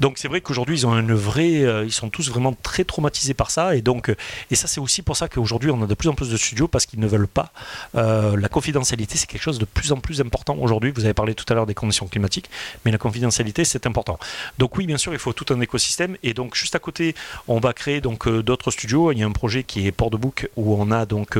Donc 0.00 0.18
c'est 0.18 0.28
vrai 0.28 0.40
qu'aujourd'hui, 0.40 0.76
ils 0.76 0.86
ont 0.86 0.98
une 0.98 1.14
vraie, 1.14 1.64
euh, 1.64 1.84
ils 1.84 1.92
sont 1.92 2.08
tous 2.08 2.30
vraiment 2.30 2.54
très 2.62 2.84
traumatisés 2.84 3.34
par 3.34 3.50
ça, 3.50 3.74
et 3.74 3.82
donc 3.82 4.14
et 4.50 4.54
ça 4.54 4.68
c'est 4.68 4.80
aussi 4.80 5.02
pour 5.02 5.16
ça 5.16 5.28
qu'aujourd'hui 5.28 5.70
on 5.70 5.82
a 5.82 5.86
de 5.86 5.94
plus 5.94 6.08
en 6.08 6.14
plus 6.14 6.30
de 6.30 6.36
studios 6.36 6.68
parce 6.68 6.86
qu'ils 6.86 7.00
ne 7.00 7.06
veulent 7.06 7.28
pas 7.28 7.52
euh, 7.96 8.36
la 8.36 8.48
confidentialité, 8.48 9.18
c'est 9.18 9.26
quelque 9.26 9.42
chose 9.42 9.58
de 9.58 9.64
plus 9.64 9.92
en 9.92 9.96
plus 9.96 10.20
important 10.20 10.56
aujourd'hui. 10.56 10.92
Vous 10.94 11.04
avez 11.04 11.14
parlé 11.14 11.34
tout 11.34 11.44
à 11.48 11.54
l'heure 11.54 11.66
des 11.66 11.74
conditions 11.74 12.06
climatiques, 12.06 12.50
mais 12.84 12.92
la 12.92 12.98
confidentialité 12.98 13.64
c'est 13.64 13.86
important. 13.86 14.18
Donc 14.58 14.76
oui, 14.76 14.86
bien 14.86 14.98
sûr, 14.98 15.12
il 15.12 15.18
faut 15.18 15.32
tout 15.32 15.52
un 15.52 15.60
écosystème, 15.60 16.16
et 16.22 16.34
donc 16.34 16.54
juste 16.54 16.74
à 16.74 16.78
côté, 16.78 17.14
on 17.46 17.58
va 17.58 17.72
créer 17.72 18.00
donc 18.00 18.28
d'autres 18.28 18.70
studios. 18.70 19.12
Il 19.12 19.18
y 19.18 19.22
a 19.22 19.26
un 19.26 19.32
projet 19.32 19.64
qui 19.64 19.86
est 19.86 19.92
Port 19.92 20.10
de 20.10 20.16
Bouc 20.16 20.48
où 20.56 20.76
on 20.80 20.90
a 20.90 21.06
donc 21.06 21.36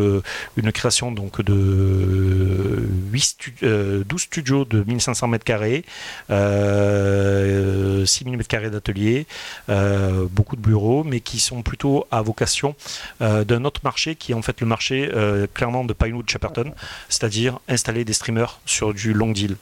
une 0.56 0.72
création 0.72 1.12
donc 1.12 1.42
de 1.42 2.77
12 2.78 4.20
studios 4.20 4.64
de 4.64 4.84
1500 4.84 5.28
mètres 5.28 5.44
carrés, 5.44 5.84
6000 6.28 8.36
mètres 8.36 8.48
carrés 8.48 8.70
d'atelier, 8.70 9.26
euh, 9.68 10.26
beaucoup 10.30 10.56
de 10.56 10.60
bureaux, 10.60 11.04
mais 11.04 11.20
qui 11.20 11.38
sont 11.38 11.62
plutôt 11.62 12.06
à 12.10 12.22
vocation 12.22 12.74
euh, 13.20 13.44
d'un 13.44 13.64
autre 13.64 13.80
marché 13.84 14.16
qui 14.16 14.32
est 14.32 14.34
en 14.34 14.42
fait 14.42 14.60
le 14.60 14.66
marché 14.66 15.10
euh, 15.14 15.46
clairement 15.52 15.84
de 15.84 15.92
Pinewood 15.92 16.28
Chaperton, 16.28 16.72
c'est-à-dire 17.08 17.58
installer 17.68 18.04
des 18.04 18.12
streamers 18.12 18.60
sur 18.66 18.94
du 18.94 19.12
long 19.12 19.32
deal, 19.32 19.56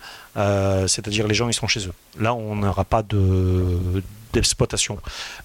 c'est-à-dire 0.86 1.26
les 1.26 1.34
gens 1.34 1.48
ils 1.48 1.54
sont 1.54 1.66
chez 1.66 1.86
eux. 1.86 1.92
Là 2.20 2.34
on 2.34 2.56
n'aura 2.56 2.84
pas 2.84 3.02
de 3.02 4.02
d'exploitation. 4.36 4.98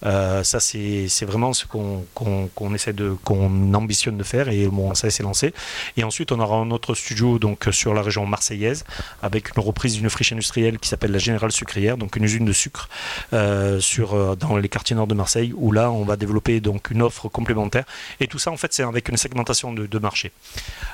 Euh, 0.06 0.44
ça, 0.44 0.60
c'est 0.60 1.26
vraiment 1.26 1.54
ce 1.54 1.66
qu'on 1.66 2.74
essaie 2.76 2.94
de, 2.94 3.16
qu'on 3.24 3.74
ambitionne 3.74 4.18
de 4.18 4.24
faire 4.24 4.50
et 4.50 4.68
bon, 4.68 4.94
ça 4.96 5.10
s'est 5.10 5.24
lancé. 5.24 5.54
Et 5.98 6.04
ensuite, 6.04 6.32
on 6.32 6.40
aura 6.40 6.58
un 6.58 6.72
autre 6.72 6.94
studio 6.94 7.40
donc 7.40 7.70
sur 7.72 7.94
la 7.94 8.02
région 8.02 8.26
marseillaise 8.26 8.84
avec 9.22 9.56
une 9.56 9.64
reprise 9.64 9.94
d'une 9.94 10.10
friche 10.10 10.34
industrielle 10.34 10.78
qui 10.78 10.90
s'appelle 10.90 11.12
la 11.12 11.20
Générale 11.20 11.52
Sucrière, 11.52 11.96
donc 11.98 12.16
une 12.18 12.26
usine 12.26 12.46
de 12.46 12.52
sucre 12.52 12.90
euh, 13.34 13.80
sur, 13.80 14.14
euh, 14.14 14.36
dans 14.36 14.58
les 14.58 14.70
quartiers 14.70 14.96
nord 14.96 15.08
de 15.08 15.14
Marseille 15.14 15.54
où 15.56 15.72
là, 15.72 15.90
on 15.90 16.04
va 16.04 16.18
développer 16.18 16.60
donc 16.60 16.92
une 16.92 17.02
offre 17.02 17.30
complémentaire. 17.30 17.86
Et 18.20 18.28
tout 18.28 18.40
ça, 18.40 18.52
en 18.52 18.58
fait, 18.58 18.74
c'est 18.74 18.84
avec 18.84 19.08
une 19.08 19.18
segmentation 19.18 19.72
de, 19.74 19.86
de 19.88 20.00
marché. 20.00 20.32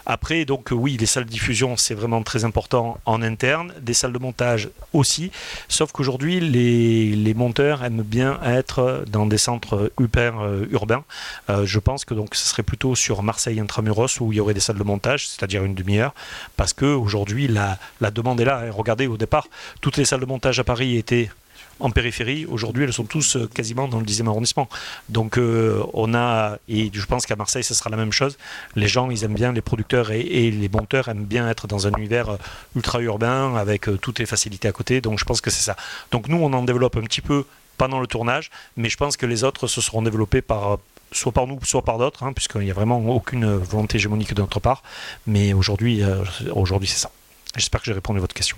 Après, 0.05 0.45
donc 0.45 0.69
oui, 0.71 0.97
les 0.99 1.07
salles 1.07 1.25
de 1.25 1.29
diffusion, 1.29 1.77
c'est 1.77 1.95
vraiment 1.95 2.21
très 2.21 2.45
important 2.45 2.99
en 3.05 3.21
interne, 3.23 3.73
des 3.81 3.93
salles 3.93 4.13
de 4.13 4.19
montage 4.19 4.69
aussi, 4.93 5.31
sauf 5.67 5.91
qu'aujourd'hui, 5.91 6.39
les, 6.39 7.15
les 7.15 7.33
monteurs 7.33 7.81
aime 7.87 8.03
bien 8.03 8.39
être 8.43 9.03
dans 9.07 9.25
des 9.25 9.37
centres 9.37 9.91
hyper 9.99 10.39
euh, 10.39 10.67
urbains. 10.71 11.03
Euh, 11.49 11.65
je 11.65 11.79
pense 11.79 12.05
que 12.05 12.13
donc 12.13 12.35
ce 12.35 12.47
serait 12.47 12.63
plutôt 12.63 12.95
sur 12.95 13.23
Marseille 13.23 13.59
intramuros 13.59 14.19
où 14.19 14.31
il 14.31 14.35
y 14.35 14.39
aurait 14.39 14.53
des 14.53 14.59
salles 14.59 14.77
de 14.77 14.83
montage, 14.83 15.27
c'est-à-dire 15.27 15.63
une 15.63 15.73
demi-heure, 15.73 16.13
parce 16.55 16.73
que 16.73 16.85
aujourd'hui 16.85 17.47
la, 17.47 17.79
la 18.01 18.11
demande 18.11 18.39
est 18.41 18.45
là. 18.45 18.65
Regardez 18.71 19.07
au 19.07 19.17
départ, 19.17 19.47
toutes 19.81 19.97
les 19.97 20.05
salles 20.05 20.19
de 20.19 20.25
montage 20.25 20.59
à 20.59 20.63
Paris 20.63 20.97
étaient 20.97 21.29
en 21.79 21.91
périphérie. 21.91 22.45
Aujourd'hui, 22.47 22.83
elles 22.83 22.93
sont 22.93 23.05
tous 23.05 23.35
euh, 23.35 23.47
quasiment 23.47 23.87
dans 23.87 23.99
le 23.99 24.05
10e 24.05 24.27
arrondissement. 24.27 24.67
Donc, 25.09 25.39
on 25.93 26.13
a, 26.15 26.57
et 26.67 26.89
je 26.91 27.05
pense 27.05 27.25
qu'à 27.25 27.35
Marseille, 27.35 27.63
ce 27.63 27.73
sera 27.73 27.89
la 27.89 27.97
même 27.97 28.11
chose. 28.11 28.37
Les 28.75 28.87
gens, 28.87 29.09
ils 29.11 29.23
aiment 29.23 29.35
bien, 29.35 29.53
les 29.53 29.61
producteurs 29.61 30.11
et, 30.11 30.23
les 30.23 30.69
monteurs 30.69 31.07
aiment 31.07 31.25
bien 31.25 31.47
être 31.47 31.67
dans 31.67 31.85
un 31.87 31.91
univers 31.91 32.37
ultra 32.75 32.99
urbain 33.01 33.55
avec 33.55 33.87
toutes 34.01 34.19
les 34.19 34.25
facilités 34.25 34.67
à 34.67 34.71
côté. 34.71 35.01
Donc, 35.01 35.19
je 35.19 35.25
pense 35.25 35.39
que 35.39 35.51
c'est 35.51 35.63
ça. 35.63 35.75
Donc, 36.11 36.27
nous, 36.27 36.37
on 36.37 36.51
en 36.53 36.63
développe 36.63 36.97
un 36.97 37.01
petit 37.01 37.21
peu 37.21 37.45
pendant 37.77 37.99
le 37.99 38.07
tournage, 38.07 38.49
mais 38.75 38.89
je 38.89 38.97
pense 38.97 39.17
que 39.17 39.25
les 39.25 39.43
autres 39.43 39.67
se 39.67 39.81
seront 39.81 40.01
développés 40.01 40.41
par 40.41 40.77
soit 41.11 41.31
par 41.31 41.47
nous, 41.47 41.59
soit 41.63 41.83
par 41.83 41.97
d'autres, 41.97 42.23
hein, 42.23 42.33
puisqu'il 42.33 42.61
n'y 42.61 42.71
a 42.71 42.73
vraiment 42.73 42.99
aucune 43.09 43.55
volonté 43.55 43.97
hégémonique 43.97 44.33
de 44.33 44.41
notre 44.41 44.59
part. 44.59 44.83
Mais 45.25 45.53
aujourd'hui, 45.53 46.01
aujourd'hui 46.51 46.87
c'est 46.87 46.99
ça. 46.99 47.11
J'espère 47.55 47.81
que 47.81 47.85
j'ai 47.85 47.93
répondu 47.93 48.17
à 48.17 48.21
votre 48.21 48.35
question. 48.35 48.57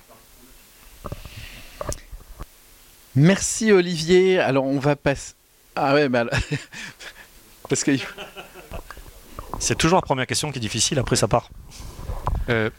Merci 3.15 3.72
Olivier. 3.72 4.39
Alors 4.39 4.65
on 4.65 4.80
va 4.80 4.95
passer. 4.95 5.34
Ah 5.76 5.93
ouais, 5.93 6.09
mais 6.09 6.24
parce 7.70 7.84
que. 7.84 7.91
C'est 9.59 9.78
toujours 9.78 9.97
la 9.97 10.01
première 10.01 10.28
question 10.28 10.51
qui 10.51 10.57
est 10.57 10.61
difficile, 10.61 10.99
après 10.99 11.15
ça 11.15 11.28
part. 11.28 11.49
Euh, 12.49 12.70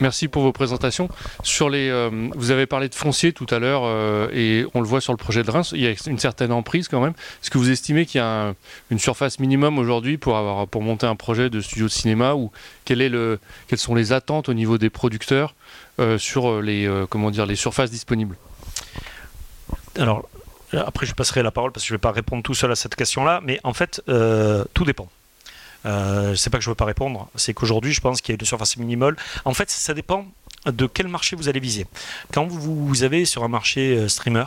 merci 0.00 0.28
pour 0.28 0.42
vos 0.42 0.52
présentations. 0.52 1.08
Sur 1.42 1.70
les, 1.70 1.88
euh, 1.88 2.28
vous 2.34 2.50
avez 2.50 2.66
parlé 2.66 2.88
de 2.88 2.94
foncier 2.94 3.32
tout 3.32 3.46
à 3.50 3.58
l'heure 3.58 3.82
euh, 3.84 4.28
et 4.32 4.66
on 4.74 4.80
le 4.80 4.86
voit 4.86 5.00
sur 5.00 5.12
le 5.12 5.16
projet 5.16 5.42
de 5.42 5.50
Reims, 5.50 5.72
il 5.74 5.80
y 5.80 5.86
a 5.86 5.94
une 6.06 6.18
certaine 6.18 6.52
emprise 6.52 6.88
quand 6.88 7.00
même. 7.00 7.14
Est-ce 7.42 7.50
que 7.50 7.58
vous 7.58 7.70
estimez 7.70 8.06
qu'il 8.06 8.20
y 8.20 8.24
a 8.24 8.54
une 8.90 8.98
surface 8.98 9.38
minimum 9.38 9.78
aujourd'hui 9.78 10.18
pour, 10.18 10.36
avoir, 10.36 10.66
pour 10.68 10.82
monter 10.82 11.06
un 11.06 11.16
projet 11.16 11.50
de 11.50 11.60
studio 11.60 11.86
de 11.86 11.92
cinéma 11.92 12.34
ou 12.34 12.50
quelles 12.84 13.38
sont 13.76 13.94
les 13.94 14.12
attentes 14.12 14.48
au 14.48 14.54
niveau 14.54 14.78
des 14.78 14.90
producteurs 14.90 15.54
sur 16.18 16.60
les, 16.60 16.88
comment 17.08 17.30
dire, 17.30 17.46
les 17.46 17.56
surfaces 17.56 17.90
disponibles? 17.90 18.36
Alors, 19.98 20.28
après, 20.72 21.06
je 21.06 21.14
passerai 21.14 21.42
la 21.42 21.50
parole 21.50 21.72
parce 21.72 21.84
que 21.84 21.88
je 21.88 21.94
ne 21.94 21.96
vais 21.96 22.02
pas 22.02 22.12
répondre 22.12 22.42
tout 22.42 22.54
seul 22.54 22.70
à 22.72 22.76
cette 22.76 22.96
question-là, 22.96 23.40
mais 23.44 23.60
en 23.64 23.72
fait, 23.72 24.02
euh, 24.08 24.64
tout 24.74 24.84
dépend. 24.84 25.08
Euh, 25.86 26.34
sais 26.34 26.50
pas 26.50 26.58
que 26.58 26.64
je 26.64 26.70
veux 26.70 26.74
pas 26.74 26.84
répondre, 26.84 27.28
c'est 27.34 27.54
qu'aujourd'hui, 27.54 27.92
je 27.92 28.00
pense 28.00 28.20
qu'il 28.20 28.34
y 28.34 28.36
a 28.36 28.38
une 28.40 28.46
surface 28.46 28.76
minimale. 28.76 29.16
En 29.44 29.54
fait, 29.54 29.70
ça 29.70 29.94
dépend 29.94 30.26
de 30.66 30.86
quel 30.86 31.08
marché 31.08 31.36
vous 31.36 31.48
allez 31.48 31.60
viser. 31.60 31.86
Quand 32.32 32.46
vous, 32.46 32.86
vous 32.86 33.02
avez 33.02 33.24
sur 33.24 33.44
un 33.44 33.48
marché 33.48 33.96
euh, 33.96 34.08
streamer, 34.08 34.44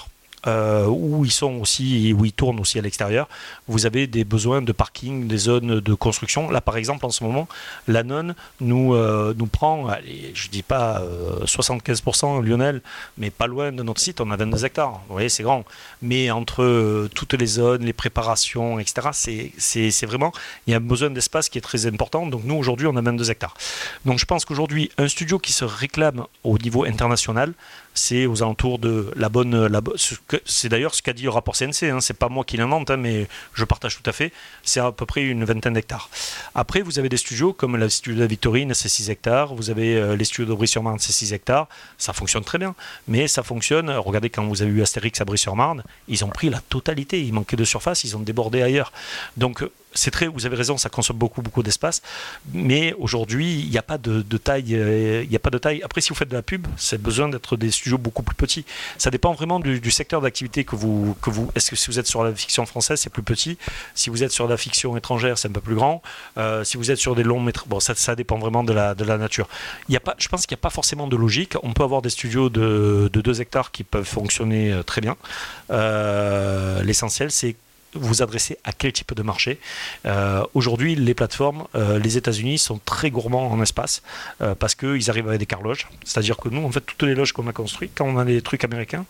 euh, 0.47 0.85
où 0.85 1.25
ils 1.25 1.31
sont 1.31 1.55
aussi, 1.55 2.13
où 2.17 2.25
ils 2.25 2.31
tournent 2.31 2.59
aussi 2.59 2.79
à 2.79 2.81
l'extérieur, 2.81 3.27
vous 3.67 3.85
avez 3.85 4.07
des 4.07 4.23
besoins 4.23 4.61
de 4.61 4.71
parking, 4.71 5.27
des 5.27 5.37
zones 5.37 5.79
de 5.79 5.93
construction. 5.93 6.49
Là, 6.49 6.61
par 6.61 6.77
exemple, 6.77 7.05
en 7.05 7.09
ce 7.09 7.23
moment, 7.23 7.47
la 7.87 8.03
non 8.03 8.33
nous, 8.61 8.93
euh, 8.93 9.33
nous 9.37 9.47
prend, 9.47 9.87
je 10.33 10.47
dis 10.49 10.63
pas 10.63 11.01
75% 11.45 12.39
euh, 12.39 12.41
Lionel, 12.41 12.81
mais 13.17 13.29
pas 13.29 13.47
loin 13.47 13.71
de 13.71 13.83
notre 13.83 13.99
site, 13.99 14.21
on 14.21 14.31
a 14.31 14.37
22 14.37 14.65
hectares. 14.65 15.01
Vous 15.07 15.13
voyez, 15.13 15.29
c'est 15.29 15.43
grand. 15.43 15.65
Mais 16.01 16.31
entre 16.31 17.07
toutes 17.13 17.33
les 17.33 17.45
zones, 17.45 17.83
les 17.83 17.93
préparations, 17.93 18.79
etc., 18.79 19.09
c'est 19.57 20.05
vraiment, 20.05 20.31
il 20.67 20.71
y 20.71 20.73
a 20.73 20.77
un 20.77 20.81
besoin 20.81 21.09
d'espace 21.09 21.49
qui 21.49 21.57
est 21.57 21.61
très 21.61 21.85
important. 21.85 22.25
Donc 22.27 22.43
nous, 22.45 22.55
aujourd'hui, 22.55 22.87
on 22.87 22.95
a 22.95 23.01
22 23.01 23.31
hectares. 23.31 23.55
Donc 24.05 24.19
je 24.19 24.25
pense 24.25 24.45
qu'aujourd'hui, 24.45 24.91
un 24.97 25.07
studio 25.07 25.37
qui 25.39 25.51
se 25.51 25.65
réclame 25.65 26.25
au 26.43 26.57
niveau 26.57 26.85
international, 26.85 27.53
c'est 27.99 28.25
aux 28.25 28.41
alentours 28.41 28.79
de 28.79 29.11
la 29.15 29.29
bonne. 29.29 29.69
C'est 30.45 30.69
d'ailleurs 30.69 30.95
ce 30.95 31.01
qu'a 31.01 31.13
dit 31.13 31.23
le 31.23 31.29
rapport 31.29 31.55
CNC, 31.55 31.83
hein, 31.83 31.99
c'est 31.99 32.17
pas 32.17 32.29
moi 32.29 32.43
qui 32.45 32.57
l'invente, 32.57 32.89
hein, 32.89 32.97
mais 32.97 33.27
je 33.53 33.65
partage 33.65 34.01
tout 34.01 34.09
à 34.09 34.13
fait. 34.13 34.31
C'est 34.63 34.79
à 34.79 34.91
peu 34.91 35.05
près 35.05 35.23
une 35.23 35.43
vingtaine 35.43 35.73
d'hectares. 35.73 36.09
Après, 36.55 36.81
vous 36.81 36.97
avez 36.97 37.09
des 37.09 37.17
studios 37.17 37.53
comme 37.53 37.89
studio 37.89 38.15
de 38.15 38.21
la 38.21 38.27
Victorine, 38.27 38.73
c'est 38.73 38.89
6 38.89 39.09
hectares. 39.09 39.53
Vous 39.53 39.69
avez 39.69 39.97
euh, 39.97 40.15
les 40.15 40.23
studios 40.23 40.45
de 40.45 40.53
Brie-sur-Marne, 40.53 40.99
c'est 40.99 41.11
6 41.11 41.33
hectares. 41.33 41.67
Ça 41.97 42.13
fonctionne 42.13 42.43
très 42.43 42.57
bien. 42.57 42.73
Mais 43.07 43.27
ça 43.27 43.43
fonctionne. 43.43 43.89
Regardez, 43.91 44.29
quand 44.29 44.45
vous 44.45 44.61
avez 44.61 44.71
eu 44.71 44.81
Astérix 44.81 45.19
à 45.19 45.25
Brie-sur-Marne, 45.25 45.83
ils 46.07 46.23
ont 46.23 46.29
pris 46.29 46.49
la 46.49 46.61
totalité. 46.69 47.21
Il 47.21 47.33
manquait 47.33 47.57
de 47.57 47.65
surface, 47.65 48.05
ils 48.05 48.15
ont 48.15 48.21
débordé 48.21 48.61
ailleurs. 48.61 48.93
Donc, 49.35 49.63
c'est 49.93 50.11
très, 50.11 50.27
vous 50.27 50.45
avez 50.45 50.55
raison, 50.55 50.77
ça 50.77 50.89
consomme 50.89 51.17
beaucoup, 51.17 51.41
beaucoup 51.41 51.63
d'espace. 51.63 52.01
Mais 52.53 52.93
aujourd'hui, 52.99 53.59
il 53.59 53.69
n'y 53.69 53.77
a 53.77 53.81
pas 53.81 53.97
de, 53.97 54.21
taille. 54.37 54.75
Euh, 54.75 55.23
il 55.23 55.29
n'y 55.29 55.35
a 55.35 55.39
pas 55.39 55.49
de 55.49 55.57
taille. 55.57 55.81
Après, 55.83 56.01
si 56.01 56.09
vous 56.09 56.15
faites 56.15 56.29
de 56.29 56.35
la 56.35 56.41
pub, 56.41 56.67
c'est 56.77 57.01
besoin 57.01 57.29
d'être 57.29 57.57
des 57.57 57.71
studios 57.71 57.97
beaucoup 57.97 58.23
plus 58.23 58.35
petits. 58.35 58.65
Ça 58.97 59.09
dépend 59.09 59.33
vraiment 59.33 59.59
du, 59.59 59.91
secteur 59.91 60.21
d'activité 60.21 60.63
que 60.63 60.75
vous, 60.75 61.15
que 61.21 61.29
vous. 61.29 61.51
Est-ce 61.55 61.71
que 61.71 61.75
si 61.75 61.87
vous 61.87 61.99
êtes 61.99 62.07
sur 62.07 62.23
la 62.23 62.33
fiction 62.33 62.65
française, 62.65 62.99
c'est 62.99 63.09
plus 63.09 63.23
petit? 63.23 63.57
Si 63.95 64.09
vous 64.09 64.23
êtes 64.23 64.31
sur 64.31 64.47
la 64.47 64.57
fiction 64.57 64.95
étrangère, 64.95 65.37
c'est 65.37 65.47
un 65.47 65.51
peu 65.51 65.61
plus 65.61 65.75
grand. 65.75 66.01
Euh, 66.37 66.63
si 66.63 66.77
vous 66.77 66.91
êtes 66.91 66.99
sur 66.99 67.15
des 67.15 67.23
longs 67.23 67.41
métrages, 67.41 67.67
bon, 67.67 67.79
ça, 67.79 67.95
ça 67.95 68.15
dépend 68.15 68.37
vraiment 68.37 68.63
de 68.63 68.73
la, 68.73 68.93
de 68.93 69.03
la 69.03 69.17
nature. 69.17 69.47
Il 69.87 69.93
y 69.93 69.97
a 69.97 69.99
pas, 69.99 70.15
je 70.19 70.27
pense 70.27 70.45
qu'il 70.45 70.55
n'y 70.55 70.59
a 70.59 70.61
pas 70.61 70.69
forcément 70.69 71.07
de 71.07 71.15
logique. 71.15 71.55
On 71.63 71.73
peut 71.73 71.83
avoir 71.83 72.01
des 72.01 72.09
studios 72.09 72.49
de, 72.49 73.09
de 73.11 73.21
2 73.21 73.41
hectares 73.41 73.71
qui 73.71 73.83
peuvent 73.83 74.05
fonctionner 74.05 74.71
euh, 74.71 74.83
très 74.83 75.01
bien. 75.01 75.17
L'essentiel, 76.83 77.31
c'est 77.31 77.55
vous 77.93 78.21
adressez 78.21 78.57
à 78.63 78.71
quel 78.71 78.93
type 78.93 79.13
de 79.13 79.23
marché. 79.23 79.59
Euh, 80.05 80.43
aujourd'hui, 80.53 80.95
les 80.95 81.13
plateformes, 81.13 81.65
euh, 81.75 81.99
les 81.99 82.17
États-Unis 82.17 82.57
sont 82.57 82.79
très 82.83 83.11
gourmands 83.11 83.51
en 83.51 83.61
espace 83.61 84.01
euh, 84.41 84.55
parce 84.55 84.75
qu'ils 84.75 85.09
arrivent 85.09 85.27
avec 85.27 85.39
des 85.39 85.45
carloges. 85.45 85.87
C'est-à-dire 86.03 86.37
que 86.37 86.49
nous, 86.49 86.63
en 86.63 86.71
fait, 86.71 86.81
toutes 86.81 87.03
les 87.03 87.15
loges 87.15 87.33
qu'on 87.33 87.47
a 87.47 87.53
construites, 87.53 87.91
quand 87.95 88.05
on 88.05 88.17
a 88.17 88.25
des 88.25 88.41
trucs 88.41 88.63
américains, 88.63 89.05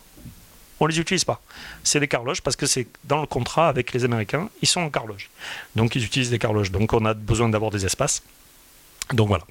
on 0.80 0.86
les 0.86 0.99
utilise 0.99 1.25
pas. 1.25 1.41
C'est 1.84 1.99
des 1.99 2.07
carloges 2.07 2.41
parce 2.41 2.55
que 2.55 2.65
c'est 2.65 2.88
dans 3.03 3.19
le 3.19 3.27
contrat 3.27 3.67
avec 3.67 3.91
les 3.91 4.05
Américains, 4.05 4.49
ils 4.61 4.67
sont 4.67 4.82
en 4.82 4.89
carloge. 4.89 5.30
Donc 5.75 5.95
ils 5.95 6.03
utilisent 6.05 6.30
des 6.30 6.39
carloges. 6.39 6.71
Donc 6.71 6.93
on 6.93 7.03
a 7.05 7.13
besoin 7.13 7.49
d'avoir 7.49 7.71
des 7.71 7.86
espaces. 7.86 8.23
Donc 9.13 9.27
voilà. 9.27 9.43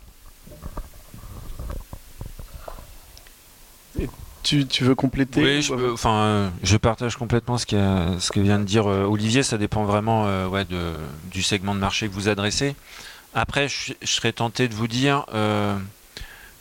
Tu, 4.49 4.67
tu 4.67 4.85
veux 4.85 4.95
compléter 4.95 5.43
Oui, 5.43 5.63
je, 5.63 5.75
peux- 5.75 5.93
enfin, 5.93 6.15
euh, 6.21 6.49
je 6.63 6.77
partage 6.77 7.17
complètement 7.17 7.59
ce, 7.59 7.67
a- 7.77 8.19
que 8.33 8.41
vient 8.41 8.59
de 8.59 8.65
dire 8.65 8.87
euh, 8.89 9.05
Olivier. 9.05 9.43
Ça 9.43 9.59
dépend 9.59 9.85
vraiment 9.85 10.25
euh, 10.27 10.47
ouais, 10.47 10.65
de, 10.65 10.93
du 11.31 11.43
segment 11.43 11.75
de 11.75 11.81
marché 11.81 12.09
que 12.09 12.15
vous 12.15 12.29
adressez. 12.29 12.75
Après, 13.35 13.69
je, 13.69 13.93
je 14.01 14.07
serais 14.07 14.33
tenté 14.33 14.67
de 14.69 14.75
vous 14.75 14.89
dire, 14.89 15.27
euh, 15.35 15.77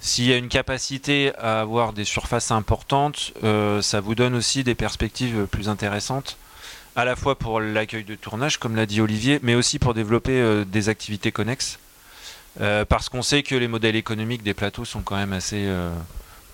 s'il 0.01 0.25
y 0.25 0.33
a 0.33 0.37
une 0.37 0.49
capacité 0.49 1.33
à 1.37 1.61
avoir 1.61 1.93
des 1.93 2.03
surfaces 2.03 2.51
importantes, 2.51 3.31
ça 3.81 3.99
vous 4.01 4.15
donne 4.15 4.35
aussi 4.35 4.63
des 4.63 4.75
perspectives 4.75 5.47
plus 5.49 5.69
intéressantes, 5.69 6.37
à 6.95 7.05
la 7.05 7.15
fois 7.15 7.35
pour 7.37 7.59
l'accueil 7.61 8.03
de 8.03 8.15
tournage, 8.15 8.57
comme 8.57 8.75
l'a 8.75 8.85
dit 8.85 9.01
Olivier, 9.01 9.39
mais 9.43 9.55
aussi 9.55 9.79
pour 9.79 9.93
développer 9.93 10.63
des 10.67 10.89
activités 10.89 11.31
connexes. 11.31 11.79
Parce 12.59 13.09
qu'on 13.09 13.21
sait 13.23 13.43
que 13.43 13.55
les 13.55 13.67
modèles 13.67 13.95
économiques 13.95 14.43
des 14.43 14.53
plateaux 14.53 14.85
sont 14.85 15.01
quand 15.01 15.15
même 15.15 15.33
assez 15.33 15.67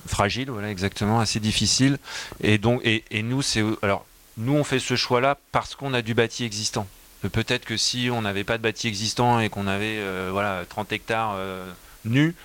fragiles, 0.05 0.49
voilà 0.49 0.69
exactement, 0.69 1.19
assez 1.19 1.39
difficiles. 1.39 1.97
Et 2.41 2.57
donc, 2.57 2.81
et, 2.83 3.03
et 3.11 3.23
nous, 3.23 3.41
c'est 3.41 3.63
alors 3.81 4.05
nous 4.37 4.53
on 4.53 4.63
fait 4.63 4.79
ce 4.79 4.95
choix-là 4.95 5.37
parce 5.51 5.75
qu'on 5.75 5.93
a 5.93 6.01
du 6.01 6.13
bâti 6.13 6.43
existant. 6.43 6.87
Peut-être 7.31 7.65
que 7.65 7.77
si 7.77 8.09
on 8.11 8.21
n'avait 8.21 8.43
pas 8.43 8.57
de 8.57 8.63
bâti 8.63 8.87
existant 8.87 9.39
et 9.39 9.49
qu'on 9.49 9.67
avait 9.67 9.97
euh, 9.97 10.29
voilà 10.31 10.63
30 10.67 10.91
hectares 10.91 11.35
euh, 11.37 11.71
nus, 12.03 12.35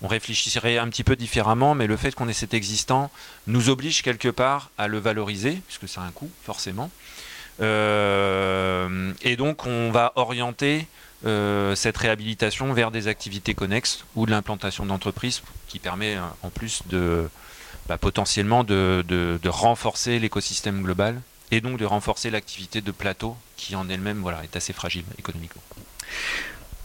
on 0.00 0.06
réfléchirait 0.06 0.78
un 0.78 0.88
petit 0.88 1.02
peu 1.02 1.16
différemment. 1.16 1.74
Mais 1.74 1.86
le 1.86 1.96
fait 1.96 2.14
qu'on 2.14 2.28
ait 2.28 2.32
cet 2.32 2.54
existant 2.54 3.10
nous 3.46 3.68
oblige 3.68 4.02
quelque 4.02 4.28
part 4.28 4.70
à 4.78 4.86
le 4.86 4.98
valoriser, 4.98 5.60
puisque 5.66 5.88
c'est 5.88 6.00
un 6.00 6.12
coût 6.12 6.30
forcément. 6.44 6.90
Euh, 7.60 9.12
et 9.22 9.36
donc 9.36 9.66
on 9.66 9.90
va 9.90 10.12
orienter 10.14 10.86
euh, 11.26 11.74
cette 11.74 11.96
réhabilitation 11.96 12.72
vers 12.72 12.90
des 12.90 13.08
activités 13.08 13.54
connexes 13.54 14.04
ou 14.14 14.26
de 14.26 14.30
l'implantation 14.30 14.86
d'entreprises 14.86 15.42
qui 15.66 15.78
permet 15.78 16.16
euh, 16.16 16.20
en 16.42 16.50
plus 16.50 16.82
de 16.86 17.28
bah, 17.88 17.98
potentiellement 17.98 18.64
de, 18.64 19.04
de- 19.08 19.38
de 19.42 19.48
renforcer 19.48 20.18
l'écosystème 20.18 20.82
global 20.82 21.20
et 21.50 21.60
donc 21.60 21.78
de 21.78 21.84
renforcer 21.84 22.30
l'activité 22.30 22.80
de 22.82 22.90
plateau 22.92 23.36
qui 23.56 23.74
en 23.74 23.88
elle-même 23.88 24.18
voilà, 24.18 24.44
est 24.44 24.54
assez 24.56 24.72
fragile 24.72 25.04
économiquement. 25.18 25.62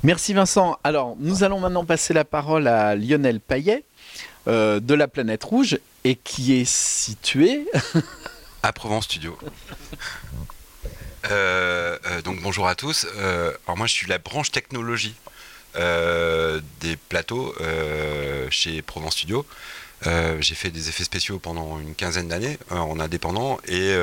Merci 0.04 0.34
Vincent. 0.34 0.78
Alors, 0.84 1.16
nous 1.20 1.44
allons 1.44 1.60
maintenant 1.60 1.86
passer 1.86 2.14
la 2.14 2.26
parole 2.26 2.68
à 2.68 2.96
Lionel 2.96 3.40
Payet 3.40 3.84
euh, 4.48 4.80
de 4.80 4.94
la 4.94 5.08
Planète 5.08 5.44
Rouge 5.44 5.78
et 6.04 6.16
qui 6.16 6.54
est 6.54 6.66
situé. 6.70 7.66
à 8.64 8.74
Provence 8.74 9.06
Studio. 9.06 9.38
Euh, 11.32 11.98
euh, 12.06 12.22
donc 12.22 12.42
bonjour 12.42 12.68
à 12.68 12.76
tous. 12.76 13.08
Euh, 13.18 13.52
alors 13.66 13.78
moi 13.78 13.88
je 13.88 13.94
suis 13.94 14.08
la 14.08 14.18
branche 14.18 14.52
technologie 14.52 15.16
des 16.82 16.98
plateaux 17.10 17.56
chez 18.52 18.84
Provence 18.84 19.14
Studio. 19.14 19.44
J'ai 20.06 20.54
fait 20.54 20.70
des 20.70 20.90
effets 20.90 21.04
spéciaux 21.04 21.40
pendant 21.40 21.80
une 21.80 21.96
quinzaine 21.96 22.28
d'années 22.28 22.60
en 22.70 23.00
indépendant 23.00 23.60
et 23.68 23.96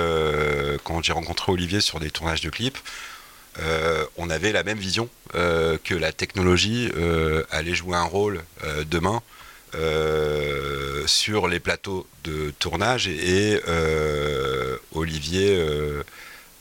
quand 0.83 1.01
j'ai 1.05 1.13
rencontré 1.13 1.53
Olivier 1.53 1.81
sur 1.81 2.01
des 2.01 2.11
tournages 2.11 2.41
de 2.41 2.51
clips, 2.51 2.79
on 4.17 4.31
avait 4.31 4.51
la 4.51 4.65
même 4.65 4.79
vision 4.79 5.09
que 5.33 5.95
la 5.95 6.11
technologie 6.11 6.91
allait 7.53 7.75
jouer 7.77 7.97
un 7.97 8.03
rôle 8.03 8.43
demain 8.91 9.23
sur 11.07 11.47
les 11.47 11.61
plateaux 11.61 12.05
de 12.25 12.53
tournage 12.59 13.07
et 13.07 13.61
Olivier 14.93 15.57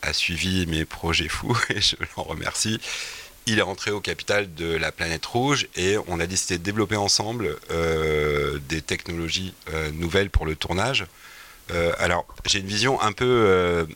a 0.01 0.13
suivi 0.13 0.65
mes 0.67 0.85
projets 0.85 1.27
fous 1.27 1.57
et 1.69 1.81
je 1.81 1.95
l'en 2.15 2.23
remercie. 2.23 2.79
Il 3.45 3.57
est 3.57 3.63
rentré 3.63 3.91
au 3.91 3.99
capital 3.99 4.53
de 4.53 4.75
la 4.75 4.91
planète 4.91 5.25
rouge 5.25 5.67
et 5.75 5.97
on 6.07 6.19
a 6.19 6.27
décidé 6.27 6.57
de 6.57 6.63
développer 6.63 6.97
ensemble 6.97 7.57
euh, 7.71 8.59
des 8.69 8.81
technologies 8.81 9.53
euh, 9.73 9.89
nouvelles 9.91 10.29
pour 10.29 10.45
le 10.45 10.55
tournage. 10.55 11.05
Euh, 11.71 11.93
alors 11.97 12.25
j'ai 12.45 12.59
une 12.59 12.67
vision 12.67 13.01
un 13.01 13.11
peu 13.11 13.87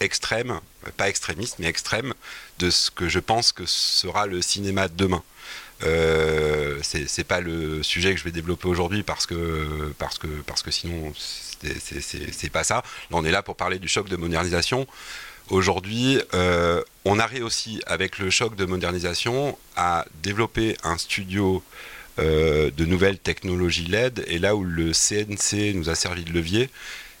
extrême, 0.00 0.60
pas 0.96 1.08
extrémiste 1.08 1.56
mais 1.58 1.66
extrême, 1.66 2.12
de 2.58 2.70
ce 2.70 2.90
que 2.90 3.08
je 3.08 3.18
pense 3.18 3.52
que 3.52 3.66
sera 3.66 4.26
le 4.26 4.42
cinéma 4.42 4.88
de 4.88 4.94
demain. 4.94 5.22
Euh, 5.82 6.80
c'est 6.82 7.24
pas 7.24 7.40
le 7.40 7.82
sujet 7.82 8.12
que 8.12 8.18
je 8.18 8.24
vais 8.24 8.30
développer 8.30 8.66
aujourd'hui 8.66 9.02
parce 9.02 9.26
que 9.26 9.92
parce 9.98 10.18
que 10.18 10.26
parce 10.46 10.62
que 10.62 10.70
sinon 10.70 11.12
c'est- 11.62 12.50
pas 12.50 12.64
ça. 12.64 12.76
Là, 12.76 12.82
on 13.12 13.24
est 13.24 13.30
là 13.30 13.42
pour 13.42 13.56
parler 13.56 13.78
du 13.78 13.88
choc 13.88 14.08
de 14.08 14.16
modernisation. 14.16 14.86
Aujourd'hui, 15.48 16.20
euh, 16.34 16.82
on 17.04 17.20
a 17.20 17.26
réussi 17.26 17.80
avec 17.86 18.18
le 18.18 18.30
choc 18.30 18.56
de 18.56 18.64
modernisation 18.64 19.56
à 19.76 20.04
développer 20.22 20.76
un 20.82 20.98
studio 20.98 21.62
euh, 22.18 22.70
de 22.70 22.84
nouvelles 22.84 23.18
technologies 23.18 23.86
LED. 23.86 24.24
Et 24.26 24.38
là 24.38 24.56
où 24.56 24.64
le 24.64 24.92
CNC 24.92 25.74
nous 25.74 25.88
a 25.88 25.94
servi 25.94 26.24
de 26.24 26.32
levier, 26.32 26.70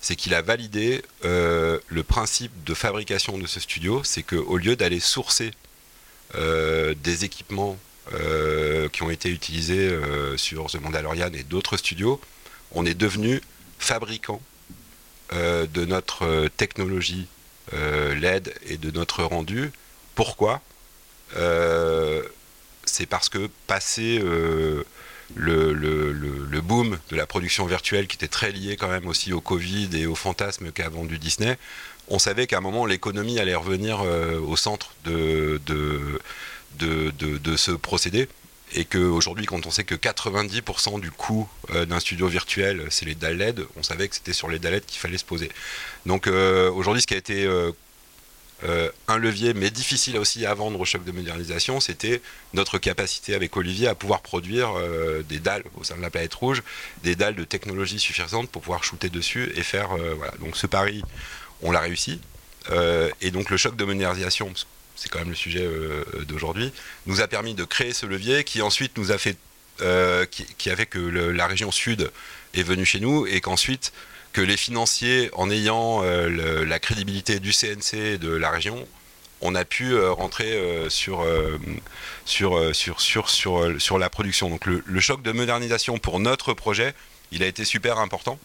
c'est 0.00 0.16
qu'il 0.16 0.34
a 0.34 0.42
validé 0.42 1.02
euh, 1.24 1.78
le 1.88 2.02
principe 2.02 2.64
de 2.64 2.74
fabrication 2.74 3.38
de 3.38 3.46
ce 3.46 3.60
studio. 3.60 4.02
C'est 4.04 4.22
qu'au 4.22 4.56
lieu 4.56 4.74
d'aller 4.74 5.00
sourcer 5.00 5.52
des 6.34 7.24
équipements 7.24 7.78
qui 8.92 9.02
ont 9.02 9.10
été 9.10 9.30
utilisés 9.30 9.96
sur 10.36 10.66
The 10.66 10.80
Mandalorian 10.82 11.30
et 11.32 11.44
d'autres 11.44 11.76
studios, 11.76 12.20
on 12.72 12.84
est 12.84 12.94
devenu 12.94 13.40
fabricant 13.78 14.40
euh, 15.32 15.66
de 15.66 15.84
notre 15.84 16.24
euh, 16.24 16.48
technologie 16.48 17.26
euh, 17.74 18.14
LED 18.14 18.54
et 18.66 18.76
de 18.76 18.90
notre 18.90 19.22
rendu. 19.24 19.72
Pourquoi? 20.14 20.60
C'est 22.84 23.06
parce 23.06 23.28
que 23.28 23.50
passé 23.66 24.20
le, 25.34 26.60
boom 26.62 26.98
de 27.10 27.16
la 27.16 27.26
production 27.26 27.66
virtuelle 27.66 28.06
qui 28.06 28.16
était 28.16 28.28
très 28.28 28.52
lié 28.52 28.76
quand 28.76 28.88
même 28.88 29.06
aussi 29.08 29.32
au 29.32 29.40
Covid 29.40 29.88
et 29.94 30.06
au 30.06 30.14
fantasme 30.14 30.70
qu'a 30.70 30.88
vendu 30.88 31.18
Disney, 31.18 31.58
on 32.08 32.18
savait 32.20 32.46
qu'à 32.46 32.58
un 32.58 32.60
moment 32.60 32.86
l'économie 32.86 33.40
allait 33.40 33.56
revenir 33.56 34.00
au 34.00 34.56
centre 34.56 34.92
de, 35.04 35.60
de, 35.66 36.20
de- 36.78 37.10
de 37.38 37.56
ce 37.56 37.72
procédé. 37.72 38.28
Et 38.74 38.84
qu'aujourd'hui, 38.84 39.46
quand 39.46 39.64
on 39.66 39.70
sait 39.70 39.84
que 39.84 39.94
90% 39.94 41.00
du 41.00 41.10
coût 41.10 41.48
euh, 41.70 41.86
d'un 41.86 42.00
studio 42.00 42.26
virtuel, 42.26 42.86
c'est 42.90 43.06
les 43.06 43.14
dalles 43.14 43.38
LED, 43.38 43.66
on 43.76 43.82
savait 43.82 44.08
que 44.08 44.14
c'était 44.16 44.32
sur 44.32 44.48
les 44.48 44.58
dalles 44.58 44.74
LED 44.74 44.86
qu'il 44.86 44.98
fallait 45.00 45.18
se 45.18 45.24
poser. 45.24 45.50
Donc 46.04 46.26
euh, 46.26 46.70
aujourd'hui, 46.70 47.00
ce 47.00 47.06
qui 47.06 47.14
a 47.14 47.16
été 47.16 47.44
euh, 47.44 47.70
euh, 48.64 48.90
un 49.06 49.18
levier, 49.18 49.54
mais 49.54 49.70
difficile 49.70 50.18
aussi 50.18 50.46
à 50.46 50.54
vendre 50.54 50.80
au 50.80 50.84
choc 50.84 51.04
de 51.04 51.12
modernisation, 51.12 51.78
c'était 51.78 52.20
notre 52.54 52.78
capacité 52.78 53.34
avec 53.34 53.56
Olivier 53.56 53.86
à 53.86 53.94
pouvoir 53.94 54.20
produire 54.20 54.72
euh, 54.76 55.22
des 55.22 55.38
dalles 55.38 55.64
au 55.78 55.84
sein 55.84 55.96
de 55.96 56.02
la 56.02 56.10
planète 56.10 56.34
rouge, 56.34 56.62
des 57.04 57.14
dalles 57.14 57.36
de 57.36 57.44
technologie 57.44 58.00
suffisantes 58.00 58.50
pour 58.50 58.62
pouvoir 58.62 58.82
shooter 58.82 59.10
dessus 59.10 59.52
et 59.54 59.62
faire. 59.62 59.92
euh, 59.92 60.14
voilà. 60.16 60.32
Donc 60.40 60.56
ce 60.56 60.66
pari, 60.66 61.02
on 61.62 61.70
l'a 61.70 61.80
réussi. 61.80 62.20
Euh, 62.70 63.10
et 63.20 63.30
donc 63.30 63.50
le 63.50 63.56
choc 63.56 63.76
de 63.76 63.84
modernisation, 63.84 64.52
c'est 64.96 65.10
quand 65.10 65.18
même 65.18 65.28
le 65.28 65.34
sujet 65.34 65.64
euh, 65.64 66.04
d'aujourd'hui, 66.26 66.72
nous 67.06 67.20
a 67.20 67.28
permis 67.28 67.54
de 67.54 67.64
créer 67.64 67.92
ce 67.92 68.06
levier 68.06 68.42
qui 68.44 68.62
ensuite 68.62 68.96
nous 68.98 69.12
a 69.12 69.18
fait, 69.18 69.36
euh, 69.82 70.24
a 70.24 70.76
fait 70.76 70.86
que 70.86 70.98
la 70.98 71.46
région 71.46 71.70
sud 71.70 72.10
est 72.54 72.62
venue 72.62 72.86
chez 72.86 73.00
nous 73.00 73.26
et 73.26 73.40
qu'ensuite 73.40 73.92
que 74.32 74.40
les 74.40 74.56
financiers, 74.56 75.30
en 75.34 75.50
ayant 75.50 76.02
euh, 76.02 76.64
la 76.64 76.78
crédibilité 76.78 77.38
du 77.38 77.52
CNC 77.52 78.18
de 78.18 78.30
la 78.30 78.50
région, 78.50 78.86
on 79.42 79.54
a 79.54 79.66
pu 79.66 79.94
rentrer 79.98 80.58
sur 80.88 81.18
la 83.98 84.10
production. 84.10 84.48
Donc 84.48 84.64
le, 84.64 84.82
le 84.84 85.00
choc 85.00 85.22
de 85.22 85.30
modernisation 85.30 85.98
pour 85.98 86.20
notre 86.20 86.54
projet, 86.54 86.94
il 87.32 87.42
a 87.42 87.46
été 87.46 87.66
super 87.66 87.98
important. 87.98 88.38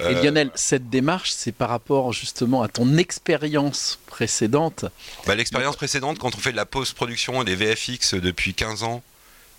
Et 0.00 0.02
Euh, 0.02 0.22
Lionel, 0.22 0.50
cette 0.54 0.90
démarche, 0.90 1.30
c'est 1.30 1.52
par 1.52 1.68
rapport 1.68 2.12
justement 2.12 2.62
à 2.62 2.68
ton 2.68 2.96
expérience 2.96 3.98
précédente. 4.06 4.86
Bah, 5.26 5.34
L'expérience 5.34 5.76
précédente, 5.76 6.18
quand 6.18 6.34
on 6.34 6.38
fait 6.38 6.52
de 6.52 6.56
la 6.56 6.66
post-production 6.66 7.44
des 7.44 7.54
VFX 7.54 8.14
depuis 8.14 8.54
15 8.54 8.82
ans 8.82 9.02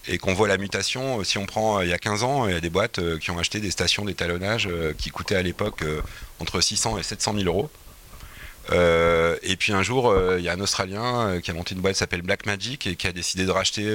et 0.07 0.18
qu'on 0.18 0.34
voit 0.34 0.47
la 0.47 0.57
mutation, 0.57 1.20
euh, 1.20 1.24
si 1.24 1.38
on 1.38 1.45
prend 1.45 1.80
euh, 1.80 1.86
il 1.86 1.89
y 1.89 1.93
a 1.93 1.97
15 1.97 2.24
ans, 2.24 2.47
il 2.47 2.53
y 2.53 2.57
a 2.57 2.61
des 2.61 2.70
boîtes 2.70 2.99
qui 3.20 3.32
ont 3.32 3.39
acheté 3.39 3.59
des 3.59 3.72
stations 3.72 4.05
d'étalonnage 4.05 4.70
qui 4.97 5.09
coûtaient 5.09 5.36
à 5.36 5.41
l'époque 5.41 5.84
entre 6.39 6.61
600 6.61 6.97
et 6.97 7.03
700 7.03 7.34
000 7.34 7.45
euros. 7.45 7.70
Euh, 8.72 9.38
et 9.43 9.55
puis 9.55 9.72
un 9.72 9.84
jour, 9.84 10.09
euh, 10.09 10.38
il 10.39 10.45
y 10.45 10.49
a 10.49 10.53
un 10.53 10.59
Australien 10.59 11.28
euh, 11.28 11.39
qui 11.39 11.51
a 11.51 11.53
monté 11.53 11.74
une 11.74 11.82
boîte 11.82 11.93
qui 11.93 11.99
s'appelle 11.99 12.22
Blackmagic 12.22 12.88
et 12.88 12.95
qui 12.95 13.07
a 13.07 13.11
décidé 13.11 13.45
de 13.45 13.51
racheter 13.51 13.86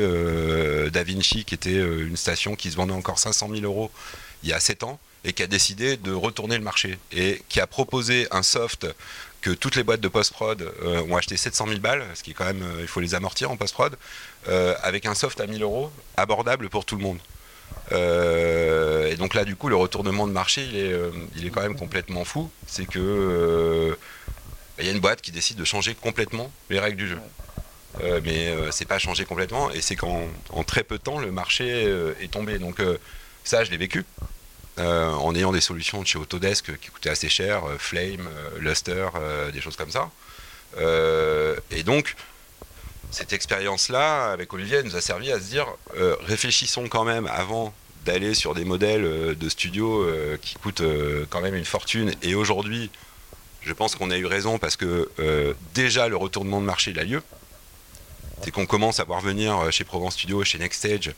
Da 0.90 1.04
Vinci, 1.04 1.44
qui 1.44 1.54
était 1.54 1.76
une 1.76 2.16
station 2.16 2.56
qui 2.56 2.70
se 2.70 2.76
vendait 2.76 2.92
encore 2.92 3.18
500 3.18 3.48
000 3.50 3.62
euros 3.62 3.90
il 4.42 4.50
y 4.50 4.52
a 4.52 4.60
7 4.60 4.82
ans, 4.82 4.98
et 5.24 5.32
qui 5.32 5.42
a 5.42 5.46
décidé 5.46 5.96
de 5.96 6.12
retourner 6.12 6.56
le 6.56 6.64
marché 6.64 6.98
et 7.12 7.42
qui 7.48 7.60
a 7.60 7.66
proposé 7.66 8.26
un 8.30 8.42
soft 8.42 8.86
que 9.42 9.50
toutes 9.50 9.76
les 9.76 9.82
boîtes 9.82 10.00
de 10.00 10.08
post-prod 10.08 10.62
euh, 10.62 11.02
ont 11.02 11.16
acheté 11.16 11.36
700 11.36 11.66
000 11.66 11.80
balles, 11.80 12.04
ce 12.14 12.22
qui 12.22 12.30
est 12.30 12.34
quand 12.34 12.44
même, 12.44 12.62
euh, 12.62 12.80
il 12.80 12.86
faut 12.86 13.00
les 13.00 13.14
amortir 13.14 13.50
en 13.50 13.56
post-prod, 13.56 13.96
euh, 14.48 14.74
avec 14.82 15.04
un 15.04 15.14
soft 15.14 15.40
à 15.40 15.46
1000 15.46 15.62
euros, 15.62 15.90
abordable 16.16 16.68
pour 16.68 16.84
tout 16.84 16.96
le 16.96 17.02
monde. 17.02 17.18
Et 17.90 19.16
donc 19.16 19.34
là, 19.34 19.44
du 19.44 19.56
coup, 19.56 19.68
le 19.68 19.76
retournement 19.76 20.26
de 20.26 20.32
marché, 20.32 20.64
il 20.64 20.76
est, 20.76 20.94
il 21.36 21.46
est 21.46 21.50
quand 21.50 21.60
même 21.60 21.76
complètement 21.76 22.24
fou. 22.24 22.50
C'est 22.66 22.86
que 22.86 22.98
euh, 22.98 23.94
il 24.78 24.86
y 24.86 24.88
a 24.88 24.92
une 24.92 25.00
boîte 25.00 25.20
qui 25.20 25.30
décide 25.30 25.58
de 25.58 25.64
changer 25.64 25.94
complètement 25.94 26.50
les 26.70 26.78
règles 26.78 26.96
du 26.96 27.08
jeu. 27.08 27.18
Mais 28.24 28.54
c'est 28.70 28.86
pas 28.86 28.98
changé 28.98 29.26
complètement, 29.26 29.70
et 29.70 29.82
c'est 29.82 29.96
qu'en 29.96 30.22
en 30.50 30.64
très 30.64 30.82
peu 30.82 30.96
de 30.96 31.02
temps, 31.02 31.18
le 31.18 31.30
marché 31.30 31.86
est 32.20 32.30
tombé. 32.30 32.58
Donc 32.58 32.80
ça, 33.44 33.64
je 33.64 33.70
l'ai 33.70 33.76
vécu. 33.76 34.06
En 34.78 35.34
ayant 35.34 35.52
des 35.52 35.60
solutions 35.60 36.00
de 36.00 36.06
chez 36.06 36.18
Autodesk 36.18 36.78
qui 36.78 36.90
coûtaient 36.90 37.10
assez 37.10 37.28
cher, 37.28 37.62
Flame, 37.78 38.28
Luster, 38.58 39.08
des 39.52 39.60
choses 39.60 39.76
comme 39.76 39.90
ça. 39.90 40.10
et 41.70 41.82
donc, 41.82 42.14
cette 43.10 43.34
expérience-là, 43.34 44.32
avec 44.32 44.52
Olivier, 44.54 44.82
nous 44.82 44.96
a 44.96 45.02
servi 45.02 45.30
à 45.30 45.38
se 45.38 45.44
dire, 45.44 45.66
réfléchissons 46.20 46.88
quand 46.88 47.04
même 47.04 47.26
avant 47.26 47.74
d'aller 48.06 48.34
sur 48.34 48.54
des 48.54 48.64
modèles 48.64 49.36
de 49.36 49.48
studio 49.48 50.06
qui 50.40 50.54
coûtent 50.54 50.82
quand 51.28 51.42
même 51.42 51.54
une 51.54 51.66
fortune. 51.66 52.12
Et 52.22 52.34
aujourd'hui, 52.34 52.90
je 53.60 53.72
pense 53.74 53.94
qu'on 53.94 54.10
a 54.10 54.16
eu 54.16 54.26
raison 54.26 54.58
parce 54.58 54.76
que 54.76 55.10
déjà 55.74 56.08
le 56.08 56.16
retournement 56.16 56.60
de 56.62 56.66
marché 56.66 56.94
a 56.96 57.04
lieu 57.04 57.22
c'est 58.42 58.50
qu'on 58.50 58.66
commence 58.66 58.98
à 59.00 59.04
voir 59.04 59.20
venir 59.20 59.56
euh, 59.58 59.70
chez 59.70 59.84
Provence 59.84 60.14
Studio, 60.14 60.42
chez 60.44 60.58
Nextstage, 60.58 61.12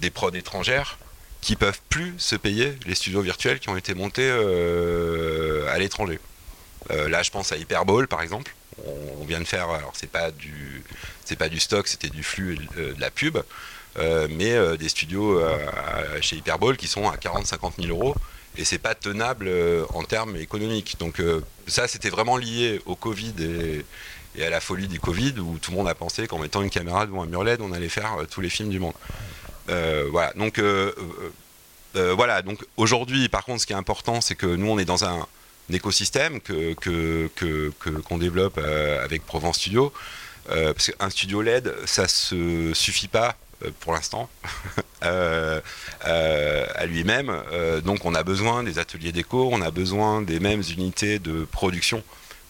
des 0.00 0.10
prods 0.10 0.30
étrangères 0.30 0.98
qui 1.44 1.56
peuvent 1.56 1.80
plus 1.88 2.14
se 2.18 2.36
payer 2.36 2.72
les 2.86 2.94
studios 2.94 3.20
virtuels 3.20 3.60
qui 3.60 3.68
ont 3.68 3.76
été 3.76 3.94
montés 3.94 4.28
euh, 4.28 5.72
à 5.72 5.78
l'étranger. 5.78 6.18
Euh, 6.90 7.08
là, 7.08 7.22
je 7.22 7.30
pense 7.30 7.52
à 7.52 7.56
Hyperball, 7.56 8.08
par 8.08 8.22
exemple. 8.22 8.54
On, 9.20 9.24
vient 9.24 9.38
de 9.38 9.44
faire, 9.44 9.68
alors 9.68 9.92
c'est 9.94 10.10
pas 10.10 10.30
du, 10.32 10.82
c'est 11.24 11.36
pas 11.36 11.48
du 11.48 11.60
stock, 11.60 11.86
c'était 11.86 12.08
du 12.08 12.22
flux 12.24 12.58
de 12.76 12.94
la 12.98 13.10
pub, 13.10 13.38
mais 14.30 14.76
des 14.76 14.88
studios 14.88 15.40
chez 16.20 16.36
Hyperball 16.36 16.76
qui 16.76 16.88
sont 16.88 17.08
à 17.08 17.14
40-50 17.14 17.80
000 17.80 17.96
euros 17.96 18.16
et 18.56 18.64
c'est 18.64 18.78
pas 18.78 18.96
tenable 18.96 19.48
en 19.94 20.02
termes 20.02 20.36
économiques. 20.36 20.96
Donc 20.98 21.22
ça, 21.68 21.86
c'était 21.86 22.10
vraiment 22.10 22.36
lié 22.36 22.82
au 22.84 22.96
Covid 22.96 23.32
et, 23.38 23.84
et 24.36 24.44
à 24.44 24.50
la 24.50 24.60
folie 24.60 24.88
du 24.88 25.00
Covid 25.00 25.34
où 25.38 25.58
tout 25.58 25.70
le 25.70 25.76
monde 25.76 25.88
a 25.88 25.94
pensé 25.94 26.26
qu'en 26.26 26.38
mettant 26.38 26.62
une 26.62 26.70
caméra 26.70 27.06
devant 27.06 27.22
un 27.22 27.26
mur 27.26 27.44
LED, 27.44 27.60
on 27.60 27.72
allait 27.72 27.88
faire 27.88 28.14
euh, 28.18 28.24
tous 28.24 28.40
les 28.40 28.48
films 28.48 28.70
du 28.70 28.80
monde. 28.80 28.94
Euh, 29.68 30.08
voilà. 30.10 30.32
Donc 30.34 30.58
euh, 30.58 30.92
voilà. 31.94 32.42
Donc 32.42 32.64
aujourd'hui, 32.76 33.28
par 33.28 33.44
contre, 33.44 33.60
ce 33.60 33.66
qui 33.66 33.72
est 33.72 33.76
important, 33.76 34.20
c'est 34.20 34.34
que 34.34 34.46
nous, 34.46 34.68
on 34.68 34.78
est 34.78 34.84
dans 34.84 35.04
un, 35.04 35.26
écosystème 35.72 36.40
que 36.40 36.74
qu'on 38.04 38.18
développe 38.18 38.58
avec 38.58 39.24
Provence 39.24 39.58
Studio. 39.58 39.92
parce 40.46 40.90
qu'un 40.90 41.08
studio 41.08 41.40
LED, 41.40 41.74
ça 41.86 42.06
se 42.06 42.72
suffit 42.74 43.08
pas 43.08 43.36
pour 43.80 43.94
l'instant 43.94 44.28
à 45.00 46.86
lui-même. 46.86 47.32
donc 47.82 48.04
on 48.04 48.14
a 48.14 48.22
besoin 48.22 48.62
des 48.62 48.78
ateliers 48.78 49.12
déco, 49.12 49.48
on 49.50 49.62
a 49.62 49.70
besoin 49.70 50.20
des 50.20 50.38
mêmes 50.38 50.62
unités 50.76 51.18
de 51.18 51.46
production 51.50 52.04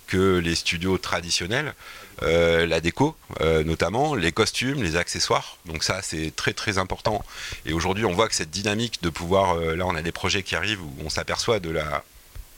que 0.09 0.39
les 0.39 0.55
studios 0.57 0.99
traditionnels. 0.99 1.75
Euh, 2.23 2.67
la 2.67 2.81
déco 2.81 3.17
euh, 3.41 3.65
notamment, 3.65 4.15
les 4.15 4.33
costumes, 4.33 4.83
les 4.83 4.97
accessoires. 4.97 5.59
Donc 5.67 5.83
ça 5.83 6.01
c'est 6.03 6.35
très 6.35 6.53
très 6.53 6.79
important. 6.79 7.25
Et 7.67 7.73
aujourd'hui 7.73 8.05
on 8.05 8.13
voit 8.13 8.29
que 8.29 8.35
cette 8.35 8.51
dynamique 8.51 9.03
de 9.03 9.11
pouvoir, 9.11 9.57
euh, 9.57 9.75
là 9.75 9.87
on 9.87 9.95
a 9.95 10.03
des 10.03 10.13
projets 10.13 10.43
qui 10.43 10.55
arrivent 10.55 10.83
où 10.83 10.95
on 11.05 11.11
s'aperçoit 11.11 11.59
de 11.59 11.71
la 11.71 12.05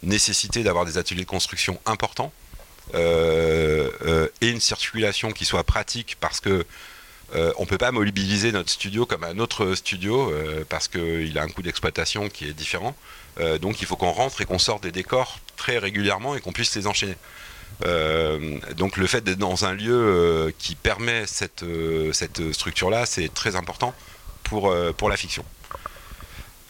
nécessité 0.02 0.62
d'avoir 0.62 0.84
des 0.84 0.98
ateliers 0.98 1.22
de 1.22 1.28
construction 1.28 1.80
importants 1.86 2.32
et 2.94 3.88
une 4.42 4.60
circulation 4.60 5.32
qui 5.32 5.44
soit 5.44 5.64
pratique 5.64 6.16
parce 6.20 6.38
que 6.38 6.64
on 7.34 7.62
ne 7.62 7.66
peut 7.66 7.78
pas 7.78 7.90
mobiliser 7.90 8.52
notre 8.52 8.70
studio 8.70 9.06
comme 9.06 9.24
un 9.24 9.40
autre 9.40 9.74
studio 9.74 10.32
parce 10.68 10.86
qu'il 10.86 11.36
a 11.36 11.42
un 11.42 11.48
coût 11.48 11.62
d'exploitation 11.62 12.28
qui 12.28 12.44
est 12.44 12.52
différent. 12.52 12.94
donc 13.60 13.80
il 13.80 13.86
faut 13.86 13.96
qu'on 13.96 14.12
rentre 14.12 14.40
et 14.40 14.44
qu'on 14.44 14.60
sorte 14.60 14.84
des 14.84 14.92
décors 14.92 15.40
très 15.56 15.78
régulièrement 15.78 16.36
et 16.36 16.40
qu'on 16.40 16.52
puisse 16.52 16.76
les 16.76 16.86
enchaîner. 16.86 17.16
Euh, 17.84 18.58
donc 18.76 18.96
le 18.96 19.06
fait 19.06 19.22
d'être 19.22 19.38
dans 19.38 19.64
un 19.64 19.74
lieu 19.74 19.92
euh, 19.92 20.50
qui 20.58 20.74
permet 20.74 21.26
cette, 21.26 21.62
euh, 21.62 22.12
cette 22.12 22.52
structure-là, 22.52 23.06
c'est 23.06 23.32
très 23.32 23.56
important 23.56 23.94
pour, 24.44 24.74
pour 24.96 25.08
la 25.08 25.16
fiction. 25.16 25.44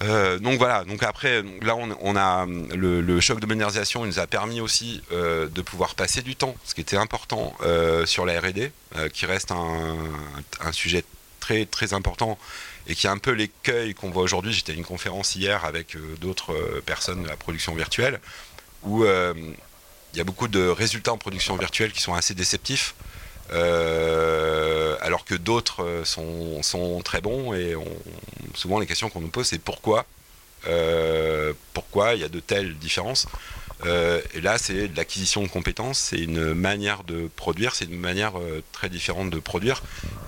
donc 0.01 0.59
voilà, 0.59 0.85
donc 0.85 1.03
après, 1.03 1.43
là 1.61 1.77
on, 1.77 2.17
a 2.17 2.47
le, 2.47 3.21
choc 3.21 3.39
de 3.39 3.47
modernisation, 3.47 4.05
il 4.05 4.09
nous 4.09 4.19
a 4.19 4.27
permis 4.27 4.63
aussi 4.63 5.03
de 5.11 5.63
pouvoir 5.63 5.95
passer 5.95 6.23
du 6.23 6.37
temps, 6.37 6.55
ce 6.65 6.75
qui 6.75 6.81
était 6.81 6.97
important 6.97 7.55
sur 8.07 8.25
la 8.25 8.41
RD, 8.41 8.71
qui 9.13 9.27
reste 9.27 9.53
un, 9.53 9.95
un, 10.61 10.73
sujet 10.73 11.05
très 11.39 11.67
très 11.67 11.93
important 11.93 12.39
et 12.87 12.95
qui 12.95 13.07
est 13.07 13.11
un 13.11 13.19
peu 13.19 13.33
l'écueil 13.33 13.93
qu'on 13.93 14.11
voit 14.11 14.23
aujourd'hui. 14.23 14.55
J'étais 14.55 14.73
à 14.73 14.75
une 14.75 14.85
conférence 14.85 15.37
hier 15.37 15.67
avec 15.67 15.99
d'autres 16.19 16.55
personnes 16.87 17.25
de 17.25 17.29
la 17.29 17.37
production 17.37 17.75
virtuelle, 17.75 18.21
où 18.85 19.05
il 20.17 20.19
y 20.19 20.23
a 20.23 20.25
beaucoup 20.25 20.49
de 20.49 20.67
résultats 20.67 21.13
en 21.13 21.19
production 21.19 21.57
virtuelle 21.57 21.93
qui 21.93 22.01
sont 22.01 22.15
assez 22.15 22.33
déceptifs. 22.33 22.95
Euh, 23.53 24.97
alors 25.03 25.27
que 25.27 25.35
d'autres 25.35 25.85
euh, 25.85 26.05
sont, 26.63 27.03
très 27.05 27.21
bons 27.21 27.53
et 27.55 27.77
souvent 28.55 28.81
les 28.81 28.87
questions 28.87 29.09
qu'on 29.09 29.21
nous 29.21 29.29
pose 29.29 29.47
c'est 29.47 29.61
pourquoi 29.61 30.05
euh, 30.67 31.53
pourquoi 31.73 32.15
il 32.15 32.23
y 32.23 32.25
a 32.25 32.29
de 32.29 32.41
telles 32.41 32.77
différences 32.77 33.29
et 33.85 34.41
là 34.41 34.59
c'est 34.59 34.89
l'acquisition 34.97 35.43
de 35.43 35.49
compétences 35.49 35.99
c'est 35.99 36.19
une 36.19 36.55
manière 36.55 37.05
de 37.05 37.29
produire 37.37 37.75
c'est 37.75 37.85
une 37.85 37.99
manière 37.99 38.33
très 38.73 38.89
différente 38.89 39.31
de 39.31 39.39
produire 39.39 39.83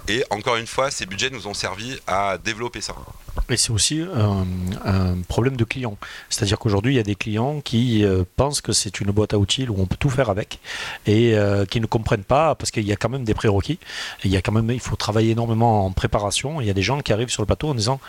et 0.07 0.23
encore 0.31 0.57
une 0.57 0.67
fois 0.67 0.91
ces 0.91 1.07
budgets 1.07 1.31
nous 1.31 1.47
ont 1.47 1.55
servi 1.55 1.99
à 2.07 2.39
développer 2.39 2.81
ça 2.81 2.95
et 3.51 3.57
c'est 3.57 3.71
aussi 3.71 4.03
un, 4.15 5.17
problème 5.29 5.57
de 5.57 5.65
client. 5.65 5.97
C'est-à-dire 6.29 6.59
qu'aujourd'hui, 6.59 6.95
il 6.95 6.97
y 6.97 7.01
a 7.01 7.05
des 7.05 7.15
clients 7.15 7.61
qui 7.61 8.05
euh, 8.05 8.25
pensent 8.37 8.61
que 8.61 8.73
c'est 8.73 9.01
une 9.01 9.11
boîte 9.11 9.33
à 9.33 9.39
outils 9.39 9.67
où 9.69 9.77
on 9.79 9.87
peut 9.87 9.97
tout 9.99 10.11
faire 10.11 10.31
avec 10.31 10.59
et 11.07 11.37
euh, 11.37 11.65
qui 11.65 11.81
ne 11.81 11.87
comprennent 11.87 12.25
pas 12.25 12.55
parce 12.55 12.71
qu'il 12.71 12.87
y 12.87 12.93
a 12.93 12.97
quand 12.97 13.09
même 13.09 13.25
des 13.25 13.35
prérequis. 13.35 13.79
il 14.25 14.31
y 14.31 14.37
a 14.37 14.43
quand 14.43 14.53
même, 14.53 14.71
il 14.71 14.81
faut 14.81 14.97
travailler 14.97 15.33
énormément 15.33 15.87
en 15.87 15.93
préparation. 15.93 16.61
Il 16.61 16.67
y 16.67 16.71
a 16.71 16.75
des 16.75 16.83
gens 16.83 17.01
qui 17.01 17.13
arrivent 17.13 17.31
sur 17.31 17.43
le 17.43 17.47
plateau 17.47 17.69
en 17.69 17.75
disant 17.75 18.01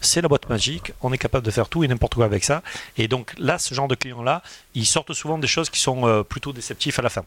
c'est 0.00 0.20
la 0.20 0.28
boîte 0.28 0.48
magique, 0.48 0.92
on 1.02 1.12
est 1.12 1.18
capable 1.18 1.44
de 1.44 1.50
faire 1.50 1.68
tout 1.68 1.84
et 1.84 1.88
n'importe 1.88 2.14
quoi 2.14 2.24
avec 2.24 2.44
ça. 2.44 2.62
Et 2.96 3.08
donc 3.08 3.34
là, 3.38 3.58
ce 3.58 3.74
genre 3.74 3.88
de 3.88 3.94
clients-là, 3.94 4.42
ils 4.74 4.86
sortent 4.86 5.12
souvent 5.12 5.38
des 5.38 5.46
choses 5.46 5.70
qui 5.70 5.80
sont 5.80 6.06
euh, 6.06 6.22
plutôt 6.22 6.52
déceptifs 6.52 6.98
à 6.98 7.02
la 7.02 7.08
fin. 7.08 7.24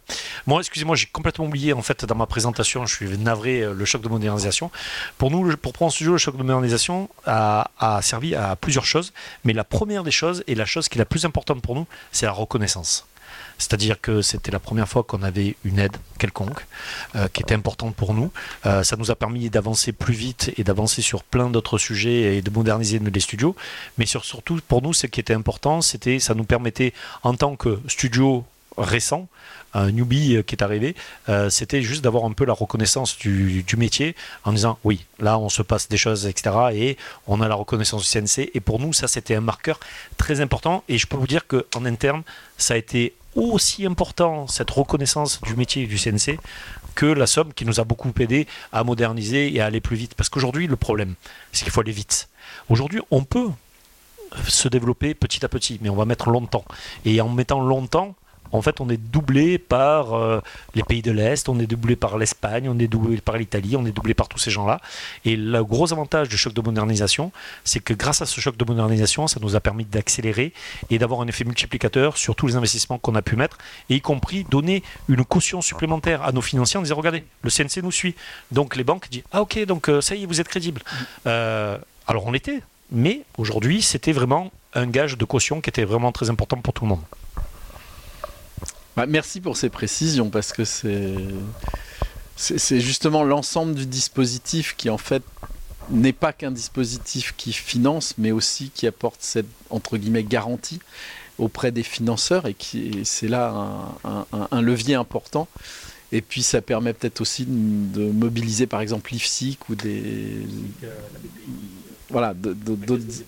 Moi, 0.47 0.59
excusez-moi, 0.59 0.95
j'ai 0.95 1.07
complètement 1.07 1.45
oublié 1.45 1.74
en 1.74 1.82
fait 1.82 2.05
dans 2.05 2.15
ma 2.15 2.26
présentation, 2.26 2.86
je 2.86 2.95
suis 2.95 3.17
navré, 3.17 3.61
euh, 3.61 3.74
le 3.74 3.86
choc 3.86 4.01
de 4.01 4.09
modernisation. 4.09 4.72
Pour 5.17 5.32
nous, 5.32 5.55
pour 5.57 5.74
prendre 5.74 5.91
studio, 5.91 6.13
le 6.13 6.17
choc 6.17 6.38
de 6.38 6.43
modernisation 6.43 7.09
a 7.26 7.99
servi 8.01 8.36
à 8.36 8.55
plusieurs 8.55 8.86
choses, 8.86 9.13
mais 9.43 9.53
la 9.53 9.63
première 9.63 10.03
des 10.03 10.11
choses 10.11 10.43
et 10.47 10.55
la 10.55 10.65
chose 10.65 10.89
qui 10.89 10.97
est 10.97 10.99
la 10.99 11.05
plus 11.05 11.26
importante 11.26 11.61
pour 11.61 11.76
nous, 11.76 11.88
c'est 12.11 12.26
la 12.26 12.32
reconnaissance. 12.32 13.05
C'est-à-dire 13.62 14.01
que 14.01 14.24
c'était 14.24 14.51
la 14.51 14.59
première 14.59 14.89
fois 14.89 15.03
qu'on 15.03 15.22
avait 15.22 15.55
une 15.64 15.78
aide 15.78 15.95
quelconque 16.18 16.66
euh, 17.16 17.28
qui 17.32 17.43
était 17.43 17.53
importante 17.53 17.95
pour 17.95 18.16
nous. 18.16 18.32
Euh, 18.66 18.82
ça 18.82 18.95
nous 18.97 19.12
a 19.12 19.16
permis 19.16 19.51
d'avancer 19.51 19.91
plus 19.91 20.16
vite 20.16 20.51
et 20.57 20.64
d'avancer 20.64 21.03
sur 21.03 21.24
plein 21.24 21.47
d'autres 21.47 21.78
sujets 21.78 22.38
et 22.38 22.41
de 22.41 22.49
moderniser 22.49 22.97
les 22.97 23.20
studios. 23.20 23.55
Mais 23.99 24.07
surtout 24.07 24.59
pour 24.68 24.82
nous, 24.82 24.93
ce 24.93 25.05
qui 25.05 25.20
était 25.20 25.36
important, 25.36 25.82
c'était 25.82 26.18
ça 26.18 26.34
nous 26.34 26.43
permettait 26.43 26.91
en 27.22 27.36
tant 27.36 27.55
que 27.55 27.80
studio 27.88 28.43
récent, 28.78 29.28
un 29.76 29.91
newbie 29.91 30.38
euh, 30.38 30.41
qui 30.41 30.55
est 30.55 30.64
arrivé, 30.64 30.95
c'était 31.49 31.84
juste 31.84 32.03
d'avoir 32.03 32.26
un 32.26 32.32
peu 32.32 32.45
la 32.45 32.53
reconnaissance 32.53 33.18
du, 33.18 33.64
métier 33.78 34.16
en 34.43 34.53
disant 34.53 34.80
oui, 34.84 35.05
là 35.20 35.38
on 35.38 35.49
se 35.49 35.62
passe 35.62 35.88
des 35.88 35.97
choses, 35.97 36.26
etc. 36.26 36.55
Et 36.74 36.97
on 37.28 37.41
a 37.41 37.47
la 37.47 37.55
reconnaissance 37.55 38.01
du 38.03 38.09
CNC. 38.09 38.49
Et 38.55 38.59
pour 38.59 38.80
nous, 38.80 38.91
ça 38.91 39.07
c'était 39.07 39.36
un 39.36 39.41
marqueur 39.41 39.80
très 40.18 40.41
important. 40.41 40.84
Et 40.89 40.97
je 40.97 41.05
peux 41.05 41.18
vous 41.18 41.28
dire 41.28 41.45
qu'en 41.45 41.86
interne, 41.86 42.24
ça 42.57 42.74
a 42.74 42.78
été 42.78 43.14
aussi 43.36 43.86
important 43.86 44.47
cette 44.47 44.71
reconnaissance 44.71 45.41
du 45.41 45.55
métier 45.55 45.88
du 45.88 45.97
CNC 45.97 46.39
que 46.95 47.05
la 47.05 47.27
somme 47.27 47.53
qui 47.53 47.65
nous 47.65 47.79
a 47.79 47.84
beaucoup 47.84 48.11
aidé 48.19 48.47
à 48.73 48.84
moderniser 48.84 49.53
et 49.53 49.61
à 49.61 49.65
aller 49.65 49.82
plus 49.82 49.95
vite. 49.95 50.15
Parce 50.15 50.29
qu'aujourd'hui, 50.29 50.67
le 50.67 50.75
problème, 50.75 51.15
c'est 51.51 51.63
qu'il 51.63 51.71
faut 51.71 51.82
aller 51.82 51.91
vite. 51.91 52.29
Aujourd'hui, 52.69 53.01
on 53.11 53.23
peut 53.23 53.49
se 54.47 54.67
développer 54.67 55.13
petit 55.13 55.43
à 55.45 55.49
petit, 55.49 55.79
mais 55.82 55.89
on 55.89 55.95
va 55.95 56.05
mettre 56.05 56.29
longtemps. 56.29 56.65
Et 57.05 57.19
en 57.21 57.29
mettant 57.29 57.61
longtemps, 57.61 58.15
en 58.51 58.61
fait, 58.61 58.81
on 58.81 58.89
est 58.89 58.97
doublé 58.97 59.57
par 59.57 60.13
euh, 60.13 60.41
les 60.75 60.83
pays 60.83 61.01
de 61.01 61.11
l'Est, 61.11 61.49
on 61.49 61.59
est 61.59 61.67
doublé 61.67 61.95
par 61.95 62.17
l'Espagne, 62.17 62.69
on 62.69 62.77
est 62.79 62.87
doublé 62.87 63.17
par 63.21 63.37
l'Italie, 63.37 63.75
on 63.75 63.85
est 63.85 63.91
doublé 63.91 64.13
par 64.13 64.27
tous 64.27 64.37
ces 64.37 64.51
gens-là. 64.51 64.81
Et 65.25 65.35
le 65.35 65.63
gros 65.63 65.91
avantage 65.93 66.29
du 66.29 66.37
choc 66.37 66.53
de 66.53 66.61
modernisation, 66.61 67.31
c'est 67.63 67.79
que 67.79 67.93
grâce 67.93 68.21
à 68.21 68.25
ce 68.25 68.39
choc 68.41 68.57
de 68.57 68.65
modernisation, 68.65 69.27
ça 69.27 69.39
nous 69.41 69.55
a 69.55 69.59
permis 69.59 69.85
d'accélérer 69.85 70.53
et 70.89 70.99
d'avoir 70.99 71.21
un 71.21 71.27
effet 71.27 71.43
multiplicateur 71.43 72.17
sur 72.17 72.35
tous 72.35 72.47
les 72.47 72.55
investissements 72.55 72.97
qu'on 72.97 73.15
a 73.15 73.21
pu 73.21 73.35
mettre, 73.35 73.57
et 73.89 73.95
y 73.95 74.01
compris 74.01 74.45
donner 74.49 74.83
une 75.07 75.23
caution 75.23 75.61
supplémentaire 75.61 76.23
à 76.23 76.31
nos 76.31 76.41
financiers 76.41 76.77
en 76.77 76.83
disant, 76.83 76.95
regardez, 76.95 77.23
le 77.43 77.49
CNC 77.49 77.83
nous 77.83 77.91
suit. 77.91 78.15
Donc 78.51 78.75
les 78.75 78.83
banques 78.83 79.09
disent, 79.09 79.23
ah 79.31 79.41
ok, 79.41 79.65
donc 79.65 79.89
euh, 79.89 80.01
ça 80.01 80.15
y 80.15 80.23
est, 80.23 80.25
vous 80.25 80.41
êtes 80.41 80.47
crédible. 80.47 80.81
Euh, 81.27 81.77
alors 82.07 82.25
on 82.25 82.31
l'était, 82.31 82.61
mais 82.91 83.21
aujourd'hui, 83.37 83.81
c'était 83.81 84.11
vraiment 84.11 84.51
un 84.73 84.87
gage 84.87 85.17
de 85.17 85.25
caution 85.25 85.61
qui 85.61 85.69
était 85.69 85.85
vraiment 85.85 86.11
très 86.11 86.29
important 86.29 86.57
pour 86.57 86.73
tout 86.73 86.85
le 86.85 86.89
monde. 86.89 87.01
Bah, 88.95 89.05
merci 89.05 89.39
pour 89.39 89.57
ces 89.57 89.69
précisions 89.69 90.29
parce 90.29 90.51
que 90.53 90.65
c'est 90.65 91.15
c'est 92.37 92.79
justement 92.79 93.23
l'ensemble 93.23 93.75
du 93.75 93.85
dispositif 93.85 94.75
qui 94.75 94.89
en 94.89 94.97
fait 94.97 95.21
n'est 95.91 96.13
pas 96.13 96.33
qu'un 96.33 96.51
dispositif 96.51 97.35
qui 97.37 97.53
finance, 97.53 98.15
mais 98.17 98.31
aussi 98.31 98.71
qui 98.73 98.87
apporte 98.87 99.17
cette 99.19 99.47
entre 99.69 99.97
guillemets 99.97 100.23
garantie 100.23 100.79
auprès 101.37 101.71
des 101.71 101.83
financeurs 101.83 102.47
et 102.47 102.53
qui 102.53 103.01
c'est 103.03 103.27
là 103.27 103.93
un, 104.03 104.61
levier 104.61 104.95
important. 104.95 105.47
Et 106.11 106.21
puis 106.21 106.43
ça 106.43 106.61
permet 106.61 106.93
peut-être 106.93 107.21
aussi 107.21 107.45
de 107.47 108.11
mobiliser 108.11 108.67
par 108.67 108.81
exemple 108.81 109.11
l'IFSIC 109.13 109.69
ou 109.69 109.75
des 109.75 110.45
voilà 112.09 112.33
d'autres 112.33 113.23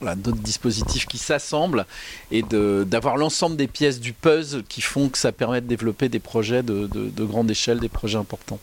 voilà, 0.00 0.14
d'autres 0.16 0.38
dispositifs 0.38 1.06
qui 1.06 1.18
s'assemblent 1.18 1.84
et 2.30 2.42
d'avoir 2.42 3.16
l'ensemble 3.16 3.56
des 3.56 3.66
pièces 3.68 4.00
du 4.00 4.12
puzzle 4.12 4.62
qui 4.64 4.80
font 4.80 5.08
que 5.08 5.18
ça 5.18 5.32
permet 5.32 5.60
de 5.60 5.66
développer 5.66 6.08
des 6.08 6.20
projets 6.20 6.62
de, 6.62 6.86
de- 6.86 7.08
de 7.08 7.24
grande 7.24 7.50
échelle, 7.50 7.80
des 7.80 7.88
projets 7.88 8.18
importants. 8.18 8.60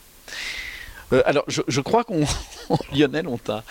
Euh, 1.12 1.22
alors, 1.24 1.44
je, 1.46 1.62
je 1.68 1.80
crois 1.80 2.02
qu'on, 2.02 2.24
Lionel, 2.92 3.28
on 3.28 3.38
t'a, 3.38 3.62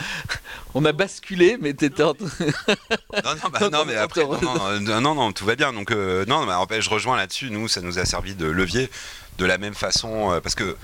on 0.73 0.85
a 0.85 0.93
basculé, 0.93 1.57
mais 1.59 1.73
t'étais 1.73 2.03
en 2.03 2.13
train- 2.13 2.27
Non, 2.39 3.31
non, 3.43 3.49
bah, 3.51 3.69
non, 3.73 3.83
mais 3.85 3.95
après, 3.97 4.23
non, 4.23 5.01
non, 5.01 5.15
non, 5.15 5.31
tout 5.33 5.43
va 5.45 5.55
bien. 5.55 5.73
Donc, 5.73 5.91
euh, 5.91 6.23
non, 6.27 6.45
mais 6.45 6.53
en 6.53 6.65
fait, 6.65 6.81
je 6.81 6.89
rejoins 6.89 7.17
là-dessus. 7.17 7.49
Nous, 7.51 7.67
ça 7.67 7.81
nous 7.81 7.99
a 7.99 8.05
servi 8.05 8.35
de 8.35 8.45
levier 8.45 8.89
de 9.37 9.45
la 9.45 9.57
même 9.57 9.73
façon, 9.73 10.31
euh, 10.31 10.39
parce 10.39 10.55
que, 10.55 10.77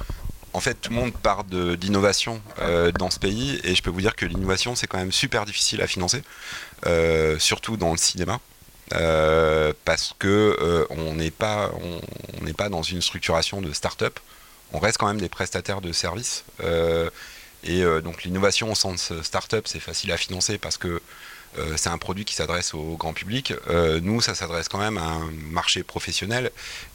en 0.53 0.59
fait, 0.59 0.75
tout 0.75 0.89
le 0.89 0.95
monde 0.97 1.13
part 1.13 1.43
d'innovation 1.45 2.41
euh, 2.59 2.91
dans 2.91 3.09
ce 3.09 3.19
pays, 3.19 3.59
et 3.63 3.73
je 3.75 3.81
peux 3.81 3.89
vous 3.89 4.01
dire 4.01 4.15
que 4.15 4.25
l'innovation, 4.25 4.75
c'est 4.75 4.87
quand 4.87 4.97
même 4.97 5.11
super 5.11 5.45
difficile 5.45 5.81
à 5.81 5.87
financer, 5.87 6.23
euh, 6.85 7.39
surtout 7.39 7.77
dans 7.77 7.91
le 7.91 7.97
cinéma. 7.97 8.39
euh, 8.93 9.71
parce 9.85 10.13
que 10.19 10.85
on 10.89 11.13
n'est 11.13 11.31
pas, 11.31 11.71
pas 12.57 12.67
dans 12.67 12.81
une 12.81 13.01
structuration 13.01 13.61
de 13.61 13.71
start-up. 13.71 14.19
On 14.73 14.79
reste 14.79 14.97
quand 14.97 15.07
même 15.07 15.21
des 15.21 15.29
prestataires 15.29 15.79
de 15.79 15.93
services. 15.93 16.43
et 17.63 17.83
donc 18.03 18.23
l'innovation 18.23 18.71
au 18.71 18.75
sens 18.75 19.13
start-up, 19.21 19.65
c'est 19.67 19.79
facile 19.79 20.11
à 20.11 20.17
financer 20.17 20.57
parce 20.57 20.77
que 20.77 21.01
euh, 21.57 21.73
c'est 21.75 21.89
un 21.89 21.97
produit 21.97 22.25
qui 22.25 22.33
s'adresse 22.33 22.73
au 22.73 22.95
grand 22.95 23.13
public. 23.13 23.53
Euh, 23.69 23.99
nous, 24.01 24.21
ça 24.21 24.35
s'adresse 24.35 24.69
quand 24.69 24.77
même 24.77 24.97
à 24.97 25.03
un 25.05 25.31
marché 25.31 25.83
professionnel. 25.83 26.51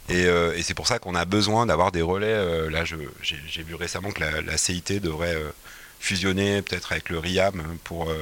Et, 0.08 0.24
euh, 0.26 0.60
c'est 0.62 0.74
pour 0.74 0.86
ça 0.86 0.98
qu'on 0.98 1.14
a 1.14 1.24
besoin 1.24 1.66
d'avoir 1.66 1.92
des 1.92 2.02
relais. 2.02 2.70
Là, 2.70 2.84
j'ai 2.84 3.62
vu 3.62 3.74
récemment 3.74 4.10
que 4.10 4.22
la, 4.22 4.56
CIT 4.56 5.00
devrait 5.00 5.36
fusionner 6.00 6.62
peut-être 6.62 6.92
avec 6.92 7.08
le 7.10 7.18
RIAM 7.18 7.62
pour, 7.84 8.12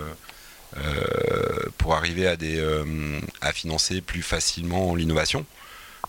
pour 1.79 1.95
arriver 1.95 2.27
à, 2.29 3.53
financer 3.53 4.01
plus 4.01 4.23
facilement 4.23 4.95
l'innovation. 4.95 5.47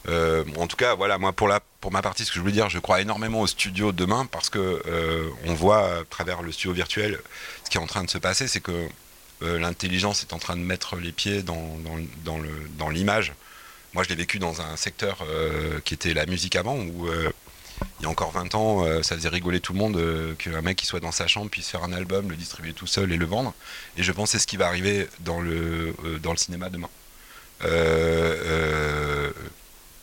En 0.08 0.68
tout 0.68 0.78
cas, 0.78 0.96
voilà, 0.96 1.18
moi 1.18 1.34
pour, 1.34 1.48
ma 1.92 2.02
partie, 2.02 2.26
ce 2.26 2.32
que 2.32 2.36
je 2.36 2.42
voulais 2.42 2.52
dire, 2.52 2.70
je 2.70 2.80
crois 2.80 3.02
énormément 3.02 3.42
au 3.42 3.48
studio 3.48 3.92
demain 3.92 4.26
parce 4.26 4.50
que 4.50 4.82
on 5.46 5.54
voit 5.54 6.00
à 6.00 6.04
travers 6.10 6.42
le 6.42 6.52
studio 6.52 6.74
virtuel 6.74 7.20
ce 7.64 7.70
qui 7.70 7.78
est 7.78 7.82
en 7.82 7.88
train 7.88 8.04
de 8.04 8.10
se 8.10 8.18
passer, 8.18 8.48
c'est 8.48 8.62
que 8.62 8.90
l'intelligence 9.42 10.22
est 10.22 10.34
en 10.34 10.40
train 10.40 10.56
de 10.56 10.62
mettre 10.62 10.96
les 10.98 11.12
pieds 11.12 11.44
dans, 11.44 12.90
l'image. 12.90 13.34
Moi, 13.94 14.04
je 14.04 14.10
l'ai 14.10 14.16
vécu 14.16 14.40
dans 14.40 14.62
un 14.62 14.76
secteur 14.76 15.20
euh, 15.22 15.80
qui 15.86 15.94
était 15.94 16.14
la 16.14 16.26
musique 16.26 16.56
avant, 16.58 16.76
où 16.76 17.08
euh, 17.08 17.32
il 18.00 18.04
y 18.04 18.06
a 18.06 18.10
encore 18.10 18.32
20 18.32 18.56
ans, 18.56 18.86
euh, 18.86 19.02
ça 19.04 19.16
faisait 19.16 19.30
rigoler 19.30 19.60
tout 19.60 19.74
le 19.74 19.80
monde 19.80 19.98
euh, 19.98 20.34
qu'un 20.36 20.62
mec 20.62 20.78
qui 20.78 20.86
soit 20.86 21.00
dans 21.00 21.12
sa 21.12 21.28
chambre 21.28 21.50
puisse 21.50 21.70
faire 21.70 21.84
un 21.84 21.94
album, 21.94 22.30
le 22.30 22.36
distribuer 22.36 22.74
tout 22.74 22.88
seul 22.88 23.12
et 23.12 23.18
le 23.18 23.26
vendre. 23.26 23.54
Et 23.98 24.04
je 24.04 24.12
pense 24.12 24.32
que 24.32 24.38
c'est 24.38 24.42
ce 24.42 24.48
qui 24.48 24.58
va 24.58 24.68
arriver 24.68 25.08
dans 25.22 25.42
le, 25.42 25.96
euh, 26.06 26.36
cinéma 26.36 26.70
demain. 26.70 26.90
Euh, 27.64 28.36
euh, 28.46 29.32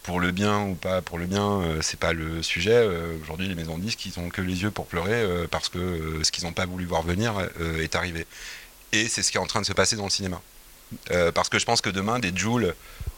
pour 0.02 0.20
le 0.20 0.32
bien 0.32 0.62
ou 0.62 0.74
pas 0.74 1.00
pour 1.00 1.18
le 1.18 1.26
bien, 1.26 1.60
euh, 1.62 1.78
c'est 1.80 1.98
pas 1.98 2.12
le 2.12 2.42
sujet. 2.42 2.72
Euh, 2.74 3.16
Aujourd'hui, 3.22 3.48
les 3.48 3.54
maisons 3.54 3.78
de 3.78 3.82
disques, 3.82 4.04
ils 4.06 4.18
ont 4.18 4.28
que 4.30 4.42
les 4.42 4.62
yeux 4.62 4.70
pour 4.70 4.86
pleurer 4.86 5.12
euh, 5.12 5.46
parce 5.50 5.68
que 5.68 5.78
euh, 5.78 6.24
ce 6.24 6.32
qu'ils 6.32 6.44
n'ont 6.44 6.52
pas 6.52 6.66
voulu 6.66 6.84
voir 6.84 7.02
venir 7.02 7.34
euh, 7.60 7.82
est 7.82 7.94
arrivé. 7.94 8.26
Et 8.92 9.08
c'est 9.08 9.22
ce 9.22 9.30
qui 9.30 9.38
est 9.38 9.40
en 9.40 9.46
train 9.46 9.60
de 9.60 9.66
se 9.66 9.72
passer 9.72 9.96
dans 9.96 10.04
le 10.04 10.10
cinéma. 10.10 10.40
Euh, 11.10 11.32
parce 11.32 11.48
que 11.48 11.58
je 11.58 11.64
pense 11.64 11.80
que 11.80 11.90
demain, 11.90 12.18
des 12.18 12.36
joules 12.36 12.74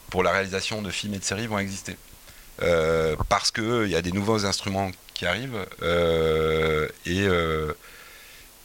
pour 0.09 0.23
la 0.23 0.31
réalisation 0.31 0.81
de 0.81 0.89
films 0.89 1.13
et 1.15 1.19
de 1.19 1.23
séries 1.23 1.47
vont 1.47 1.59
exister. 1.59 1.97
Euh, 2.61 3.15
parce 3.27 3.51
qu'il 3.51 3.87
y 3.87 3.95
a 3.95 4.01
des 4.01 4.13
nouveaux 4.13 4.45
instruments 4.45 4.89
qui 5.13 5.25
arrivent 5.25 5.65
euh, 5.81 6.87
et, 7.05 7.23
euh, 7.23 7.73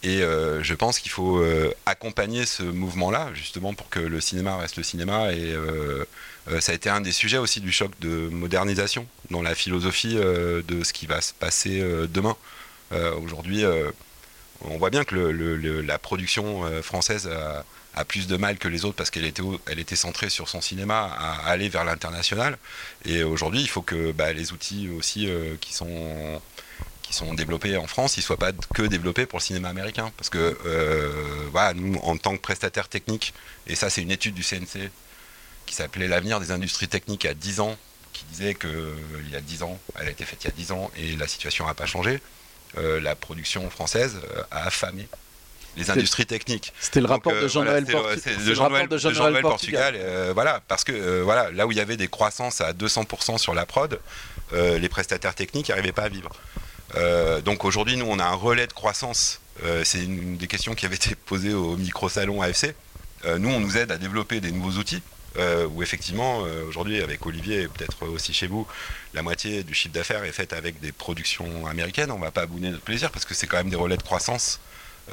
et 0.04 0.22
euh, 0.22 0.62
je 0.62 0.74
pense 0.74 1.00
qu'il 1.00 1.10
faut 1.10 1.38
euh, 1.38 1.74
accompagner 1.86 2.46
ce 2.46 2.62
mouvement-là, 2.62 3.30
justement 3.34 3.74
pour 3.74 3.88
que 3.88 3.98
le 3.98 4.20
cinéma 4.20 4.56
reste 4.56 4.76
le 4.76 4.84
cinéma. 4.84 5.32
Et 5.32 5.52
euh, 5.52 6.04
euh, 6.50 6.60
ça 6.60 6.72
a 6.72 6.74
été 6.74 6.88
un 6.88 7.00
des 7.00 7.12
sujets 7.12 7.38
aussi 7.38 7.60
du 7.60 7.72
choc 7.72 7.90
de 8.00 8.28
modernisation 8.28 9.06
dans 9.30 9.42
la 9.42 9.54
philosophie 9.54 10.16
euh, 10.16 10.62
de 10.68 10.84
ce 10.84 10.92
qui 10.92 11.06
va 11.06 11.20
se 11.20 11.34
passer 11.34 11.80
euh, 11.80 12.06
demain. 12.06 12.36
Euh, 12.92 13.14
Aujourd'hui, 13.16 13.64
euh, 13.64 13.90
on 14.64 14.78
voit 14.78 14.90
bien 14.90 15.04
que 15.04 15.14
la 15.14 15.98
production 15.98 16.64
euh, 16.64 16.82
française 16.82 17.28
a, 17.94 18.04
plus 18.04 18.26
de 18.26 18.36
mal 18.36 18.56
que 18.56 18.68
les 18.68 18.84
autres 18.84 18.96
parce 18.96 19.10
qu'elle 19.10 19.24
était, 19.24 19.96
centrée 19.96 20.30
sur 20.30 20.48
son 20.48 20.60
cinéma 20.60 21.10
à 21.18 21.50
aller 21.50 21.68
vers 21.68 21.84
l'international. 21.84 22.56
Et 23.04 23.22
aujourd'hui, 23.22 23.60
il 23.60 23.68
faut 23.68 23.82
que 23.82 24.12
bah, 24.12 24.32
les 24.32 24.52
outils 24.52 24.88
aussi 24.88 25.28
euh, 25.28 25.56
qui 25.60 25.74
sont 25.74 26.40
développés 27.34 27.76
en 27.76 27.86
France, 27.86 28.16
ils 28.16 28.22
soient 28.22 28.38
pas 28.38 28.52
que 28.74 28.82
développés 28.82 29.26
pour 29.26 29.38
le 29.38 29.44
cinéma 29.44 29.68
américain. 29.68 30.12
Parce 30.16 30.30
que 30.30 30.58
euh, 30.64 31.72
nous, 31.74 31.98
en 32.02 32.16
tant 32.16 32.36
que 32.36 32.42
prestataire 32.42 32.88
technique, 32.88 33.34
et 33.66 33.74
ça 33.74 33.90
c'est 33.90 34.02
une 34.02 34.10
étude 34.10 34.34
du 34.34 34.42
CNC 34.42 34.90
qui 35.66 35.74
s'appelait 35.74 36.08
L'avenir 36.08 36.40
des 36.40 36.52
industries 36.52 36.88
techniques 36.88 37.26
à 37.26 37.34
10 37.34 37.60
ans, 37.60 37.76
qui 38.12 38.24
disait 38.24 38.54
que 38.54 38.96
il 39.24 39.30
y 39.30 39.36
a 39.36 39.40
10 39.40 39.62
ans, 39.62 39.78
elle 39.98 40.08
a 40.08 40.10
été 40.10 40.24
faite 40.24 40.42
il 40.44 40.48
y 40.48 40.50
a 40.50 40.54
10 40.54 40.72
ans 40.72 40.90
et 40.96 41.16
la 41.16 41.28
situation 41.28 41.66
n'a 41.66 41.74
pas 41.74 41.86
changé. 41.86 42.20
Euh, 42.78 43.00
la 43.00 43.14
production 43.16 43.68
française 43.70 44.16
euh, 44.36 44.42
a 44.50 44.66
affamé 44.66 45.08
les 45.76 45.90
industries 45.90 46.26
techniques. 46.26 46.72
C'était 46.80 47.00
le 47.00 47.06
Donc, 47.06 47.24
rapport 47.24 47.32
de 47.40 47.48
Jean-Noël 47.48 47.84
voilà, 47.88 48.00
Portu- 48.14 48.20
c'est 48.22 48.30
le- 48.30 48.36
c'est 48.36 48.40
c'est 48.40 48.44
le 48.44 48.50
de 48.50 48.54
Jean-Noël 48.54 48.82
rapport 48.82 48.88
de 48.88 48.94
de 48.94 48.98
Jean-Noël 48.98 49.16
Jean-Noël 49.16 49.42
Portugal. 49.42 49.92
Portugal. 49.94 50.08
euh, 50.08 50.30
voilà, 50.34 50.60
parce 50.68 50.84
que 50.84 50.92
euh, 50.92 51.22
voilà, 51.24 51.50
là 51.52 51.66
où 51.66 51.72
il 51.72 51.78
y 51.78 51.80
avait 51.80 51.96
des 51.96 52.08
croissances 52.08 52.60
à 52.60 52.72
200% 52.72 53.38
sur 53.38 53.54
la 53.54 53.66
prod, 53.66 54.00
euh, 54.52 54.78
les 54.78 54.88
prestataires 54.88 55.34
techniques 55.34 55.68
n'arrivaient 55.68 55.92
pas 55.92 56.02
à 56.04 56.08
vivre. 56.08 56.30
Donc 57.44 57.64
aujourd'hui, 57.64 57.96
nous, 57.96 58.06
on 58.08 58.18
a 58.18 58.24
un 58.24 58.34
relais 58.34 58.66
de 58.66 58.72
croissance. 58.72 59.40
C'est 59.84 60.02
une, 60.02 60.36
des 60.36 60.46
questions 60.48 60.74
qui 60.74 60.86
avait 60.86 60.96
été 60.96 61.14
posée 61.14 61.54
au 61.54 61.76
micro-salon 61.76 62.42
AFC. 62.42 62.74
Nous, 63.38 63.48
on 63.48 63.60
nous 63.60 63.76
aide 63.76 63.92
à 63.92 63.96
développer 63.98 64.40
des 64.40 64.50
nouveaux 64.50 64.78
outils. 64.78 65.00
Euh, 65.38 65.66
où 65.66 65.82
effectivement, 65.82 66.44
euh, 66.44 66.64
aujourd'hui, 66.68 67.02
avec 67.02 67.24
Olivier 67.26 67.62
et 67.62 67.68
peut-être 67.68 68.06
aussi 68.06 68.32
chez 68.32 68.46
vous, 68.46 68.66
la 69.14 69.22
moitié 69.22 69.62
du 69.62 69.74
chiffre 69.74 69.94
d'affaires 69.94 70.24
est 70.24 70.32
faite 70.32 70.52
avec 70.52 70.80
des 70.80 70.92
productions 70.92 71.66
américaines. 71.66 72.10
On 72.10 72.18
ne 72.18 72.24
va 72.24 72.30
pas 72.30 72.42
abonner 72.42 72.70
notre 72.70 72.82
plaisir 72.82 73.10
parce 73.10 73.24
que 73.24 73.34
c'est 73.34 73.46
quand 73.46 73.58
même 73.58 73.70
des 73.70 73.76
relais 73.76 73.96
de 73.96 74.02
croissance 74.02 74.60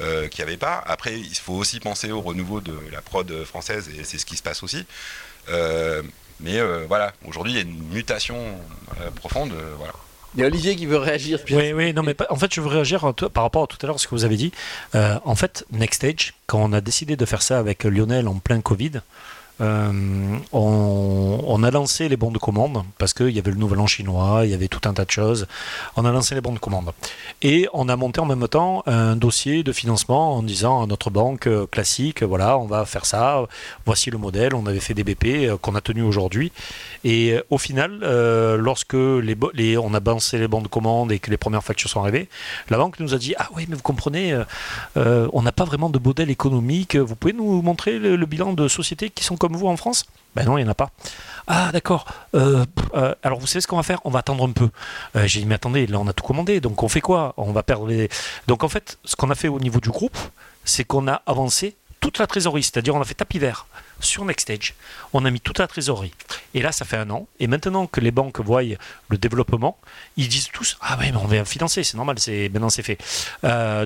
euh, 0.00 0.28
qu'il 0.28 0.44
n'y 0.44 0.50
avait 0.50 0.58
pas. 0.58 0.82
Après, 0.86 1.18
il 1.18 1.34
faut 1.36 1.54
aussi 1.54 1.80
penser 1.80 2.10
au 2.12 2.20
renouveau 2.20 2.60
de 2.60 2.74
la 2.92 3.00
prod 3.02 3.44
française 3.44 3.88
et 3.98 4.04
c'est 4.04 4.18
ce 4.18 4.26
qui 4.26 4.36
se 4.36 4.42
passe 4.42 4.62
aussi. 4.62 4.84
Euh, 5.48 6.02
mais 6.40 6.58
euh, 6.58 6.84
voilà, 6.86 7.12
aujourd'hui, 7.26 7.52
il 7.52 7.56
y 7.56 7.58
a 7.58 7.62
une 7.62 7.82
mutation 7.88 8.36
euh, 9.00 9.10
profonde. 9.10 9.52
euh, 9.52 9.74
voilà. 9.76 9.92
Il 10.34 10.40
y 10.42 10.44
a 10.44 10.46
Olivier 10.46 10.76
qui 10.76 10.84
veut 10.84 10.98
réagir. 10.98 11.40
Oui, 11.50 11.72
oui, 11.72 11.94
non, 11.94 12.02
mais 12.02 12.14
en 12.28 12.36
fait, 12.36 12.52
je 12.54 12.60
veux 12.60 12.68
réagir 12.68 13.14
par 13.32 13.44
rapport 13.44 13.64
à 13.64 13.66
tout 13.66 13.78
à 13.82 13.86
l'heure 13.86 13.98
ce 13.98 14.06
que 14.06 14.14
vous 14.14 14.24
avez 14.26 14.36
dit. 14.36 14.52
Euh, 14.94 15.18
en 15.24 15.34
fait, 15.34 15.64
Next 15.72 16.02
Stage, 16.02 16.34
quand 16.46 16.62
on 16.62 16.72
a 16.74 16.82
décidé 16.82 17.16
de 17.16 17.24
faire 17.24 17.40
ça 17.40 17.58
avec 17.58 17.84
Lionel 17.84 18.28
en 18.28 18.34
plein 18.34 18.60
Covid, 18.60 18.92
euh, 18.96 19.00
on, 19.60 20.40
on 20.52 21.62
a 21.62 21.70
lancé 21.70 22.08
les 22.08 22.16
bons 22.16 22.30
de 22.30 22.38
commande 22.38 22.84
parce 22.98 23.14
qu'il 23.14 23.30
y 23.30 23.38
avait 23.38 23.50
le 23.50 23.56
nouvel 23.56 23.80
an 23.80 23.86
chinois, 23.86 24.42
il 24.44 24.50
y 24.50 24.54
avait 24.54 24.68
tout 24.68 24.88
un 24.88 24.94
tas 24.94 25.04
de 25.04 25.10
choses. 25.10 25.46
On 25.96 26.04
a 26.04 26.12
lancé 26.12 26.34
les 26.34 26.40
bons 26.40 26.52
de 26.52 26.58
commande. 26.58 26.92
Et 27.42 27.68
on 27.72 27.88
a 27.88 27.96
monté 27.96 28.20
en 28.20 28.26
même 28.26 28.46
temps 28.48 28.82
un 28.86 29.16
dossier 29.16 29.62
de 29.62 29.72
financement 29.72 30.36
en 30.36 30.42
disant 30.42 30.82
à 30.82 30.86
notre 30.86 31.10
banque 31.10 31.46
euh, 31.46 31.66
classique, 31.66 32.22
voilà, 32.22 32.58
on 32.58 32.66
va 32.66 32.84
faire 32.84 33.04
ça, 33.04 33.46
voici 33.86 34.10
le 34.10 34.18
modèle, 34.18 34.54
on 34.54 34.66
avait 34.66 34.80
fait 34.80 34.94
des 34.94 35.04
BP 35.04 35.26
euh, 35.26 35.56
qu'on 35.56 35.74
a 35.74 35.80
tenu 35.80 36.02
aujourd'hui. 36.02 36.52
Et 37.04 37.32
euh, 37.32 37.42
au 37.50 37.58
final, 37.58 38.00
euh, 38.02 38.56
lorsque 38.56 38.94
on 38.94 39.94
a 39.94 40.00
balancé 40.00 40.38
les 40.38 40.48
bons 40.48 40.62
de 40.62 40.68
commande 40.68 41.12
et 41.12 41.18
que 41.18 41.30
les 41.30 41.36
premières 41.36 41.62
factures 41.62 41.90
sont 41.90 42.00
arrivées, 42.00 42.28
la 42.68 42.76
banque 42.78 43.00
nous 43.00 43.14
a 43.14 43.18
dit 43.18 43.34
Ah 43.38 43.48
oui, 43.54 43.66
mais 43.68 43.76
vous 43.76 43.82
comprenez, 43.82 44.32
euh, 44.32 44.44
euh, 44.96 45.28
on 45.32 45.42
n'a 45.42 45.52
pas 45.52 45.64
vraiment 45.64 45.90
de 45.90 45.98
modèle 45.98 46.30
économique. 46.30 46.96
Vous 46.96 47.16
pouvez 47.16 47.32
nous 47.32 47.62
montrer 47.62 47.98
le 47.98 48.26
bilan 48.26 48.52
de 48.52 48.68
sociétés 48.68 49.10
qui 49.10 49.24
sont 49.24 49.36
comme 49.36 49.47
vous 49.56 49.66
en 49.66 49.76
France 49.76 50.04
Ben 50.34 50.44
non, 50.44 50.58
il 50.58 50.62
n'y 50.62 50.68
en 50.68 50.72
a 50.72 50.74
pas. 50.74 50.90
Ah 51.46 51.70
d'accord. 51.72 52.04
Euh, 52.34 52.66
euh, 52.94 53.14
alors 53.22 53.40
vous 53.40 53.46
savez 53.46 53.62
ce 53.62 53.66
qu'on 53.66 53.76
va 53.76 53.82
faire? 53.82 54.00
On 54.04 54.10
va 54.10 54.18
attendre 54.18 54.46
un 54.46 54.52
peu. 54.52 54.68
Euh, 55.16 55.26
J'ai 55.26 55.40
dit 55.40 55.46
mais 55.46 55.54
attendez, 55.54 55.86
là 55.86 55.98
on 55.98 56.06
a 56.06 56.12
tout 56.12 56.24
commandé, 56.24 56.60
donc 56.60 56.82
on 56.82 56.88
fait 56.88 57.00
quoi? 57.00 57.32
On 57.38 57.52
va 57.52 57.62
perdre 57.62 57.86
les. 57.86 58.10
Donc 58.46 58.64
en 58.64 58.68
fait, 58.68 58.98
ce 59.04 59.16
qu'on 59.16 59.30
a 59.30 59.34
fait 59.34 59.48
au 59.48 59.58
niveau 59.58 59.80
du 59.80 59.90
groupe, 59.90 60.16
c'est 60.64 60.84
qu'on 60.84 61.08
a 61.08 61.22
avancé 61.26 61.74
toute 62.00 62.18
la 62.18 62.26
trésorerie, 62.26 62.62
c'est-à-dire 62.62 62.94
on 62.94 63.00
a 63.00 63.04
fait 63.04 63.14
tapis 63.14 63.38
vert 63.38 63.66
sur 63.98 64.24
Nextstage. 64.24 64.74
On 65.12 65.24
a 65.24 65.30
mis 65.30 65.40
toute 65.40 65.58
la 65.58 65.66
trésorerie. 65.66 66.12
Et 66.54 66.62
là, 66.62 66.70
ça 66.70 66.84
fait 66.84 66.98
un 66.98 67.10
an. 67.10 67.26
Et 67.40 67.48
maintenant 67.48 67.88
que 67.88 68.00
les 68.00 68.12
banques 68.12 68.38
voient 68.40 68.62
le 68.62 69.18
développement, 69.18 69.76
ils 70.16 70.28
disent 70.28 70.50
tous 70.52 70.76
Ah 70.80 70.96
oui, 71.00 71.10
mais 71.10 71.18
on 71.18 71.26
va 71.26 71.44
financer, 71.44 71.82
c'est 71.82 71.96
normal, 71.96 72.18
c'est 72.20 72.50
maintenant 72.50 72.70
c'est 72.70 72.84
fait. 72.84 72.98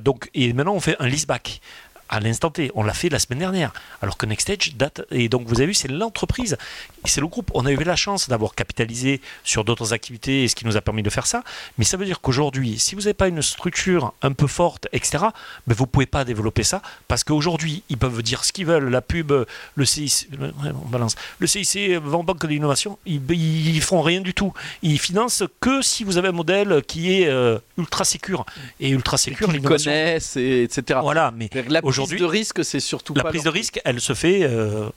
Donc, 0.01 0.29
et 0.35 0.53
maintenant, 0.53 0.75
on 0.75 0.81
fait 0.81 0.97
un 0.99 1.07
leaseback 1.07 1.63
à 2.09 2.21
l'instant 2.21 2.51
T. 2.51 2.71
On 2.75 2.83
l'a 2.83 2.95
fait 2.95 3.09
la 3.09 3.19
semaine 3.19 3.39
dernière. 3.39 3.73
Alors 4.01 4.17
que 4.17 4.27
Nextstage 4.27 4.75
date. 4.77 5.03
Et 5.11 5.29
donc, 5.29 5.47
vous 5.47 5.57
avez 5.57 5.67
vu, 5.67 5.75
c'est 5.75 5.89
l'entreprise, 5.89 6.57
c'est 7.05 7.21
le 7.21 7.27
groupe. 7.27 7.51
On 7.55 7.67
a 7.67 7.73
eu 7.73 7.77
la 7.77 7.97
chance 7.97 8.29
d'avoir 8.29 8.55
capitalisé 8.55 9.21
sur 9.45 9.65
d'autres 9.65 9.93
activités, 9.93 10.47
ce 10.49 10.55
qui 10.55 10.67
nous 10.67 10.77
a 10.77 10.81
permis 10.81 11.03
de 11.03 11.11
faire 11.11 11.27
ça. 11.27 11.43
Mais 11.79 11.85
ça 11.85 11.97
veut 11.97 12.05
dire 12.05 12.21
qu'aujourd'hui, 12.21 12.79
si 12.79 12.95
vous 12.95 13.03
n'avez 13.03 13.15
pas 13.15 13.29
une 13.29 13.43
structure 13.43 14.13
un 14.23 14.33
peu 14.33 14.47
forte, 14.47 14.89
etc., 14.93 15.25
mais 15.67 15.75
vous 15.75 15.85
ne 15.85 15.89
pouvez 15.89 16.07
pas 16.07 16.25
développer 16.25 16.63
ça 16.63 16.83
parce 17.09 17.25
qu'aujourd'hui, 17.25 17.83
ils 17.89 17.99
peuvent 17.99 18.23
dire 18.23 18.45
ce 18.45 18.53
qu'ils 18.53 18.67
veulent. 18.67 18.89
La 18.89 19.01
pub, 19.01 19.33
le 19.75 19.85
CIC, 19.85 20.29
le, 20.39 20.53
on 20.65 20.89
balance. 20.89 21.17
le 21.39 21.47
CIC, 21.47 21.99
Banque 22.23 22.43
de 22.43 22.47
l'innovation, 22.47 22.99
ils, 23.05 23.21
ils 23.31 23.83
font 23.83 24.01
rien 24.01 24.21
du 24.21 24.33
tout. 24.35 24.53
Ils 24.83 24.99
financent 24.99 25.43
que 25.61 25.83
si 25.83 26.05
vous 26.05 26.19
avez 26.19 26.29
un 26.29 26.33
modèle 26.33 26.83
qui 26.87 27.13
est 27.13 27.27
euh, 27.27 27.59
ultra 27.79 28.05
sécure. 28.05 28.47
Et 28.81 28.91
ultra 28.91 29.17
sécure, 29.17 29.51
l'innovation. 29.51 29.91
connaissent, 29.91 30.37
et, 30.37 30.65
etc. 30.65 31.01
Voilà, 31.03 31.33
mais 31.37 31.51
La 31.69 31.81
aujourd'hui, 32.03 32.17
aujourd'hui, 32.17 32.21
de 32.21 32.25
risque, 32.27 32.65
c'est 32.65 32.81
surtout 32.81 33.15
la 33.15 33.23
pas 33.23 33.29
prise 33.31 33.45
leur- 33.45 33.53
de 33.53 33.59
risque, 33.59 33.81
elle 33.85 34.01
se 34.01 34.13
fait 34.15 34.43
euh, 34.43 34.89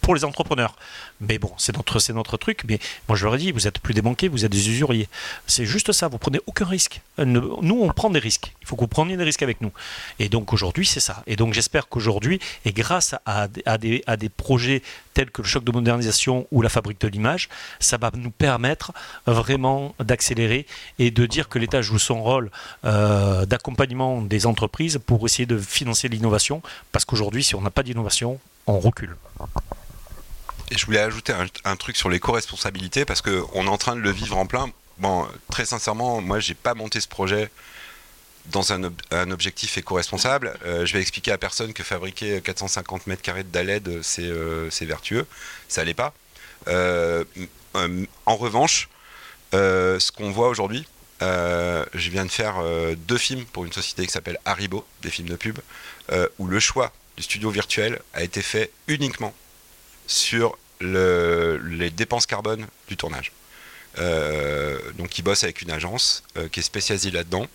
pour 0.00 0.14
les 0.14 0.24
entrepreneurs. 0.24 0.76
Mais 1.20 1.38
bon, 1.38 1.52
c'est 1.56 1.74
notre, 1.76 1.98
c'est 1.98 2.12
notre 2.12 2.36
truc. 2.36 2.62
Mais 2.68 2.78
moi, 3.08 3.16
je 3.16 3.24
leur 3.24 3.34
ai 3.34 3.38
dit, 3.38 3.52
vous 3.52 3.66
êtes 3.66 3.78
plus 3.78 3.94
des 3.94 4.02
banquiers, 4.02 4.28
vous 4.28 4.44
êtes 4.44 4.52
des 4.52 4.68
usuriers. 4.68 5.08
C'est 5.46 5.66
juste 5.66 5.92
ça. 5.92 6.08
Vous 6.08 6.18
prenez 6.18 6.40
aucun 6.46 6.66
risque. 6.66 7.00
Euh, 7.18 7.24
Nous, 7.24 7.80
on 7.80 7.88
prend 7.92 8.10
des 8.10 8.18
risques. 8.18 8.52
Il 8.60 8.66
faut 8.66 8.76
que 8.76 8.82
vous 8.82 8.88
preniez 8.88 9.16
des 9.16 9.24
risques 9.24 9.42
avec 9.42 9.60
nous. 9.60 9.72
Et 10.18 10.28
donc 10.28 10.52
aujourd'hui, 10.52 10.86
c'est 10.86 11.00
ça. 11.00 11.22
Et 11.26 11.36
donc 11.36 11.54
j'espère 11.54 11.88
qu'aujourd'hui, 11.88 12.40
et 12.64 12.72
grâce 12.72 13.14
à, 13.24 13.48
à 13.64 13.78
des, 13.78 14.02
à 14.06 14.16
des 14.16 14.28
projets 14.28 14.82
tels 15.14 15.30
que 15.30 15.40
le 15.40 15.48
choc 15.48 15.64
de 15.64 15.72
modernisation 15.72 16.46
ou 16.50 16.60
la 16.62 16.68
fabrique 16.68 17.00
de 17.00 17.08
l'image, 17.08 17.48
ça 17.80 17.96
va 17.96 18.10
nous 18.14 18.30
permettre 18.30 18.92
vraiment 19.26 19.94
d'accélérer 19.98 20.66
et 20.98 21.10
de 21.10 21.24
dire 21.26 21.48
que 21.48 21.58
l'État 21.58 21.80
joue 21.80 21.98
son 21.98 22.22
rôle 22.22 22.50
euh, 22.84 23.46
d'accompagnement 23.46 24.20
des 24.20 24.46
entreprises 24.46 24.98
pour 25.06 25.24
essayer 25.24 25.46
de 25.46 25.58
financer 25.58 26.08
l'innovation. 26.08 26.60
Parce 26.92 27.04
qu'aujourd'hui, 27.04 27.42
si 27.42 27.54
on 27.54 27.62
n'a 27.62 27.70
pas 27.70 27.82
d'innovation, 27.82 28.38
on 28.66 28.78
recule. 28.78 29.16
Et 30.70 30.78
je 30.78 30.84
voulais 30.86 30.98
ajouter 30.98 31.32
un, 31.64 31.76
truc 31.76 31.96
sur 31.96 32.08
l'éco-responsabilité 32.08 33.04
parce 33.04 33.22
qu'on 33.22 33.64
est 33.64 33.68
en 33.68 33.78
train 33.78 33.94
de 33.94 34.00
le 34.00 34.10
vivre 34.10 34.36
en 34.36 34.46
plein. 34.46 34.70
Bon, 34.98 35.26
très 35.50 35.64
sincèrement, 35.64 36.20
moi, 36.20 36.40
j'ai 36.40 36.54
pas 36.54 36.74
monté 36.74 37.00
ce 37.00 37.06
projet 37.06 37.50
dans 38.46 38.72
un, 38.72 38.84
ob- 38.84 39.00
un 39.10 39.30
objectif 39.30 39.78
éco-responsable. 39.78 40.58
Euh, 40.64 40.84
je 40.84 40.92
vais 40.92 41.00
expliquer 41.00 41.32
à 41.32 41.38
personne 41.38 41.72
que 41.72 41.82
fabriquer 41.84 42.40
450 42.40 43.06
mètres 43.06 43.22
carrés 43.22 43.44
de 43.44 43.48
DALED, 43.48 44.00
c'est 44.02 44.22
euh, 44.22 44.70
c'est 44.70 44.86
vertueux. 44.86 45.26
Ça 45.68 45.84
l'est 45.84 45.94
pas. 45.94 46.14
Euh, 46.68 47.24
en 48.24 48.36
revanche, 48.36 48.88
ce 49.52 50.10
qu'on 50.12 50.30
voit 50.30 50.48
aujourd'hui, 50.48 50.86
je 51.20 52.10
viens 52.10 52.24
de 52.24 52.30
faire 52.30 52.56
deux 53.06 53.18
films 53.18 53.44
pour 53.44 53.64
une 53.66 53.72
société 53.72 54.06
qui 54.06 54.12
s'appelle 54.12 54.38
Haribo, 54.46 54.86
des 55.02 55.10
films 55.10 55.28
de 55.28 55.36
pub, 55.36 55.58
où 56.38 56.46
le 56.46 56.58
choix 56.58 56.92
du 57.18 57.22
studio 57.22 57.50
virtuel 57.50 58.00
a 58.14 58.22
été 58.22 58.40
fait 58.40 58.70
uniquement 58.88 59.34
sur 60.06 60.56
le- 60.80 61.58
les 61.58 61.90
dépenses 61.90 62.26
carbone 62.26 62.66
du 62.88 62.96
tournage. 62.96 63.32
Euh, 63.98 64.78
donc 64.98 65.18
ils 65.18 65.22
bossent 65.22 65.44
avec 65.44 65.62
une 65.62 65.70
agence 65.70 66.22
euh, 66.36 66.48
qui 66.48 66.60
est 66.60 66.62
spécialisée 66.62 67.10
là-dedans. 67.10 67.46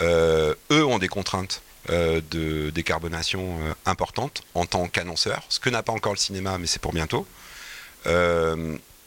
Euh, 0.00 0.54
eux 0.70 0.84
ont 0.84 0.98
des 0.98 1.08
contraintes 1.08 1.62
de 1.88 2.70
décarbonation 2.70 3.60
importantes 3.84 4.42
en 4.54 4.66
tant 4.66 4.88
qu'annonceurs, 4.88 5.44
ce 5.48 5.60
que 5.60 5.70
n'a 5.70 5.84
pas 5.84 5.92
encore 5.92 6.12
le 6.14 6.18
cinéma, 6.18 6.58
mais 6.58 6.66
c'est 6.66 6.80
pour 6.80 6.92
bientôt. 6.92 7.24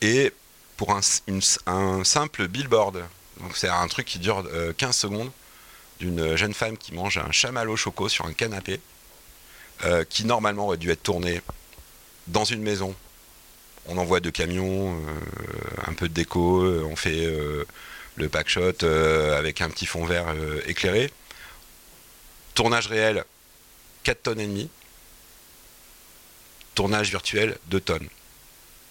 Et 0.01 0.31
pour 0.77 0.91
un, 0.95 1.01
un 1.65 2.03
simple 2.05 2.47
billboard, 2.47 3.03
c'est 3.53 3.67
un 3.67 3.85
truc 3.89 4.05
qui 4.07 4.19
dure 4.19 4.45
euh, 4.53 4.71
15 4.71 4.95
secondes, 4.95 5.29
d'une 5.99 6.37
jeune 6.37 6.53
femme 6.53 6.77
qui 6.77 6.93
mange 6.93 7.17
un 7.17 7.29
chamallow 7.33 7.75
choco 7.75 8.07
sur 8.07 8.25
un 8.25 8.31
canapé, 8.31 8.79
qui 10.09 10.23
normalement 10.23 10.67
aurait 10.67 10.77
dû 10.77 10.89
être 10.89 11.03
tourné 11.03 11.41
dans 12.29 12.45
une 12.45 12.61
maison. 12.61 12.95
On 13.87 13.97
envoie 13.97 14.19
deux 14.19 14.31
camions, 14.31 14.93
euh, 14.95 15.87
un 15.87 15.93
peu 15.93 16.07
de 16.07 16.13
déco, 16.13 16.61
euh, 16.63 16.83
on 16.89 16.95
fait 16.95 17.25
euh, 17.25 17.65
le 18.15 18.29
pack 18.29 18.47
shot 18.49 18.83
euh, 18.83 19.37
avec 19.37 19.61
un 19.61 19.69
petit 19.69 19.85
fond 19.85 20.05
vert 20.05 20.27
éclairé. 20.67 21.11
Tournage 22.55 22.87
réel, 22.87 23.23
4 24.03 24.23
tonnes 24.23 24.39
et 24.39 24.47
demie. 24.47 24.69
Tournage 26.75 27.09
virtuel, 27.09 27.57
2 27.67 27.79
tonnes. 27.81 28.07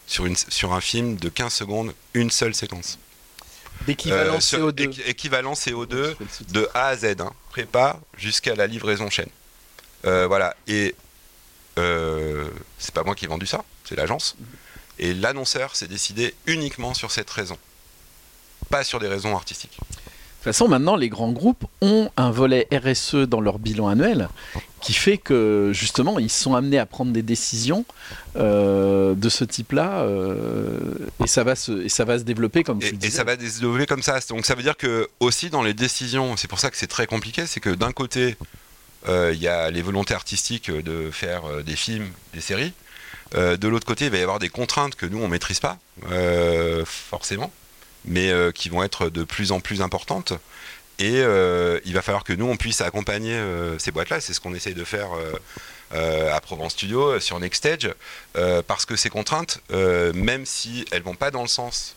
Sur, 0.07 0.27
une, 0.27 0.37
sur 0.37 0.73
un 0.73 0.81
film 0.81 1.17
de 1.17 1.29
15 1.29 1.53
secondes, 1.53 1.95
une 2.15 2.31
seule 2.31 2.55
séquence. 2.55 2.99
d'équivalent 3.87 4.37
Euh, 4.37 4.41
sur- 4.41 4.59
CO2. 4.71 4.89
équ- 4.89 5.03
équivalent 5.07 5.53
CO2 5.53 5.91
Je 5.91 6.15
fais 6.15 6.25
le 6.25 6.29
sous-titre. 6.31 6.53
de 6.53 6.69
A 6.75 6.87
à 6.89 6.97
Z, 6.97 7.05
hein, 7.21 7.33
prépa 7.51 8.01
jusqu'à 8.17 8.55
la 8.55 8.67
livraison 8.67 9.09
chaîne. 9.11 9.29
Euh, 10.07 10.27
voilà, 10.27 10.57
et 10.67 10.95
euh, 11.79 12.49
c'est 12.79 12.95
pas 12.95 13.05
moi 13.05 13.15
qui 13.15 13.25
ai 13.25 13.29
vendu 13.29 13.47
ça, 13.47 13.65
c'est 13.85 13.97
l'agence. 13.97 14.37
Et 14.99 15.15
l'annonceur 15.15 15.77
s'est 15.77 15.89
décidé 15.89 16.35
uniquement 16.47 16.95
sur 16.95 17.11
cette 17.11 17.31
raison, 17.31 17.57
pas 18.69 18.85
sur 18.85 18.99
des 18.99 19.09
raisons 19.09 19.35
artistiques. 19.35 19.79
De 20.39 20.45
toute 20.45 20.55
façon, 20.55 20.69
maintenant, 20.69 20.95
les 20.95 21.09
grands 21.09 21.33
groupes 21.33 21.65
ont 21.81 22.11
un 22.17 22.31
volet 22.31 22.69
RSE 22.73 23.27
dans 23.27 23.41
leur 23.41 23.59
bilan 23.59 23.89
annuel 23.89 24.29
qui 24.81 24.93
fait 24.93 25.19
que, 25.19 25.73
justement, 25.75 26.21
ils 26.21 26.31
sont 26.31 26.55
amenés 26.55 26.79
à 26.79 26.87
prendre 26.87 27.13
des 27.13 27.23
décisions 27.23 27.85
euh, 28.37 29.15
de 29.15 29.29
ce 29.29 29.43
type-là 29.43 30.03
euh, 30.03 30.79
et, 31.25 31.27
ça 31.27 31.43
va 31.43 31.57
se, 31.57 31.73
et 31.85 31.89
ça 31.89 32.05
va 32.05 32.21
se 32.21 32.23
développer, 32.23 32.63
comme 32.63 32.79
tu 32.79 32.87
Et, 32.87 32.93
le 32.93 33.05
et 33.05 33.11
ça 33.11 33.25
va 33.25 33.33
se 33.33 33.61
développer 33.61 33.87
comme 33.87 34.03
ça. 34.03 34.21
Donc 34.29 34.47
ça 34.47 34.55
veut 34.55 34.63
dire 34.63 34.77
que 34.77 35.09
aussi 35.19 35.51
dans 35.51 35.63
les 35.63 35.75
décisions, 35.75 36.37
c'est 36.37 36.49
pour 36.49 36.61
ça 36.61 36.71
que 36.71 36.77
c'est 36.77 36.87
très 36.87 37.09
compliqué, 37.09 37.47
c'est 37.47 37.61
que 37.61 37.71
d'un 37.71 37.91
côté, 37.91 38.37
il 39.07 39.39
y 39.39 39.49
a 39.49 39.71
les 39.71 39.83
volontés 39.83 40.15
artistiques 40.15 40.71
de 40.71 41.11
faire 41.11 41.45
euh, 41.49 41.63
des 41.63 41.77
films, 41.77 42.11
des 42.35 42.41
séries. 42.41 42.73
Euh, 43.35 43.57
de 43.57 43.69
l'autre 43.69 43.87
côté, 43.87 44.07
il 44.07 44.11
va 44.11 44.19
y 44.19 44.23
avoir 44.23 44.39
des 44.39 44.49
contraintes 44.49 44.95
que 44.95 45.07
nous 45.07 45.23
on 45.23 45.29
maîtrise 45.29 45.61
pas, 45.61 45.79
euh, 46.11 46.85
forcément, 46.85 47.53
mais 48.05 48.31
euh, 48.31 48.51
qui 48.53 48.69
vont 48.69 48.83
être 48.83 49.11
de 49.11 49.25
plus 49.25 49.53
en 49.53 49.61
plus 49.61 49.83
importantes. 49.83 50.33
Et 50.99 51.21
euh, 51.21 51.79
il 51.85 51.95
va 51.95 52.03
falloir 52.03 52.25
que 52.25 52.33
nous 52.33 52.47
on 52.47 52.57
puisse 52.57 52.81
accompagner 52.81 53.35
euh, 53.35 53.79
ces 53.79 53.93
boîtes-là. 53.93 54.21
C'est 54.21 54.33
ce 54.33 54.41
qu'on 54.41 54.55
essaye 54.55 54.75
de 54.75 54.85
faire. 54.85 55.13
euh, 55.17 55.33
euh, 55.95 56.37
à 56.37 56.41
Provence 56.43 56.73
Studio, 56.73 57.13
euh, 57.13 57.19
sur 57.19 57.41
Nextstage, 57.41 57.89
euh, 58.37 58.61
parce 58.67 58.85
que 58.85 58.95
ces 58.95 59.09
contraintes, 59.09 59.63
euh, 59.73 60.13
même 60.13 60.45
si 60.45 60.85
elles 60.91 61.01
vont 61.01 61.15
pas 61.15 61.31
dans 61.31 61.41
le 61.41 61.49
sens 61.49 61.97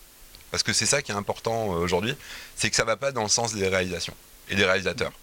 parce 0.52 0.64
que 0.64 0.74
c'est 0.74 0.86
ça 0.86 1.02
qui 1.02 1.12
est 1.12 1.16
important 1.16 1.74
euh, 1.74 1.80
aujourd'hui, 1.80 2.14
c'est 2.56 2.70
que 2.70 2.76
ça 2.76 2.84
va 2.84 2.98
pas 2.98 3.12
dans 3.12 3.24
le 3.24 3.30
sens 3.30 3.54
des 3.56 3.68
réalisations 3.68 4.14
et 4.50 4.56
des 4.56 4.66
réalisateurs. 4.66 5.14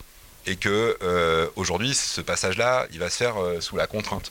Et 0.48 0.56
que 0.56 0.96
euh, 1.02 1.46
aujourd'hui, 1.56 1.94
ce 1.94 2.22
passage-là, 2.22 2.86
il 2.90 2.98
va 2.98 3.10
se 3.10 3.18
faire 3.18 3.36
euh, 3.36 3.60
sous 3.60 3.76
la 3.76 3.86
contrainte. 3.86 4.30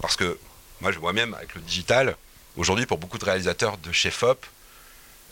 Parce 0.00 0.14
que 0.14 0.38
moi, 0.80 0.92
je 0.92 1.00
vois 1.00 1.12
même 1.12 1.34
avec 1.34 1.56
le 1.56 1.60
digital, 1.60 2.16
aujourd'hui, 2.56 2.86
pour 2.86 2.98
beaucoup 2.98 3.18
de 3.18 3.24
réalisateurs 3.24 3.76
de 3.78 3.90
chez 3.90 4.12
FOP, 4.12 4.46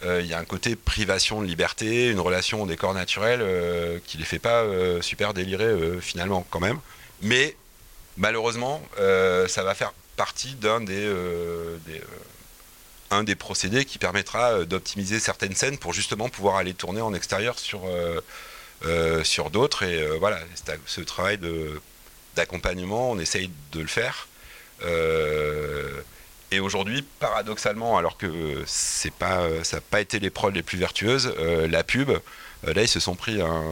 euh, 0.05 0.21
il 0.23 0.27
y 0.27 0.35
a 0.35 0.39
un 0.41 0.45
côté 0.45 0.75
privation 0.75 1.41
de 1.41 1.47
liberté, 1.47 2.11
une 2.11 2.19
relation 2.19 2.63
au 2.63 2.67
décor 2.67 2.95
naturel 2.95 3.41
qui 4.09 4.19
les 4.19 4.25
fait 4.25 4.41
pas 4.41 4.65
super 5.03 5.35
délirer 5.35 6.01
finalement 6.01 6.45
quand 6.51 6.59
même. 6.59 6.81
Mais 7.23 7.55
malheureusement, 8.17 8.83
ça 8.97 9.63
va 9.63 9.75
faire 9.77 9.93
partie 10.17 10.55
d'un 10.57 10.81
des, 10.81 11.15
procédés 13.37 13.85
qui 13.85 13.99
permettra 13.99 14.65
d'optimiser 14.65 15.21
certaines 15.21 15.55
scènes 15.55 15.79
pour 15.79 15.93
justement 15.93 16.29
pouvoir 16.29 16.57
aller 16.57 16.75
tourner 16.75 17.03
en 17.03 17.15
extérieur 17.15 17.57
sur, 17.57 17.83
sur 19.25 19.51
d'autres. 19.51 19.83
Et 19.83 20.03
euh, 20.03 20.17
voilà, 20.19 20.39
ce 20.87 21.01
travail 21.01 21.39
d'accompagnement, 22.37 23.11
on 23.11 23.19
essaye 23.19 23.51
de 23.73 23.81
le 23.81 23.87
faire. 23.87 24.29
Euh, 24.85 26.03
et 26.55 26.61
aujourd'hui, 26.61 27.03
paradoxalement, 27.19 27.99
alors 27.99 28.17
que 28.17 28.63
c'est 28.65 29.13
pas, 29.13 29.41
euh, 29.41 29.65
ça 29.65 29.79
n'a 29.79 29.81
pas 29.81 30.01
été 30.01 30.21
les 30.21 30.31
prods 30.31 30.51
les 30.51 30.63
plus 30.63 30.79
vertueuses, 30.79 31.35
euh, 31.39 31.67
la 31.67 31.83
pub, 31.83 32.11
euh, 32.11 32.21
là, 32.75 32.83
ils 32.83 32.89
se 32.89 33.01
sont 33.01 33.17
pris 33.17 33.41
un, 33.41 33.65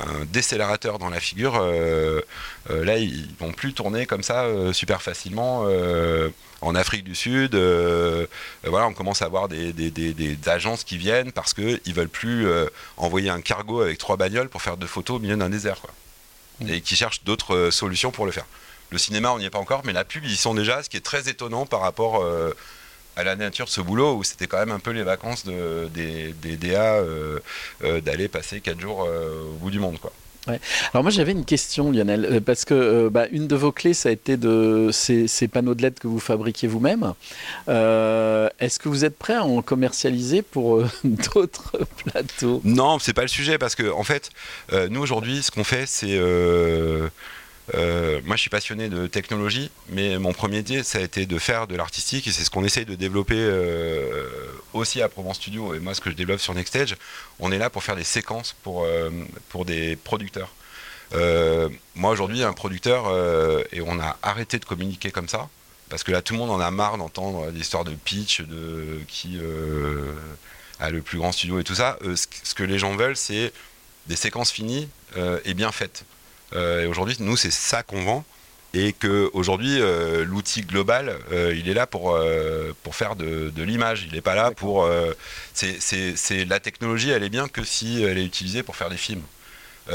un 0.00 0.24
décélérateur 0.26 0.98
dans 0.98 1.10
la 1.10 1.20
figure. 1.20 1.56
euh, 1.60 2.20
euh, 2.70 2.84
là, 2.84 2.98
ils 2.98 3.28
vont 3.40 3.52
plus 3.52 3.72
tourner 3.72 4.06
comme 4.06 4.22
ça 4.22 4.42
euh, 4.44 4.72
super 4.72 5.02
facilement. 5.02 5.66
en 6.60 6.74
Afrique 6.74 7.04
du 7.04 7.14
Sud, 7.14 7.54
voilà, 8.64 8.86
on 8.88 8.92
commence 8.92 9.22
à 9.22 9.26
avoir 9.26 9.48
des, 9.48 9.72
des- 9.72 9.90
des- 9.92 10.12
des 10.12 10.36
agences 10.48 10.82
qui 10.84 10.98
viennent 10.98 11.30
parce 11.32 11.54
qu'ils 11.54 11.80
ne 11.86 11.92
veulent 11.92 12.08
plus 12.08 12.46
envoyer 12.96 13.30
un 13.30 13.40
cargo 13.40 13.80
avec 13.80 13.98
trois 13.98 14.16
bagnoles 14.16 14.48
pour 14.48 14.62
faire 14.62 14.76
deux 14.76 14.86
photos 14.88 15.16
au 15.16 15.20
milieu 15.20 15.36
d'un 15.36 15.50
désert. 15.50 15.80
Quoi. 15.80 15.90
Et 16.68 16.80
qui 16.80 16.96
cherchent 16.96 17.22
d'autres 17.24 17.70
solutions 17.70 18.10
pour 18.10 18.26
le 18.26 18.32
faire. 18.32 18.46
Le 18.90 18.98
cinéma, 18.98 19.30
on 19.32 19.38
n'y 19.38 19.44
est 19.44 19.50
pas 19.50 19.58
encore, 19.60 19.82
mais 19.84 19.92
la 19.92 20.04
pub, 20.04 20.24
ils 20.24 20.32
y 20.32 20.36
sont 20.36 20.54
déjà, 20.54 20.82
ce 20.82 20.88
qui 20.88 20.96
est 20.96 21.00
très 21.04 21.28
étonnant 21.28 21.66
par 21.66 21.80
rapport 21.80 22.24
à 23.18 23.24
la 23.24 23.34
nature 23.36 23.68
ce 23.68 23.80
boulot, 23.80 24.14
où 24.14 24.22
c'était 24.22 24.46
quand 24.46 24.58
même 24.58 24.70
un 24.70 24.78
peu 24.78 24.92
les 24.92 25.02
vacances 25.02 25.44
de, 25.44 25.88
des, 25.92 26.32
des 26.40 26.56
DA 26.56 26.94
euh, 26.94 27.40
euh, 27.82 28.00
d'aller 28.00 28.28
passer 28.28 28.60
quatre 28.60 28.80
jours 28.80 29.04
euh, 29.06 29.42
au 29.52 29.56
bout 29.56 29.70
du 29.70 29.80
monde. 29.80 29.98
Quoi. 30.00 30.12
Alors 30.94 31.02
moi 31.02 31.10
j'avais 31.10 31.32
une 31.32 31.44
question 31.44 31.90
Lionel, 31.90 32.40
parce 32.46 32.64
que 32.64 32.72
euh, 32.72 33.10
bah, 33.10 33.26
une 33.32 33.48
de 33.48 33.56
vos 33.56 33.72
clés 33.72 33.92
ça 33.92 34.08
a 34.08 34.12
été 34.12 34.36
de 34.36 34.88
ces, 34.92 35.28
ces 35.28 35.48
panneaux 35.48 35.74
de 35.74 35.82
LED 35.82 35.98
que 35.98 36.06
vous 36.06 36.20
fabriquez 36.20 36.66
vous-même. 36.68 37.12
Euh, 37.68 38.48
Est-ce 38.60 38.78
que 38.78 38.88
vous 38.88 39.04
êtes 39.04 39.18
prêt 39.18 39.34
à 39.34 39.44
en 39.44 39.60
commercialiser 39.62 40.42
pour 40.42 40.76
euh, 40.76 40.88
d'autres 41.04 41.76
plateaux? 42.04 42.60
Non, 42.64 42.98
c'est 42.98 43.12
pas 43.12 43.22
le 43.22 43.28
sujet 43.28 43.58
parce 43.58 43.74
que 43.74 43.90
en 43.90 44.04
fait, 44.04 44.30
nous 44.90 45.00
aujourd'hui, 45.00 45.42
ce 45.42 45.50
qu'on 45.50 45.64
fait, 45.64 45.86
c'est 45.86 46.18
euh, 47.74 48.20
moi, 48.24 48.36
je 48.36 48.42
suis 48.42 48.50
passionné 48.50 48.88
de 48.88 49.06
technologie, 49.06 49.70
mais 49.90 50.18
mon 50.18 50.32
premier 50.32 50.58
métier, 50.58 50.82
ça 50.82 50.98
a 50.98 51.00
été 51.02 51.26
de 51.26 51.38
faire 51.38 51.66
de 51.66 51.76
l'artistique 51.76 52.26
et 52.26 52.32
c'est 52.32 52.44
ce 52.44 52.50
qu'on 52.50 52.64
essaye 52.64 52.86
de 52.86 52.94
développer 52.94 53.36
euh, 53.38 54.26
aussi 54.72 55.02
à 55.02 55.08
Provence 55.08 55.36
Studio. 55.36 55.74
Et 55.74 55.80
moi, 55.80 55.94
ce 55.94 56.00
que 56.00 56.10
je 56.10 56.14
développe 56.14 56.40
sur 56.40 56.54
Nextstage, 56.54 56.96
on 57.38 57.52
est 57.52 57.58
là 57.58 57.70
pour 57.70 57.82
faire 57.84 57.96
des 57.96 58.04
séquences 58.04 58.54
pour, 58.62 58.84
euh, 58.84 59.10
pour 59.50 59.64
des 59.64 59.96
producteurs. 59.96 60.50
Moi, 61.94 62.10
aujourd'hui, 62.10 62.42
un 62.42 62.52
producteur, 62.52 63.06
et 63.72 63.80
on 63.80 63.98
a 63.98 64.18
arrêté 64.22 64.58
de 64.58 64.66
communiquer 64.66 65.10
comme 65.10 65.28
ça, 65.28 65.48
parce 65.88 66.02
que 66.02 66.12
là, 66.12 66.20
tout 66.20 66.34
le 66.34 66.38
monde 66.38 66.50
en 66.50 66.60
a 66.60 66.70
marre 66.70 66.98
d'entendre 66.98 67.50
des 67.50 67.60
histoires 67.60 67.84
de 67.84 67.94
pitch, 67.94 68.42
de 68.42 69.00
qui 69.08 69.40
a 70.80 70.90
le 70.90 71.00
plus 71.00 71.16
grand 71.16 71.32
studio 71.32 71.60
et 71.60 71.64
tout 71.64 71.76
ça. 71.76 71.98
Ce, 72.14 72.54
que 72.54 72.62
les 72.62 72.78
gens 72.78 72.94
veulent, 72.94 73.16
c'est 73.16 73.54
des 74.06 74.16
séquences 74.16 74.50
finies 74.50 74.90
et 75.46 75.54
bien 75.54 75.72
faites. 75.72 76.04
Et 76.54 76.86
aujourd'hui, 76.86 77.16
nous, 77.20 77.36
c'est 77.36 77.52
ça 77.52 77.82
qu'on 77.82 78.02
vend. 78.02 78.24
Et 78.74 78.92
que 78.92 79.30
aujourd'hui 79.32 79.80
l'outil 80.26 80.60
global 80.60 81.16
il 81.32 81.70
est 81.70 81.74
là 81.74 81.86
pour 81.86 82.18
pour 82.82 82.94
faire 82.94 83.16
de, 83.16 83.50
l'image. 83.56 84.04
Il 84.06 84.12
n'est 84.12 84.20
pas 84.20 84.34
là 84.34 84.50
pour 84.50 84.86
c'est 85.54 86.44
la 86.44 86.60
technologie 86.60 87.08
elle 87.08 87.22
est 87.22 87.30
bien 87.30 87.48
que 87.48 87.64
si 87.64 88.02
elle 88.02 88.18
est 88.18 88.24
utilisée 88.24 88.62
pour 88.62 88.76
faire 88.76 88.90
des 88.90 88.98
films. 88.98 89.22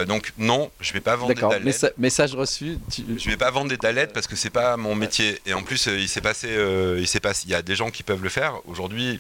Donc 0.08 0.34
non 0.39 0.72
je 0.80 0.91
vais 0.91 1.01
pas 1.01 1.16
vendre 1.16 1.36
des 1.36 1.39
talents 1.39 1.93
message 1.99 2.34
reçu 2.34 2.80
je 2.97 3.30
vais 3.30 3.38
pas 3.38 3.51
vendre 3.51 3.70
des 3.70 3.78
talents 3.78 4.12
parce 4.12 4.26
que 4.26 4.36
c'est 4.36 4.49
pas 4.49 4.76
mon 4.76 4.95
métier. 4.95 5.39
Et 5.45 5.54
en 5.54 5.62
plus 5.62 5.86
il 5.86 6.10
s'est 6.10 6.22
passé 6.22 6.49
il 6.97 7.08
s'est 7.08 7.20
passé 7.20 7.43
il 7.45 7.51
y 7.51 7.56
a 7.56 7.62
des 7.62 7.76
gens 7.76 7.91
qui 7.91 8.01
peuvent 8.01 8.24
le 8.24 8.30
faire. 8.30 8.56
Aujourd'hui 8.66 9.20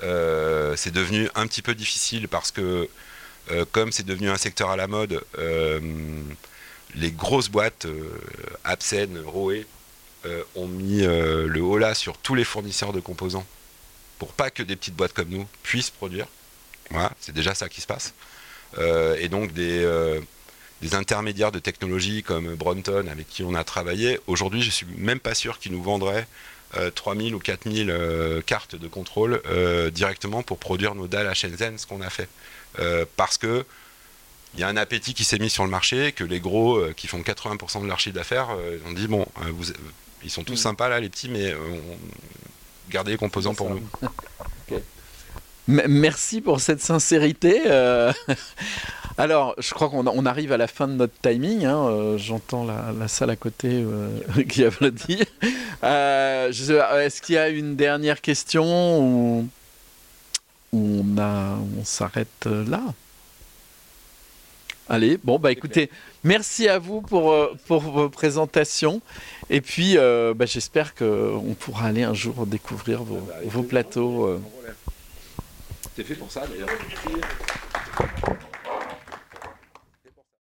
c'est 0.00 0.92
devenu 0.92 1.28
un 1.36 1.46
petit 1.46 1.62
peu 1.62 1.76
difficile 1.76 2.26
parce 2.26 2.50
que 2.50 2.88
comme 3.70 3.92
c'est 3.92 4.04
devenu 4.04 4.28
un 4.28 4.38
secteur 4.38 4.70
à 4.70 4.76
la 4.76 4.88
mode 4.88 5.22
les 6.94 7.10
grosses 7.10 7.48
boîtes, 7.48 7.86
euh, 7.86 8.18
Absen, 8.64 9.18
Roé, 9.24 9.66
euh, 10.26 10.42
ont 10.54 10.68
mis 10.68 11.02
euh, 11.02 11.46
le 11.48 11.60
holà 11.60 11.94
sur 11.94 12.18
tous 12.18 12.34
les 12.34 12.44
fournisseurs 12.44 12.92
de 12.92 13.00
composants 13.00 13.46
pour 14.18 14.32
pas 14.32 14.50
que 14.50 14.62
des 14.62 14.76
petites 14.76 14.94
boîtes 14.94 15.12
comme 15.12 15.30
nous 15.30 15.46
puissent 15.62 15.90
produire. 15.90 16.26
Voilà, 16.90 17.10
c'est 17.18 17.34
déjà 17.34 17.54
ça 17.54 17.68
qui 17.68 17.80
se 17.80 17.86
passe. 17.86 18.14
et 19.18 19.28
donc 19.28 19.52
des, 19.52 19.84
intermédiaires 20.92 21.50
de 21.52 21.58
technologie 21.58 22.22
comme 22.22 22.54
Bronton 22.54 23.06
avec 23.10 23.28
qui 23.28 23.42
on 23.42 23.54
a 23.54 23.64
travaillé, 23.64 24.20
aujourd'hui 24.26 24.62
je 24.62 24.70
suis 24.70 24.86
même 24.96 25.18
pas 25.18 25.34
sûr 25.34 25.58
qu'ils 25.58 25.72
nous 25.72 25.82
vendraient 25.82 26.26
3000 26.94 27.34
ou 27.34 27.38
4000 27.38 28.42
cartes 28.46 28.76
de 28.76 28.88
contrôle 28.88 29.42
directement 29.92 30.42
pour 30.42 30.58
produire 30.58 30.94
nos 30.94 31.08
dalles 31.08 31.28
à 31.28 31.34
Shenzhen, 31.34 31.78
ce 31.78 31.86
qu'on 31.86 32.02
a 32.02 32.10
fait. 32.10 32.28
parce 33.16 33.38
que 33.38 33.64
il 34.54 34.60
y 34.60 34.64
a 34.64 34.68
un 34.68 34.76
appétit 34.76 35.14
qui 35.14 35.24
s'est 35.24 35.38
mis 35.38 35.50
sur 35.50 35.64
le 35.64 35.70
marché, 35.70 36.12
que 36.12 36.24
les 36.24 36.40
gros 36.40 36.76
euh, 36.76 36.92
qui 36.94 37.06
font 37.06 37.20
80% 37.20 37.82
de 37.82 37.86
leur 37.86 38.00
chiffre 38.00 38.14
d'affaires 38.14 38.48
euh, 38.50 38.78
ont 38.86 38.92
dit 38.92 39.06
bon, 39.06 39.26
euh, 39.38 39.50
vous, 39.50 39.72
ils 40.24 40.30
sont 40.30 40.44
tous 40.44 40.54
mm. 40.54 40.56
sympas 40.56 40.88
là, 40.88 41.00
les 41.00 41.08
petits, 41.08 41.28
mais 41.28 41.54
gardez 42.90 43.12
les 43.12 43.16
composants 43.16 43.54
pour 43.54 43.70
nous. 43.70 43.82
Merci 45.68 46.40
pour 46.40 46.60
cette 46.60 46.82
sincérité. 46.82 47.62
Alors, 49.18 49.54
je 49.58 49.74
crois 49.74 49.90
qu'on 49.90 50.26
arrive 50.26 50.52
à 50.52 50.56
la 50.56 50.66
fin 50.66 50.88
de 50.88 50.94
notre 50.94 51.12
timing. 51.22 51.64
Hein. 51.64 52.16
J'entends 52.16 52.64
la, 52.64 53.08
salle 53.08 53.30
à 53.30 53.36
côté 53.36 53.84
qui 54.48 54.64
applaudit. 54.64 55.22
Est-ce 55.82 57.22
qu'il 57.22 57.36
y 57.36 57.38
a 57.38 57.48
une 57.48 57.76
dernière 57.76 58.20
question 58.20 59.00
ou, 59.00 59.48
on, 60.72 61.04
on 61.18 61.84
s'arrête 61.84 62.46
là? 62.46 62.82
Allez, 64.92 65.18
bon, 65.24 65.38
bah 65.38 65.50
écoutez, 65.50 65.88
merci 66.22 66.68
à 66.68 66.78
vous 66.78 67.00
pour, 67.00 67.32
euh, 67.32 67.56
pour 67.66 67.80
vos 67.80 68.10
présentations. 68.10 69.00
Et 69.48 69.62
puis, 69.62 69.96
euh, 69.96 70.34
bah, 70.34 70.44
j'espère 70.44 70.94
qu'on 70.94 71.56
pourra 71.58 71.86
aller 71.86 72.02
un 72.02 72.12
jour 72.12 72.46
découvrir 72.46 73.02
vos, 73.02 73.26
vos 73.46 73.62
plateaux. 73.62 74.26
Euh. 74.26 74.38
C'est 75.96 76.04
fait 76.04 76.14
pour 76.14 76.30
ça 76.30 76.42
d'ailleurs. 76.46 76.68